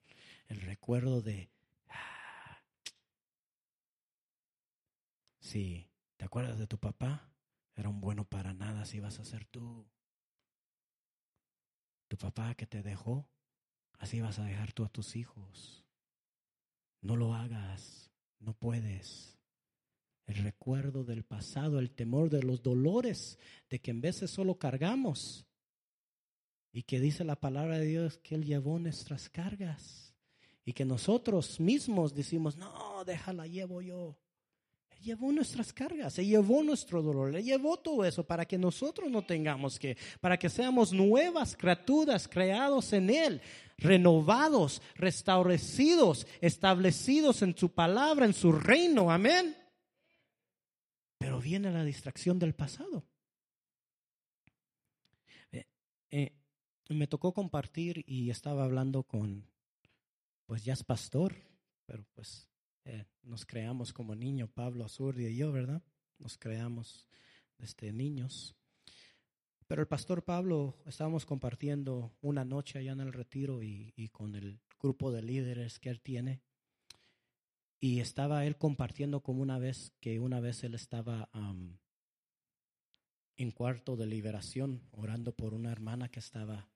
El 0.51 0.61
recuerdo 0.63 1.23
de, 1.23 1.49
ah, 1.87 2.59
sí, 5.39 5.89
¿te 6.17 6.25
acuerdas 6.25 6.59
de 6.59 6.67
tu 6.67 6.77
papá? 6.77 7.33
Era 7.77 7.89
un 7.89 8.01
bueno 8.01 8.25
para 8.25 8.53
nada 8.53 8.85
si 8.85 8.99
vas 8.99 9.21
a 9.21 9.25
ser 9.25 9.45
tú. 9.45 9.87
Tu 12.09 12.19
papá 12.19 12.57
que 12.57 12.67
te 12.67 12.83
dejó, 12.83 13.29
así 14.01 14.21
vas 14.21 14.41
a 14.41 14.45
dejar 14.45 14.73
tú 14.73 14.85
a 14.85 14.89
tus 14.89 15.15
hijos. 15.15 15.87
No 17.01 17.15
lo 17.15 17.33
hagas, 17.33 18.11
no 18.41 18.53
puedes 18.53 19.39
el 20.27 20.35
recuerdo 20.43 21.05
del 21.05 21.23
pasado, 21.23 21.79
el 21.79 21.93
temor 21.93 22.29
de 22.29 22.43
los 22.43 22.61
dolores 22.61 23.39
de 23.69 23.81
que 23.81 23.93
en 23.93 24.01
veces 24.01 24.33
solo 24.33 24.59
cargamos 24.59 25.47
y 26.73 26.83
que 26.83 26.99
dice 26.99 27.23
la 27.23 27.37
palabra 27.37 27.79
de 27.79 27.87
Dios 27.87 28.19
que 28.19 28.35
Él 28.35 28.45
llevó 28.45 28.81
nuestras 28.81 29.29
cargas 29.29 30.10
y 30.71 30.73
que 30.73 30.85
nosotros 30.85 31.59
mismos 31.59 32.15
decimos, 32.15 32.57
no, 32.57 33.05
déjala, 33.05 33.45
llevo 33.49 33.83
yo. 33.83 34.17
llevó 35.03 35.33
nuestras 35.33 35.73
cargas, 35.73 36.15
se 36.15 36.25
llevó 36.25 36.63
nuestro 36.63 37.03
dolor, 37.03 37.33
le 37.33 37.43
llevó 37.43 37.77
todo 37.77 38.05
eso 38.05 38.23
para 38.23 38.45
que 38.45 38.57
nosotros 38.57 39.11
no 39.11 39.23
tengamos 39.23 39.81
que, 39.81 39.97
para 40.21 40.39
que 40.39 40.49
seamos 40.49 40.93
nuevas 40.93 41.57
criaturas 41.57 42.29
creados 42.29 42.93
en 42.93 43.11
Él, 43.11 43.43
renovados, 43.79 44.81
restablecidos, 44.95 46.25
establecidos 46.41 47.43
en 47.43 47.57
su 47.57 47.73
palabra, 47.73 48.25
en 48.25 48.33
su 48.33 48.53
reino. 48.53 49.11
Amén. 49.11 49.57
Pero 51.19 51.41
viene 51.41 51.73
la 51.73 51.83
distracción 51.83 52.39
del 52.39 52.55
pasado. 52.55 53.03
Eh, 55.51 55.67
eh, 56.13 56.33
me 56.91 57.09
tocó 57.09 57.35
compartir 57.35 58.05
y 58.07 58.31
estaba 58.31 58.63
hablando 58.63 59.03
con, 59.03 59.50
pues 60.51 60.65
ya 60.65 60.73
es 60.73 60.83
pastor, 60.83 61.37
pero 61.87 62.05
pues 62.13 62.51
eh, 62.85 63.05
nos 63.23 63.47
creamos 63.47 63.93
como 63.93 64.17
niño, 64.17 64.49
Pablo 64.49 64.85
Azurdi 64.85 65.27
y 65.27 65.37
yo, 65.37 65.53
¿verdad? 65.53 65.81
Nos 66.19 66.37
creamos 66.39 67.07
desde 67.57 67.93
niños. 67.93 68.57
Pero 69.69 69.81
el 69.81 69.87
pastor 69.87 70.25
Pablo 70.25 70.77
estábamos 70.87 71.25
compartiendo 71.25 72.17
una 72.21 72.45
noche 72.45 72.81
allá 72.81 72.91
en 72.91 72.99
el 72.99 73.13
retiro 73.13 73.63
y, 73.63 74.09
con 74.11 74.35
el 74.35 74.59
grupo 74.81 75.13
de 75.13 75.23
líderes 75.23 75.79
que 75.79 75.89
él 75.89 76.01
tiene. 76.01 76.43
Y 77.79 78.01
estaba 78.01 78.45
él 78.45 78.57
compartiendo 78.57 79.23
como 79.23 79.43
una 79.43 79.61
vez 79.61 79.93
que 80.01 80.19
una 80.19 80.41
vez 80.41 80.65
él 80.65 80.75
estaba 80.75 81.29
en 83.37 83.51
cuarto 83.53 83.95
de 83.95 84.07
liberación 84.07 84.83
orando 84.91 85.31
por 85.31 85.55
una 85.55 85.71
hermana 85.71 86.09
que 86.09 86.19
estaba 86.19 86.70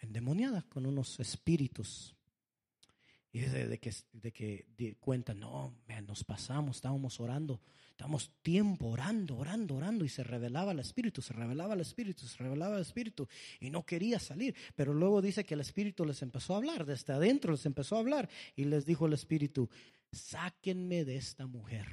endemoniada 0.00 0.62
con 0.62 0.86
unos 0.86 1.20
espíritus. 1.20 2.16
Y 3.34 3.40
de, 3.40 3.78
que, 3.78 3.94
de 4.12 4.30
que 4.30 4.96
cuentan, 5.00 5.40
no, 5.40 5.74
nos 6.06 6.22
pasamos, 6.22 6.76
estábamos 6.76 7.18
orando, 7.18 7.62
estábamos 7.92 8.30
tiempo 8.42 8.88
orando, 8.88 9.38
orando, 9.38 9.76
orando, 9.76 10.04
y 10.04 10.10
se 10.10 10.22
revelaba 10.22 10.72
el 10.72 10.80
Espíritu, 10.80 11.22
se 11.22 11.32
revelaba 11.32 11.72
el 11.72 11.80
Espíritu, 11.80 12.26
se 12.26 12.36
revelaba 12.36 12.76
el 12.76 12.82
Espíritu, 12.82 13.26
y 13.58 13.70
no 13.70 13.86
quería 13.86 14.18
salir. 14.18 14.54
Pero 14.74 14.92
luego 14.92 15.22
dice 15.22 15.46
que 15.46 15.54
el 15.54 15.60
Espíritu 15.60 16.04
les 16.04 16.20
empezó 16.20 16.52
a 16.52 16.58
hablar, 16.58 16.84
desde 16.84 17.14
adentro 17.14 17.52
les 17.52 17.64
empezó 17.64 17.96
a 17.96 18.00
hablar, 18.00 18.28
y 18.54 18.66
les 18.66 18.84
dijo 18.84 19.06
el 19.06 19.14
Espíritu, 19.14 19.70
sáquenme 20.10 21.06
de 21.06 21.16
esta 21.16 21.46
mujer, 21.46 21.86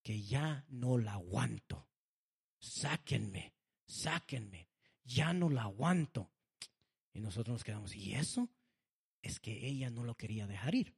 que 0.00 0.22
ya 0.22 0.64
no 0.68 0.96
la 0.96 1.14
aguanto. 1.14 1.88
Sáquenme, 2.60 3.52
sáquenme, 3.84 4.68
ya 5.02 5.32
no 5.32 5.50
la 5.50 5.62
aguanto. 5.62 6.30
Y 7.16 7.20
nosotros 7.20 7.54
nos 7.54 7.64
quedamos, 7.64 7.96
¿y 7.96 8.12
eso? 8.14 8.48
es 9.26 9.40
que 9.40 9.66
ella 9.66 9.90
no 9.90 10.04
lo 10.04 10.14
quería 10.14 10.46
dejar 10.46 10.74
ir. 10.74 10.94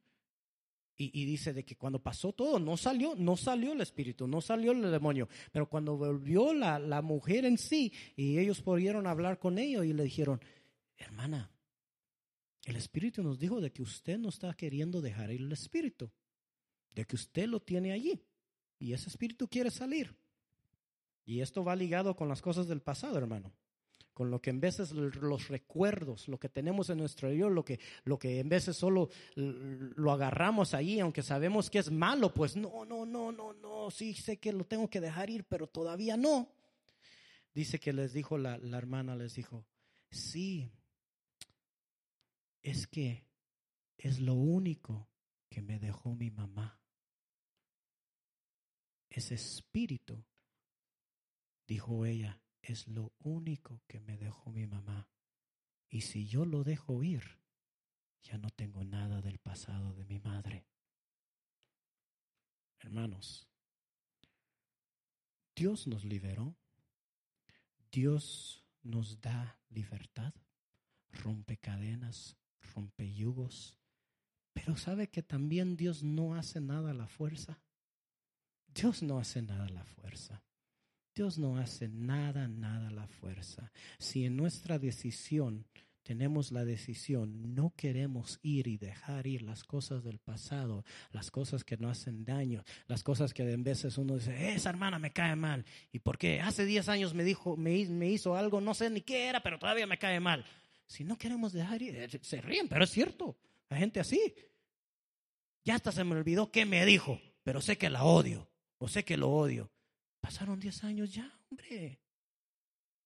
Y, 1.01 1.23
dice 1.23 1.53
de 1.53 1.63
que 1.63 1.77
cuando 1.77 2.03
pasó 2.03 2.33
todo, 2.33 2.59
no 2.59 2.75
salió, 2.75 3.15
no 3.15 3.37
salió 3.37 3.71
el 3.71 3.79
espíritu, 3.79 4.27
no 4.27 4.41
salió 4.41 4.73
el 4.73 4.81
demonio. 4.91 5.29
Pero 5.53 5.69
cuando 5.69 5.95
volvió 5.95 6.53
la, 6.53 6.77
la 6.77 7.01
mujer 7.01 7.45
en 7.45 7.57
sí, 7.57 7.93
y 8.17 8.37
ellos 8.37 8.61
pudieron 8.61 9.07
hablar 9.07 9.39
con 9.39 9.57
ella 9.59 9.85
y 9.85 9.93
le 9.93 10.03
dijeron, 10.03 10.41
hermana, 10.97 11.49
el 12.65 12.75
espíritu 12.75 13.23
nos 13.23 13.39
dijo 13.39 13.61
de 13.61 13.71
que 13.71 13.81
usted 13.81 14.17
no 14.17 14.27
está 14.27 14.53
queriendo 14.55 14.99
dejar 14.99 15.31
ir 15.31 15.39
el 15.39 15.53
espíritu, 15.53 16.11
de 16.93 17.05
que 17.05 17.15
usted 17.15 17.47
lo 17.47 17.61
tiene 17.61 17.93
allí. 17.93 18.21
Y 18.77 18.91
ese 18.91 19.07
espíritu 19.07 19.47
quiere 19.47 19.71
salir. 19.71 20.13
Y 21.23 21.39
esto 21.39 21.63
va 21.63 21.77
ligado 21.77 22.13
con 22.13 22.27
las 22.27 22.41
cosas 22.41 22.67
del 22.67 22.81
pasado, 22.81 23.17
hermano 23.17 23.53
con 24.19 24.31
lo 24.31 24.41
que 24.41 24.49
en 24.49 24.59
veces 24.59 24.91
los 24.91 25.47
recuerdos, 25.47 26.27
lo 26.27 26.37
que 26.37 26.49
tenemos 26.49 26.89
en 26.89 26.97
nuestro 26.97 27.31
yo, 27.31 27.47
lo 27.47 27.63
que, 27.63 27.79
lo 28.03 28.19
que 28.19 28.41
en 28.41 28.49
veces 28.49 28.75
solo 28.75 29.07
lo 29.35 30.11
agarramos 30.11 30.73
ahí, 30.73 30.99
aunque 30.99 31.23
sabemos 31.23 31.69
que 31.69 31.79
es 31.79 31.89
malo, 31.89 32.33
pues 32.33 32.57
no, 32.57 32.83
no, 32.83 33.05
no, 33.05 33.31
no, 33.31 33.53
no, 33.53 33.89
sí 33.89 34.13
sé 34.13 34.35
que 34.35 34.51
lo 34.51 34.65
tengo 34.65 34.89
que 34.89 34.99
dejar 34.99 35.29
ir, 35.29 35.45
pero 35.45 35.67
todavía 35.67 36.17
no. 36.17 36.51
Dice 37.53 37.79
que 37.79 37.93
les 37.93 38.11
dijo 38.11 38.37
la, 38.37 38.57
la 38.57 38.77
hermana, 38.77 39.15
les 39.15 39.35
dijo, 39.35 39.65
sí, 40.11 40.69
es 42.61 42.87
que 42.87 43.25
es 43.97 44.19
lo 44.19 44.33
único 44.33 45.07
que 45.47 45.61
me 45.61 45.79
dejó 45.79 46.13
mi 46.13 46.29
mamá. 46.29 46.77
Ese 49.09 49.35
espíritu, 49.35 50.21
dijo 51.65 52.05
ella, 52.05 52.37
es 52.61 52.87
lo 52.87 53.13
único 53.19 53.81
que 53.87 53.99
me 53.99 54.17
dejó 54.17 54.51
mi 54.51 54.67
mamá. 54.67 55.09
Y 55.89 56.01
si 56.01 56.27
yo 56.27 56.45
lo 56.45 56.63
dejo 56.63 57.03
ir, 57.03 57.39
ya 58.23 58.37
no 58.37 58.49
tengo 58.49 58.83
nada 58.83 59.21
del 59.21 59.39
pasado 59.39 59.93
de 59.93 60.05
mi 60.05 60.19
madre. 60.19 60.67
Hermanos, 62.79 63.49
Dios 65.55 65.87
nos 65.87 66.05
liberó, 66.05 66.55
Dios 67.91 68.63
nos 68.83 69.19
da 69.19 69.59
libertad, 69.69 70.33
rompe 71.11 71.57
cadenas, 71.57 72.37
rompe 72.73 73.11
yugos, 73.13 73.77
pero 74.53 74.77
sabe 74.77 75.09
que 75.09 75.23
también 75.23 75.75
Dios 75.75 76.03
no 76.03 76.35
hace 76.35 76.61
nada 76.61 76.91
a 76.91 76.93
la 76.93 77.07
fuerza. 77.07 77.61
Dios 78.67 79.01
no 79.03 79.17
hace 79.19 79.41
nada 79.41 79.65
a 79.65 79.69
la 79.69 79.83
fuerza. 79.83 80.43
Dios 81.15 81.37
no 81.37 81.57
hace 81.57 81.87
nada, 81.87 82.47
nada 82.47 82.89
la 82.91 83.07
fuerza. 83.07 83.71
Si 83.97 84.25
en 84.25 84.37
nuestra 84.37 84.79
decisión 84.79 85.65
tenemos 86.09 86.51
la 86.51 86.65
decisión, 86.65 87.53
no 87.53 87.71
queremos 87.75 88.39
ir 88.41 88.67
y 88.67 88.77
dejar 88.77 89.27
ir 89.27 89.43
las 89.43 89.63
cosas 89.63 90.03
del 90.03 90.17
pasado, 90.17 90.83
las 91.11 91.29
cosas 91.29 91.63
que 91.63 91.77
no 91.77 91.87
hacen 91.87 92.25
daño, 92.25 92.63
las 92.87 93.03
cosas 93.03 93.31
que 93.31 93.43
en 93.43 93.63
veces 93.63 93.97
uno 93.97 94.15
dice, 94.15 94.53
esa 94.53 94.71
hermana 94.71 94.97
me 94.97 95.13
cae 95.13 95.35
mal. 95.35 95.65
¿Y 95.91 95.99
por 95.99 96.17
qué? 96.17 96.41
Hace 96.41 96.65
10 96.65 96.89
años 96.89 97.13
me 97.13 97.23
dijo, 97.23 97.57
me, 97.57 97.85
me 97.85 98.09
hizo 98.09 98.35
algo, 98.35 98.59
no 98.59 98.73
sé 98.73 98.89
ni 98.89 99.01
qué 99.01 99.27
era, 99.27 99.43
pero 99.43 99.59
todavía 99.59 99.85
me 99.85 99.99
cae 99.99 100.19
mal. 100.19 100.43
Si 100.87 101.03
no 101.03 101.15
queremos 101.15 101.53
dejar 101.53 101.79
ir, 101.83 101.95
eh, 101.95 102.09
se 102.21 102.41
ríen, 102.41 102.67
pero 102.67 102.85
es 102.85 102.89
cierto. 102.89 103.37
Hay 103.69 103.77
gente 103.77 103.99
así. 103.99 104.33
Ya 105.63 105.75
hasta 105.75 105.91
se 105.91 106.03
me 106.03 106.15
olvidó 106.15 106.51
qué 106.51 106.65
me 106.65 106.83
dijo, 106.87 107.21
pero 107.43 107.61
sé 107.61 107.77
que 107.77 107.91
la 107.91 108.03
odio, 108.03 108.49
o 108.79 108.87
sé 108.87 109.05
que 109.05 109.17
lo 109.17 109.29
odio. 109.29 109.69
Pasaron 110.19 110.59
10 110.59 110.83
años 110.83 111.13
ya, 111.13 111.31
hombre. 111.49 111.99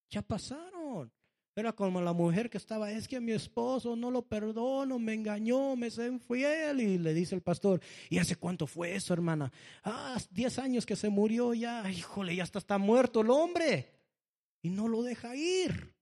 Ya 0.09 0.21
pasaron. 0.21 1.11
Era 1.55 1.71
como 1.73 2.01
la 2.01 2.13
mujer 2.13 2.49
que 2.49 2.57
estaba, 2.57 2.91
es 2.91 3.07
que 3.07 3.19
mi 3.19 3.31
esposo 3.31 3.95
no 3.95 4.09
lo 4.09 4.23
perdono, 4.23 4.97
me 4.97 5.13
engañó, 5.13 5.75
me 5.75 5.91
fue 5.91 6.07
infiel. 6.07 6.81
Y 6.81 6.97
le 6.97 7.13
dice 7.13 7.35
el 7.35 7.41
pastor, 7.41 7.79
¿y 8.09 8.17
hace 8.17 8.35
cuánto 8.35 8.65
fue 8.65 8.95
eso, 8.95 9.13
hermana? 9.13 9.51
Ah, 9.83 10.17
10 10.31 10.59
años 10.59 10.85
que 10.85 10.95
se 10.95 11.09
murió 11.09 11.53
ya. 11.53 11.87
Híjole, 11.89 12.35
ya 12.35 12.43
está, 12.43 12.57
está 12.57 12.79
muerto 12.79 13.21
el 13.21 13.29
hombre. 13.29 13.91
Y 14.63 14.69
no 14.69 14.87
lo 14.87 15.03
deja 15.03 15.35
ir. 15.35 15.93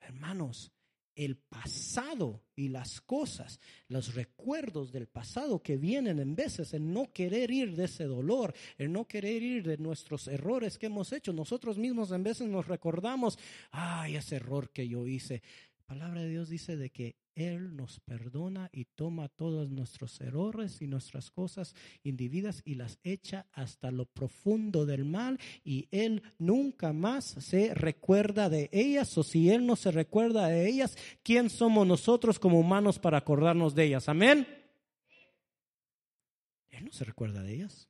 Hermanos, 0.00 0.73
el 1.14 1.36
pasado 1.36 2.42
y 2.56 2.68
las 2.68 3.00
cosas, 3.00 3.60
los 3.88 4.14
recuerdos 4.14 4.92
del 4.92 5.06
pasado 5.06 5.62
que 5.62 5.76
vienen 5.76 6.18
en 6.18 6.34
veces 6.34 6.74
en 6.74 6.92
no 6.92 7.12
querer 7.12 7.50
ir 7.50 7.76
de 7.76 7.84
ese 7.84 8.04
dolor, 8.04 8.54
en 8.78 8.92
no 8.92 9.06
querer 9.06 9.42
ir 9.42 9.66
de 9.66 9.76
nuestros 9.78 10.28
errores 10.28 10.78
que 10.78 10.86
hemos 10.86 11.12
hecho. 11.12 11.32
Nosotros 11.32 11.78
mismos 11.78 12.10
en 12.12 12.22
veces 12.22 12.48
nos 12.48 12.66
recordamos, 12.66 13.38
ay, 13.70 14.16
ese 14.16 14.36
error 14.36 14.70
que 14.70 14.88
yo 14.88 15.06
hice. 15.06 15.42
La 15.94 16.00
palabra 16.00 16.22
de 16.22 16.28
Dios 16.28 16.48
dice 16.48 16.76
de 16.76 16.90
que 16.90 17.14
él 17.36 17.76
nos 17.76 18.00
perdona 18.00 18.68
y 18.72 18.84
toma 18.84 19.28
todos 19.28 19.70
nuestros 19.70 20.20
errores 20.20 20.82
y 20.82 20.88
nuestras 20.88 21.30
cosas 21.30 21.72
individuas 22.02 22.62
y 22.64 22.74
las 22.74 22.98
echa 23.04 23.46
hasta 23.52 23.92
lo 23.92 24.04
profundo 24.06 24.86
del 24.86 25.04
mal 25.04 25.38
y 25.62 25.86
Él 25.92 26.22
nunca 26.38 26.92
más 26.92 27.24
se 27.24 27.74
recuerda 27.74 28.48
de 28.48 28.70
ellas 28.72 29.16
o 29.18 29.22
si 29.22 29.50
Él 29.50 29.66
no 29.66 29.76
se 29.76 29.92
recuerda 29.92 30.48
de 30.48 30.68
ellas, 30.68 30.96
¿quién 31.22 31.48
somos 31.48 31.86
nosotros 31.86 32.40
como 32.40 32.58
humanos 32.58 32.98
para 32.98 33.18
acordarnos 33.18 33.72
de 33.76 33.84
ellas? 33.84 34.08
Amén. 34.08 34.48
Él 36.70 36.84
no 36.84 36.92
se 36.92 37.04
recuerda 37.04 37.44
de 37.44 37.54
ellas. 37.54 37.88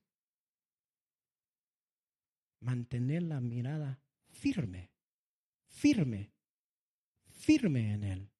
Mantener 2.60 3.22
la 3.22 3.40
mirada 3.40 3.98
firme, 4.30 4.90
firme, 5.68 6.33
firme 7.44 7.92
en 7.92 8.04
Él 8.04 8.30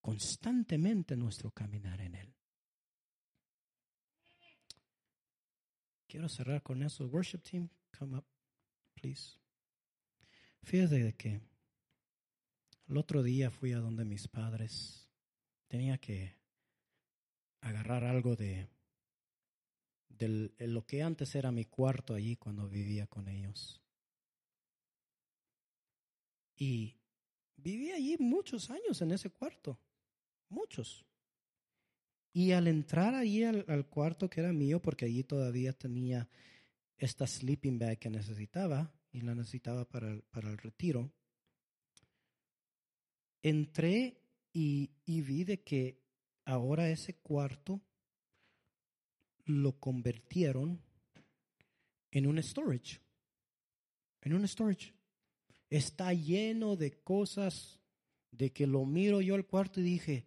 constantemente 0.00 1.16
nuestro 1.16 1.52
caminar 1.52 2.00
en 2.00 2.16
Él. 2.16 2.34
Quiero 6.08 6.28
cerrar 6.28 6.62
con 6.62 6.82
eso. 6.82 7.06
Worship 7.06 7.38
team, 7.38 7.70
come 7.96 8.18
up, 8.18 8.26
please. 8.94 9.38
Fíjate 10.62 11.14
que 11.14 11.40
el 12.88 12.96
otro 12.96 13.22
día 13.22 13.50
fui 13.50 13.72
a 13.72 13.78
donde 13.78 14.04
mis 14.04 14.28
padres. 14.28 15.08
Tenía 15.68 15.96
que 15.96 16.36
agarrar 17.60 18.04
algo 18.04 18.36
de, 18.36 18.68
de 20.08 20.52
lo 20.66 20.84
que 20.84 21.02
antes 21.02 21.34
era 21.34 21.50
mi 21.50 21.64
cuarto 21.64 22.12
allí 22.12 22.36
cuando 22.36 22.68
vivía 22.68 23.06
con 23.06 23.28
ellos. 23.28 23.80
Y 26.56 27.01
viví 27.62 27.92
allí 27.92 28.16
muchos 28.18 28.70
años 28.70 29.00
en 29.02 29.12
ese 29.12 29.30
cuarto 29.30 29.78
muchos. 30.52 31.04
Y 32.32 32.52
al 32.52 32.68
entrar 32.68 33.14
allí 33.14 33.44
al, 33.44 33.86
cuarto 33.88 34.30
que 34.30 34.40
era 34.40 34.52
mío, 34.52 34.80
porque 34.80 35.06
allí 35.06 35.24
todavía 35.24 35.72
tenía 35.72 36.28
esta 36.96 37.26
sleeping 37.26 37.78
bag 37.78 37.98
que 37.98 38.10
necesitaba 38.10 38.94
y 39.10 39.20
la 39.20 39.34
necesitaba 39.34 39.86
para 39.86 40.12
el, 40.12 40.22
para 40.22 40.48
el 40.48 40.56
retiro, 40.56 41.12
entré 43.42 44.22
y, 44.52 44.92
y 45.04 45.20
vi 45.20 45.44
de 45.44 45.62
que 45.62 46.00
ahora 46.44 46.88
ese 46.88 47.16
cuarto 47.16 47.82
lo 49.44 49.78
convirtieron 49.78 50.80
en 52.12 52.26
un 52.26 52.42
storage. 52.42 53.00
En 54.22 54.34
un 54.34 54.46
storage. 54.46 54.94
Está 55.72 56.12
lleno 56.12 56.76
de 56.76 56.92
cosas 56.92 57.80
de 58.30 58.52
que 58.52 58.66
lo 58.66 58.84
miro 58.84 59.22
yo 59.22 59.34
al 59.34 59.46
cuarto 59.46 59.80
y 59.80 59.84
dije, 59.84 60.26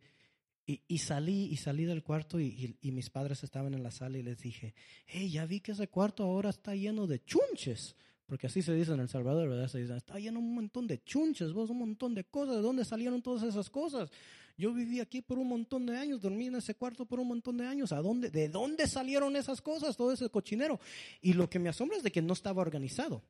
y, 0.65 0.97
salí, 0.97 1.45
y 1.51 1.57
salí 1.57 1.85
del 1.85 2.01
cuarto 2.01 2.39
y, 2.39 2.75
mis 2.81 3.11
padres 3.11 3.43
estaban 3.43 3.75
en 3.75 3.83
la 3.83 3.91
sala 3.91 4.17
y 4.17 4.23
les 4.23 4.39
dije, 4.39 4.73
hey, 5.05 5.29
ya 5.29 5.45
vi 5.45 5.59
que 5.59 5.73
ese 5.73 5.87
cuarto 5.87 6.23
ahora 6.23 6.49
está 6.49 6.73
lleno 6.73 7.05
de 7.05 7.23
chunches. 7.23 7.95
Porque 8.25 8.47
así 8.47 8.63
se 8.63 8.73
dice 8.73 8.93
en 8.93 9.01
El 9.01 9.07
Salvador, 9.07 9.47
¿verdad? 9.47 9.67
Se 9.67 9.77
dice, 9.77 9.95
está 9.95 10.17
lleno 10.17 10.39
un 10.39 10.55
montón 10.55 10.87
de 10.87 11.03
chunches, 11.03 11.53
vos, 11.53 11.69
un 11.69 11.77
montón 11.77 12.15
de 12.15 12.23
cosas. 12.23 12.55
¿De 12.55 12.61
dónde 12.63 12.83
salieron 12.83 13.21
todas 13.21 13.43
esas 13.43 13.69
cosas? 13.69 14.09
Yo 14.57 14.73
viví 14.73 14.99
aquí 14.99 15.21
por 15.21 15.37
un 15.37 15.47
montón 15.47 15.85
de 15.85 15.95
años, 15.95 16.21
dormí 16.21 16.47
en 16.47 16.55
ese 16.55 16.73
cuarto 16.73 17.05
por 17.05 17.19
un 17.19 17.27
montón 17.27 17.57
de 17.57 17.67
años. 17.67 17.91
¿A 17.91 18.01
dónde, 18.01 18.31
¿De 18.31 18.49
dónde 18.49 18.87
salieron 18.87 19.35
esas 19.35 19.61
cosas, 19.61 19.95
todo 19.95 20.11
ese 20.11 20.27
cochinero? 20.29 20.79
Y 21.21 21.33
lo 21.33 21.47
que 21.47 21.59
me 21.59 21.69
asombra 21.69 21.97
es 21.97 22.03
de 22.03 22.11
que 22.11 22.23
no 22.23 22.33
estaba 22.33 22.63
organizado. 22.63 23.21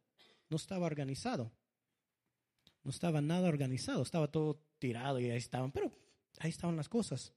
No 0.49 0.55
estaba 0.55 0.85
organizado. 0.85 1.51
No 2.85 2.91
estaba 2.91 3.19
nada 3.19 3.49
organizado. 3.49 4.01
Estaba 4.01 4.31
todo 4.31 4.61
tirado 4.79 5.19
y 5.19 5.29
ahí 5.29 5.37
estaban. 5.37 5.71
Pero 5.71 5.91
ahí 6.39 6.51
estaban 6.51 6.77
las 6.77 6.87
cosas. 6.87 7.33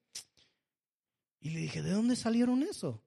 Y 1.40 1.50
le 1.50 1.60
dije, 1.60 1.82
¿de 1.82 1.90
dónde 1.90 2.14
salieron 2.14 2.62
eso? 2.62 3.02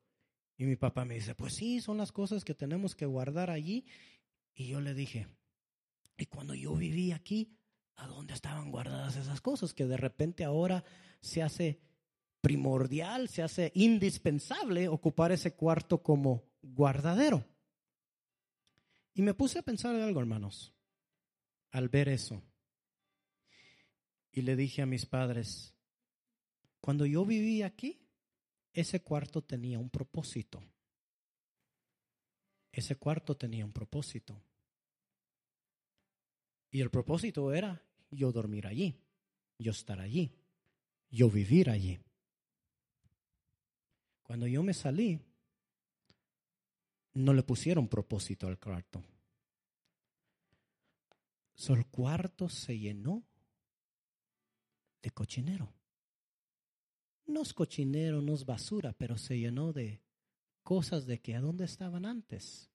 Y 0.58 0.66
mi 0.66 0.76
papá 0.76 1.06
me 1.06 1.16
dice, 1.16 1.36
pues 1.36 1.54
sí, 1.54 1.82
son 1.82 1.98
las 1.98 2.12
cosas 2.12 2.44
que 2.44 2.54
tenemos 2.54 2.96
que 2.96 3.06
guardar 3.06 3.50
allí. 3.50 3.86
Y 4.54 4.68
yo 4.68 4.82
le 4.82 4.94
dije, 4.94 5.28
y 6.18 6.26
cuando 6.26 6.54
yo 6.54 6.76
viví 6.76 7.12
aquí, 7.12 7.56
¿a 7.96 8.08
dónde 8.08 8.34
estaban 8.34 8.72
guardadas 8.72 9.16
esas 9.16 9.40
cosas? 9.40 9.74
Que 9.74 9.86
de 9.86 9.98
repente 9.98 10.44
ahora 10.44 10.84
se 11.20 11.42
hace 11.42 11.80
primordial, 12.42 13.30
se 13.30 13.44
hace 13.44 13.72
indispensable 13.76 14.88
ocupar 14.88 15.32
ese 15.32 15.54
cuarto 15.54 16.02
como 16.02 16.44
guardadero. 16.62 17.46
Y 19.14 19.22
me 19.22 19.34
puse 19.34 19.60
a 19.60 19.64
pensar 19.64 19.96
en 19.96 20.02
algo, 20.02 20.20
hermanos, 20.20 20.74
al 21.72 21.90
ver 21.90 22.10
eso. 22.10 22.42
Y 24.32 24.42
le 24.42 24.56
dije 24.56 24.82
a 24.82 24.86
mis 24.86 25.06
padres, 25.06 25.74
cuando 26.80 27.06
yo 27.06 27.26
viví 27.26 27.64
aquí, 27.64 28.00
ese 28.74 29.02
cuarto 29.02 29.44
tenía 29.44 29.78
un 29.80 29.90
propósito. 29.90 30.64
Ese 32.72 32.96
cuarto 32.96 33.36
tenía 33.36 33.66
un 33.66 33.74
propósito. 33.74 34.42
Y 36.70 36.80
el 36.80 36.90
propósito 36.90 37.54
era 37.54 37.84
yo 38.10 38.32
dormir 38.32 38.66
allí, 38.66 38.96
yo 39.58 39.72
estar 39.72 40.00
allí, 40.00 40.32
yo 41.10 41.30
vivir 41.30 41.70
allí. 41.70 42.00
Cuando 44.24 44.48
yo 44.48 44.64
me 44.64 44.74
salí, 44.74 45.20
no 47.14 47.34
le 47.34 47.44
pusieron 47.44 47.90
propósito 47.90 48.48
al 48.48 48.58
cuarto. 48.58 49.04
Solo 51.62 51.82
el 51.82 51.88
cuarto 51.90 52.50
se 52.50 52.80
llenó 52.80 53.24
de 55.00 55.12
cochinero. 55.12 55.72
No 57.28 57.44
es 57.44 57.54
cochinero, 57.54 58.20
no 58.20 58.34
es 58.34 58.48
basura, 58.48 58.94
pero 58.94 59.16
se 59.16 59.38
llenó 59.38 59.72
de 59.72 60.02
cosas 60.64 61.06
de 61.06 61.22
que 61.22 61.36
a 61.36 61.40
dónde 61.40 61.66
estaban 61.66 62.08
antes. 62.08 62.72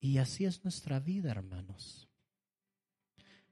Y 0.00 0.16
así 0.16 0.46
es 0.46 0.64
nuestra 0.64 0.98
vida, 0.98 1.32
hermanos. 1.32 2.08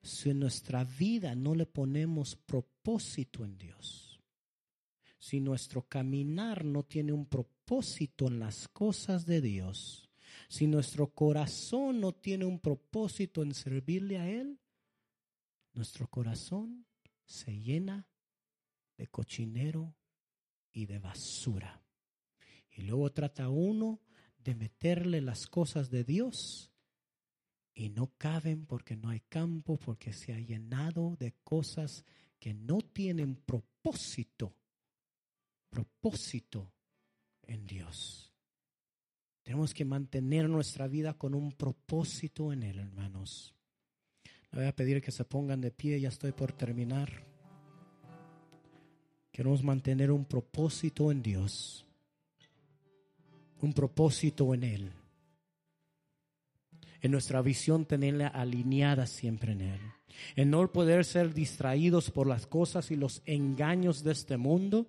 Si 0.00 0.30
en 0.30 0.40
nuestra 0.40 0.82
vida 0.82 1.34
no 1.34 1.54
le 1.54 1.66
ponemos 1.66 2.36
propósito 2.36 3.44
en 3.44 3.58
Dios, 3.58 4.18
si 5.18 5.40
nuestro 5.40 5.86
caminar 5.86 6.64
no 6.64 6.84
tiene 6.84 7.12
un 7.12 7.26
propósito 7.26 8.28
en 8.28 8.38
las 8.38 8.66
cosas 8.68 9.26
de 9.26 9.42
Dios, 9.42 10.03
si 10.48 10.66
nuestro 10.66 11.08
corazón 11.08 12.00
no 12.00 12.12
tiene 12.12 12.44
un 12.44 12.58
propósito 12.58 13.42
en 13.42 13.54
servirle 13.54 14.18
a 14.18 14.28
Él, 14.28 14.58
nuestro 15.72 16.08
corazón 16.08 16.86
se 17.24 17.58
llena 17.60 18.08
de 18.96 19.06
cochinero 19.08 19.94
y 20.72 20.86
de 20.86 20.98
basura. 20.98 21.82
Y 22.70 22.82
luego 22.82 23.12
trata 23.12 23.48
uno 23.48 24.00
de 24.38 24.54
meterle 24.54 25.20
las 25.20 25.46
cosas 25.46 25.90
de 25.90 26.04
Dios 26.04 26.70
y 27.74 27.88
no 27.88 28.12
caben 28.16 28.66
porque 28.66 28.96
no 28.96 29.08
hay 29.08 29.20
campo, 29.20 29.76
porque 29.76 30.12
se 30.12 30.32
ha 30.32 30.38
llenado 30.38 31.16
de 31.18 31.32
cosas 31.42 32.04
que 32.38 32.54
no 32.54 32.80
tienen 32.80 33.36
propósito, 33.36 34.54
propósito 35.70 36.72
en 37.42 37.66
Dios. 37.66 38.23
Tenemos 39.44 39.72
que 39.72 39.84
mantener 39.84 40.48
nuestra 40.48 40.88
vida 40.88 41.14
con 41.14 41.34
un 41.34 41.52
propósito 41.52 42.52
en 42.52 42.64
Él, 42.64 42.80
hermanos. 42.80 43.54
Le 44.50 44.58
voy 44.58 44.66
a 44.66 44.74
pedir 44.74 45.00
que 45.00 45.12
se 45.12 45.24
pongan 45.24 45.60
de 45.60 45.70
pie, 45.70 46.00
ya 46.00 46.08
estoy 46.08 46.32
por 46.32 46.52
terminar. 46.52 47.12
Queremos 49.30 49.62
mantener 49.62 50.10
un 50.10 50.24
propósito 50.24 51.12
en 51.12 51.22
Dios 51.22 51.84
un 53.64 53.72
propósito 53.72 54.54
en 54.54 54.62
Él. 54.62 54.92
En 57.00 57.10
nuestra 57.10 57.42
visión 57.42 57.84
tenerla 57.84 58.28
alineada 58.28 59.06
siempre 59.06 59.52
en 59.52 59.60
Él. 59.62 59.80
En 60.36 60.50
no 60.50 60.70
poder 60.72 61.04
ser 61.04 61.34
distraídos 61.34 62.10
por 62.10 62.26
las 62.26 62.46
cosas 62.46 62.90
y 62.90 62.96
los 62.96 63.22
engaños 63.26 64.04
de 64.04 64.12
este 64.12 64.36
mundo. 64.36 64.86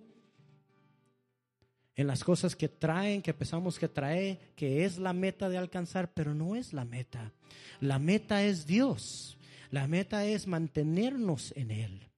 En 1.96 2.06
las 2.06 2.22
cosas 2.22 2.54
que 2.54 2.68
traen, 2.68 3.22
que 3.22 3.34
pensamos 3.34 3.78
que 3.78 3.88
trae, 3.88 4.38
que 4.54 4.84
es 4.84 4.98
la 4.98 5.12
meta 5.12 5.48
de 5.48 5.58
alcanzar, 5.58 6.12
pero 6.12 6.34
no 6.34 6.54
es 6.54 6.72
la 6.72 6.84
meta. 6.84 7.32
La 7.80 7.98
meta 7.98 8.44
es 8.44 8.66
Dios. 8.66 9.38
La 9.70 9.88
meta 9.88 10.24
es 10.24 10.46
mantenernos 10.46 11.52
en 11.56 11.70
Él. 11.70 12.08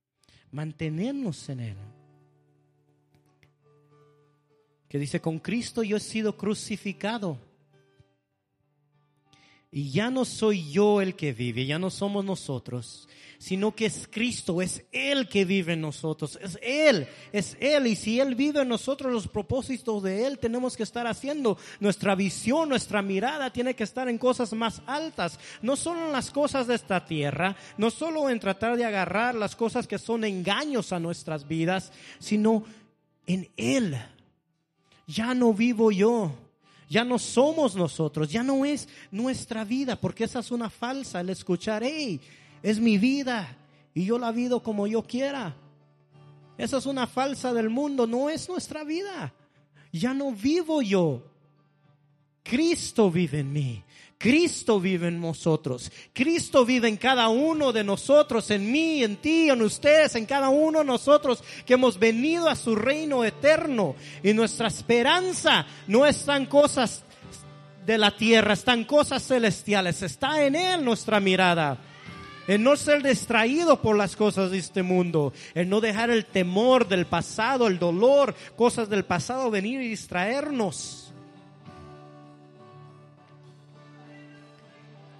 Mantenernos 0.50 1.48
en 1.48 1.60
Él 1.60 1.76
que 4.88 4.98
dice, 4.98 5.20
con 5.20 5.38
Cristo 5.38 5.82
yo 5.82 5.98
he 5.98 6.00
sido 6.00 6.36
crucificado. 6.36 7.38
Y 9.70 9.90
ya 9.90 10.10
no 10.10 10.24
soy 10.24 10.70
yo 10.70 11.02
el 11.02 11.14
que 11.14 11.32
vive, 11.34 11.66
ya 11.66 11.78
no 11.78 11.90
somos 11.90 12.24
nosotros, 12.24 13.06
sino 13.38 13.74
que 13.74 13.84
es 13.84 14.08
Cristo, 14.10 14.62
es 14.62 14.84
Él 14.92 15.28
que 15.28 15.44
vive 15.44 15.74
en 15.74 15.82
nosotros, 15.82 16.38
es 16.42 16.58
Él, 16.62 17.06
es 17.32 17.54
Él. 17.60 17.86
Y 17.86 17.94
si 17.94 18.18
Él 18.18 18.34
vive 18.34 18.62
en 18.62 18.68
nosotros, 18.68 19.12
los 19.12 19.28
propósitos 19.28 20.02
de 20.02 20.26
Él 20.26 20.38
tenemos 20.38 20.74
que 20.74 20.84
estar 20.84 21.06
haciendo. 21.06 21.58
Nuestra 21.80 22.14
visión, 22.14 22.70
nuestra 22.70 23.02
mirada 23.02 23.52
tiene 23.52 23.74
que 23.74 23.84
estar 23.84 24.08
en 24.08 24.16
cosas 24.16 24.54
más 24.54 24.80
altas, 24.86 25.38
no 25.60 25.76
solo 25.76 26.06
en 26.06 26.12
las 26.12 26.30
cosas 26.30 26.66
de 26.66 26.74
esta 26.74 27.04
tierra, 27.04 27.54
no 27.76 27.90
solo 27.90 28.30
en 28.30 28.40
tratar 28.40 28.76
de 28.78 28.86
agarrar 28.86 29.34
las 29.34 29.54
cosas 29.54 29.86
que 29.86 29.98
son 29.98 30.24
engaños 30.24 30.92
a 30.92 30.98
nuestras 30.98 31.46
vidas, 31.46 31.92
sino 32.18 32.64
en 33.26 33.50
Él 33.58 33.98
ya 35.08 35.34
no 35.34 35.54
vivo 35.54 35.90
yo, 35.90 36.32
ya 36.88 37.04
no 37.04 37.18
somos 37.18 37.76
nosotros, 37.76 38.30
ya 38.30 38.42
no 38.42 38.64
es 38.64 38.88
nuestra 39.10 39.64
vida, 39.64 40.00
porque 40.00 40.24
esa 40.24 40.38
es 40.38 40.50
una 40.50 40.70
falsa, 40.70 41.20
el 41.20 41.30
escuchar, 41.30 41.82
hey, 41.84 42.20
es 42.62 42.80
mi 42.80 42.98
vida 42.98 43.56
y 43.94 44.04
yo 44.04 44.18
la 44.18 44.32
vivo 44.32 44.62
como 44.62 44.86
yo 44.86 45.02
quiera. 45.02 45.54
Esa 46.56 46.78
es 46.78 46.86
una 46.86 47.06
falsa 47.06 47.52
del 47.52 47.70
mundo, 47.70 48.06
no 48.06 48.30
es 48.30 48.48
nuestra 48.48 48.84
vida. 48.84 49.32
Ya 49.92 50.12
no 50.12 50.32
vivo 50.32 50.82
yo. 50.82 51.22
Cristo 52.42 53.10
vive 53.10 53.40
en 53.40 53.52
mí. 53.52 53.84
Cristo 54.18 54.80
vive 54.80 55.08
en 55.08 55.20
nosotros. 55.20 55.92
Cristo 56.12 56.66
vive 56.66 56.88
en 56.88 56.96
cada 56.96 57.28
uno 57.28 57.72
de 57.72 57.84
nosotros, 57.84 58.50
en 58.50 58.70
mí, 58.70 59.04
en 59.04 59.16
ti, 59.16 59.48
en 59.48 59.62
ustedes, 59.62 60.16
en 60.16 60.26
cada 60.26 60.48
uno 60.48 60.80
de 60.80 60.84
nosotros 60.84 61.42
que 61.64 61.74
hemos 61.74 62.00
venido 62.00 62.48
a 62.48 62.56
su 62.56 62.74
reino 62.74 63.24
eterno. 63.24 63.94
Y 64.24 64.32
nuestra 64.34 64.66
esperanza 64.66 65.66
no 65.86 66.04
están 66.04 66.46
cosas 66.46 67.04
de 67.86 67.96
la 67.96 68.16
tierra, 68.16 68.54
están 68.54 68.84
cosas 68.84 69.24
celestiales. 69.24 70.02
Está 70.02 70.42
en 70.44 70.56
Él 70.56 70.84
nuestra 70.84 71.20
mirada. 71.20 71.78
En 72.48 72.64
no 72.64 72.76
ser 72.76 73.04
distraído 73.04 73.80
por 73.80 73.96
las 73.96 74.16
cosas 74.16 74.50
de 74.50 74.58
este 74.58 74.82
mundo. 74.82 75.32
En 75.54 75.68
no 75.68 75.80
dejar 75.80 76.10
el 76.10 76.26
temor 76.26 76.88
del 76.88 77.06
pasado, 77.06 77.68
el 77.68 77.78
dolor, 77.78 78.34
cosas 78.56 78.88
del 78.88 79.04
pasado 79.04 79.48
venir 79.48 79.80
y 79.80 79.88
distraernos 79.88 81.07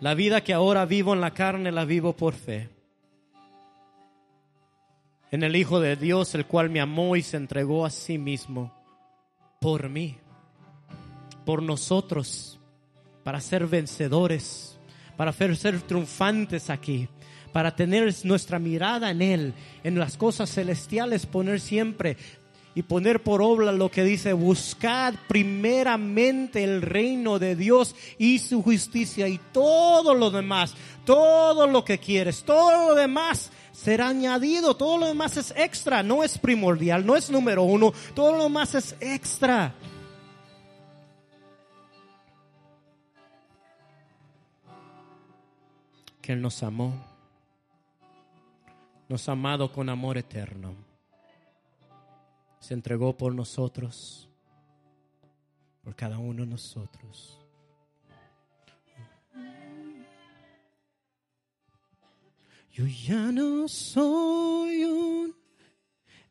La 0.01 0.15
vida 0.15 0.43
que 0.43 0.55
ahora 0.55 0.87
vivo 0.87 1.13
en 1.13 1.21
la 1.21 1.33
carne 1.33 1.73
la 1.73 1.85
vivo 1.85 2.15
por 2.15 2.35
fe. 2.35 2.71
en 5.31 5.43
el 5.43 5.57
Hijo 5.57 5.81
de 5.81 5.97
Dios, 5.97 6.35
el 6.35 6.47
cual 6.47 6.71
me 6.71 6.81
amó 6.81 7.17
y 7.17 7.23
se 7.23 7.37
entregó 7.37 7.85
a 7.85 7.91
sí 7.91 8.17
mismo 8.17 8.73
por 9.61 9.89
mí, 9.89 10.17
por 11.45 11.63
nosotros, 11.63 12.59
para 13.25 13.41
ser 13.41 13.67
vencedores, 13.67 14.79
para 15.17 15.33
ser 15.33 15.83
triunfantes 15.83 16.71
aquí, 16.71 17.09
para 17.53 17.75
tener 17.77 18.15
nuestra 18.25 18.59
mirada 18.59 19.11
en 19.11 19.21
Él, 19.21 19.55
en 19.85 19.99
las 19.99 20.17
cosas 20.17 20.51
celestiales, 20.51 21.27
poner 21.27 21.61
siempre 21.61 22.17
y 22.79 22.83
poner 22.85 23.25
por 23.25 23.43
obra 23.43 23.73
lo 23.73 23.91
que 23.91 24.05
dice, 24.05 24.33
buscad 24.33 25.13
primeramente 25.27 26.63
el 26.63 26.81
reino 26.81 27.41
de 27.41 27.57
Dios 27.57 27.97
y 28.19 28.39
su 28.39 28.63
justicia 28.63 29.27
y 29.27 29.39
todo 29.51 30.15
lo 30.15 30.31
demás, 30.31 30.77
todo 31.05 31.67
lo 31.67 31.85
que 31.85 31.99
quieres, 31.99 32.45
todo 32.45 32.91
lo 32.91 32.95
demás 32.95 33.51
será 33.73 34.07
añadido, 34.07 34.77
todo 34.77 34.97
lo 34.97 35.07
demás 35.07 35.37
es 35.37 35.53
extra, 35.57 36.05
no 36.05 36.23
es 36.23 36.39
primordial, 36.39 37.05
no 37.05 37.17
es 37.17 37.31
número 37.31 37.65
uno, 37.65 37.93
todo 38.15 38.37
lo 38.37 38.45
demás 38.45 38.77
es 38.77 38.95
extra. 39.01 39.75
Que 46.23 46.33
Él 46.33 46.41
nos 46.41 46.63
amó, 46.63 46.95
nos 49.09 49.29
ha 49.29 49.33
amado 49.33 49.73
con 49.73 49.89
amor 49.89 50.17
eterno, 50.17 50.88
se 52.69 52.75
entregó 52.75 53.17
por 53.17 53.35
nosotros, 53.35 54.29
por 55.83 55.97
cada 55.97 56.19
uno 56.19 56.43
de 56.45 56.51
nosotros. 56.51 57.39
Yo 62.75 62.87
ya 62.87 63.33
no 63.33 63.67
soy 63.69 64.85
un 64.85 65.35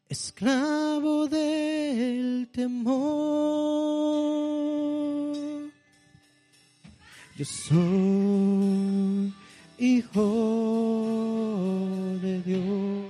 esclavo 0.07 1.27
del 1.27 2.47
temor. 2.51 2.93
Yo 7.35 7.45
soy 7.45 9.33
hijo 9.79 10.21
de 12.21 12.43
Dios. 12.43 13.06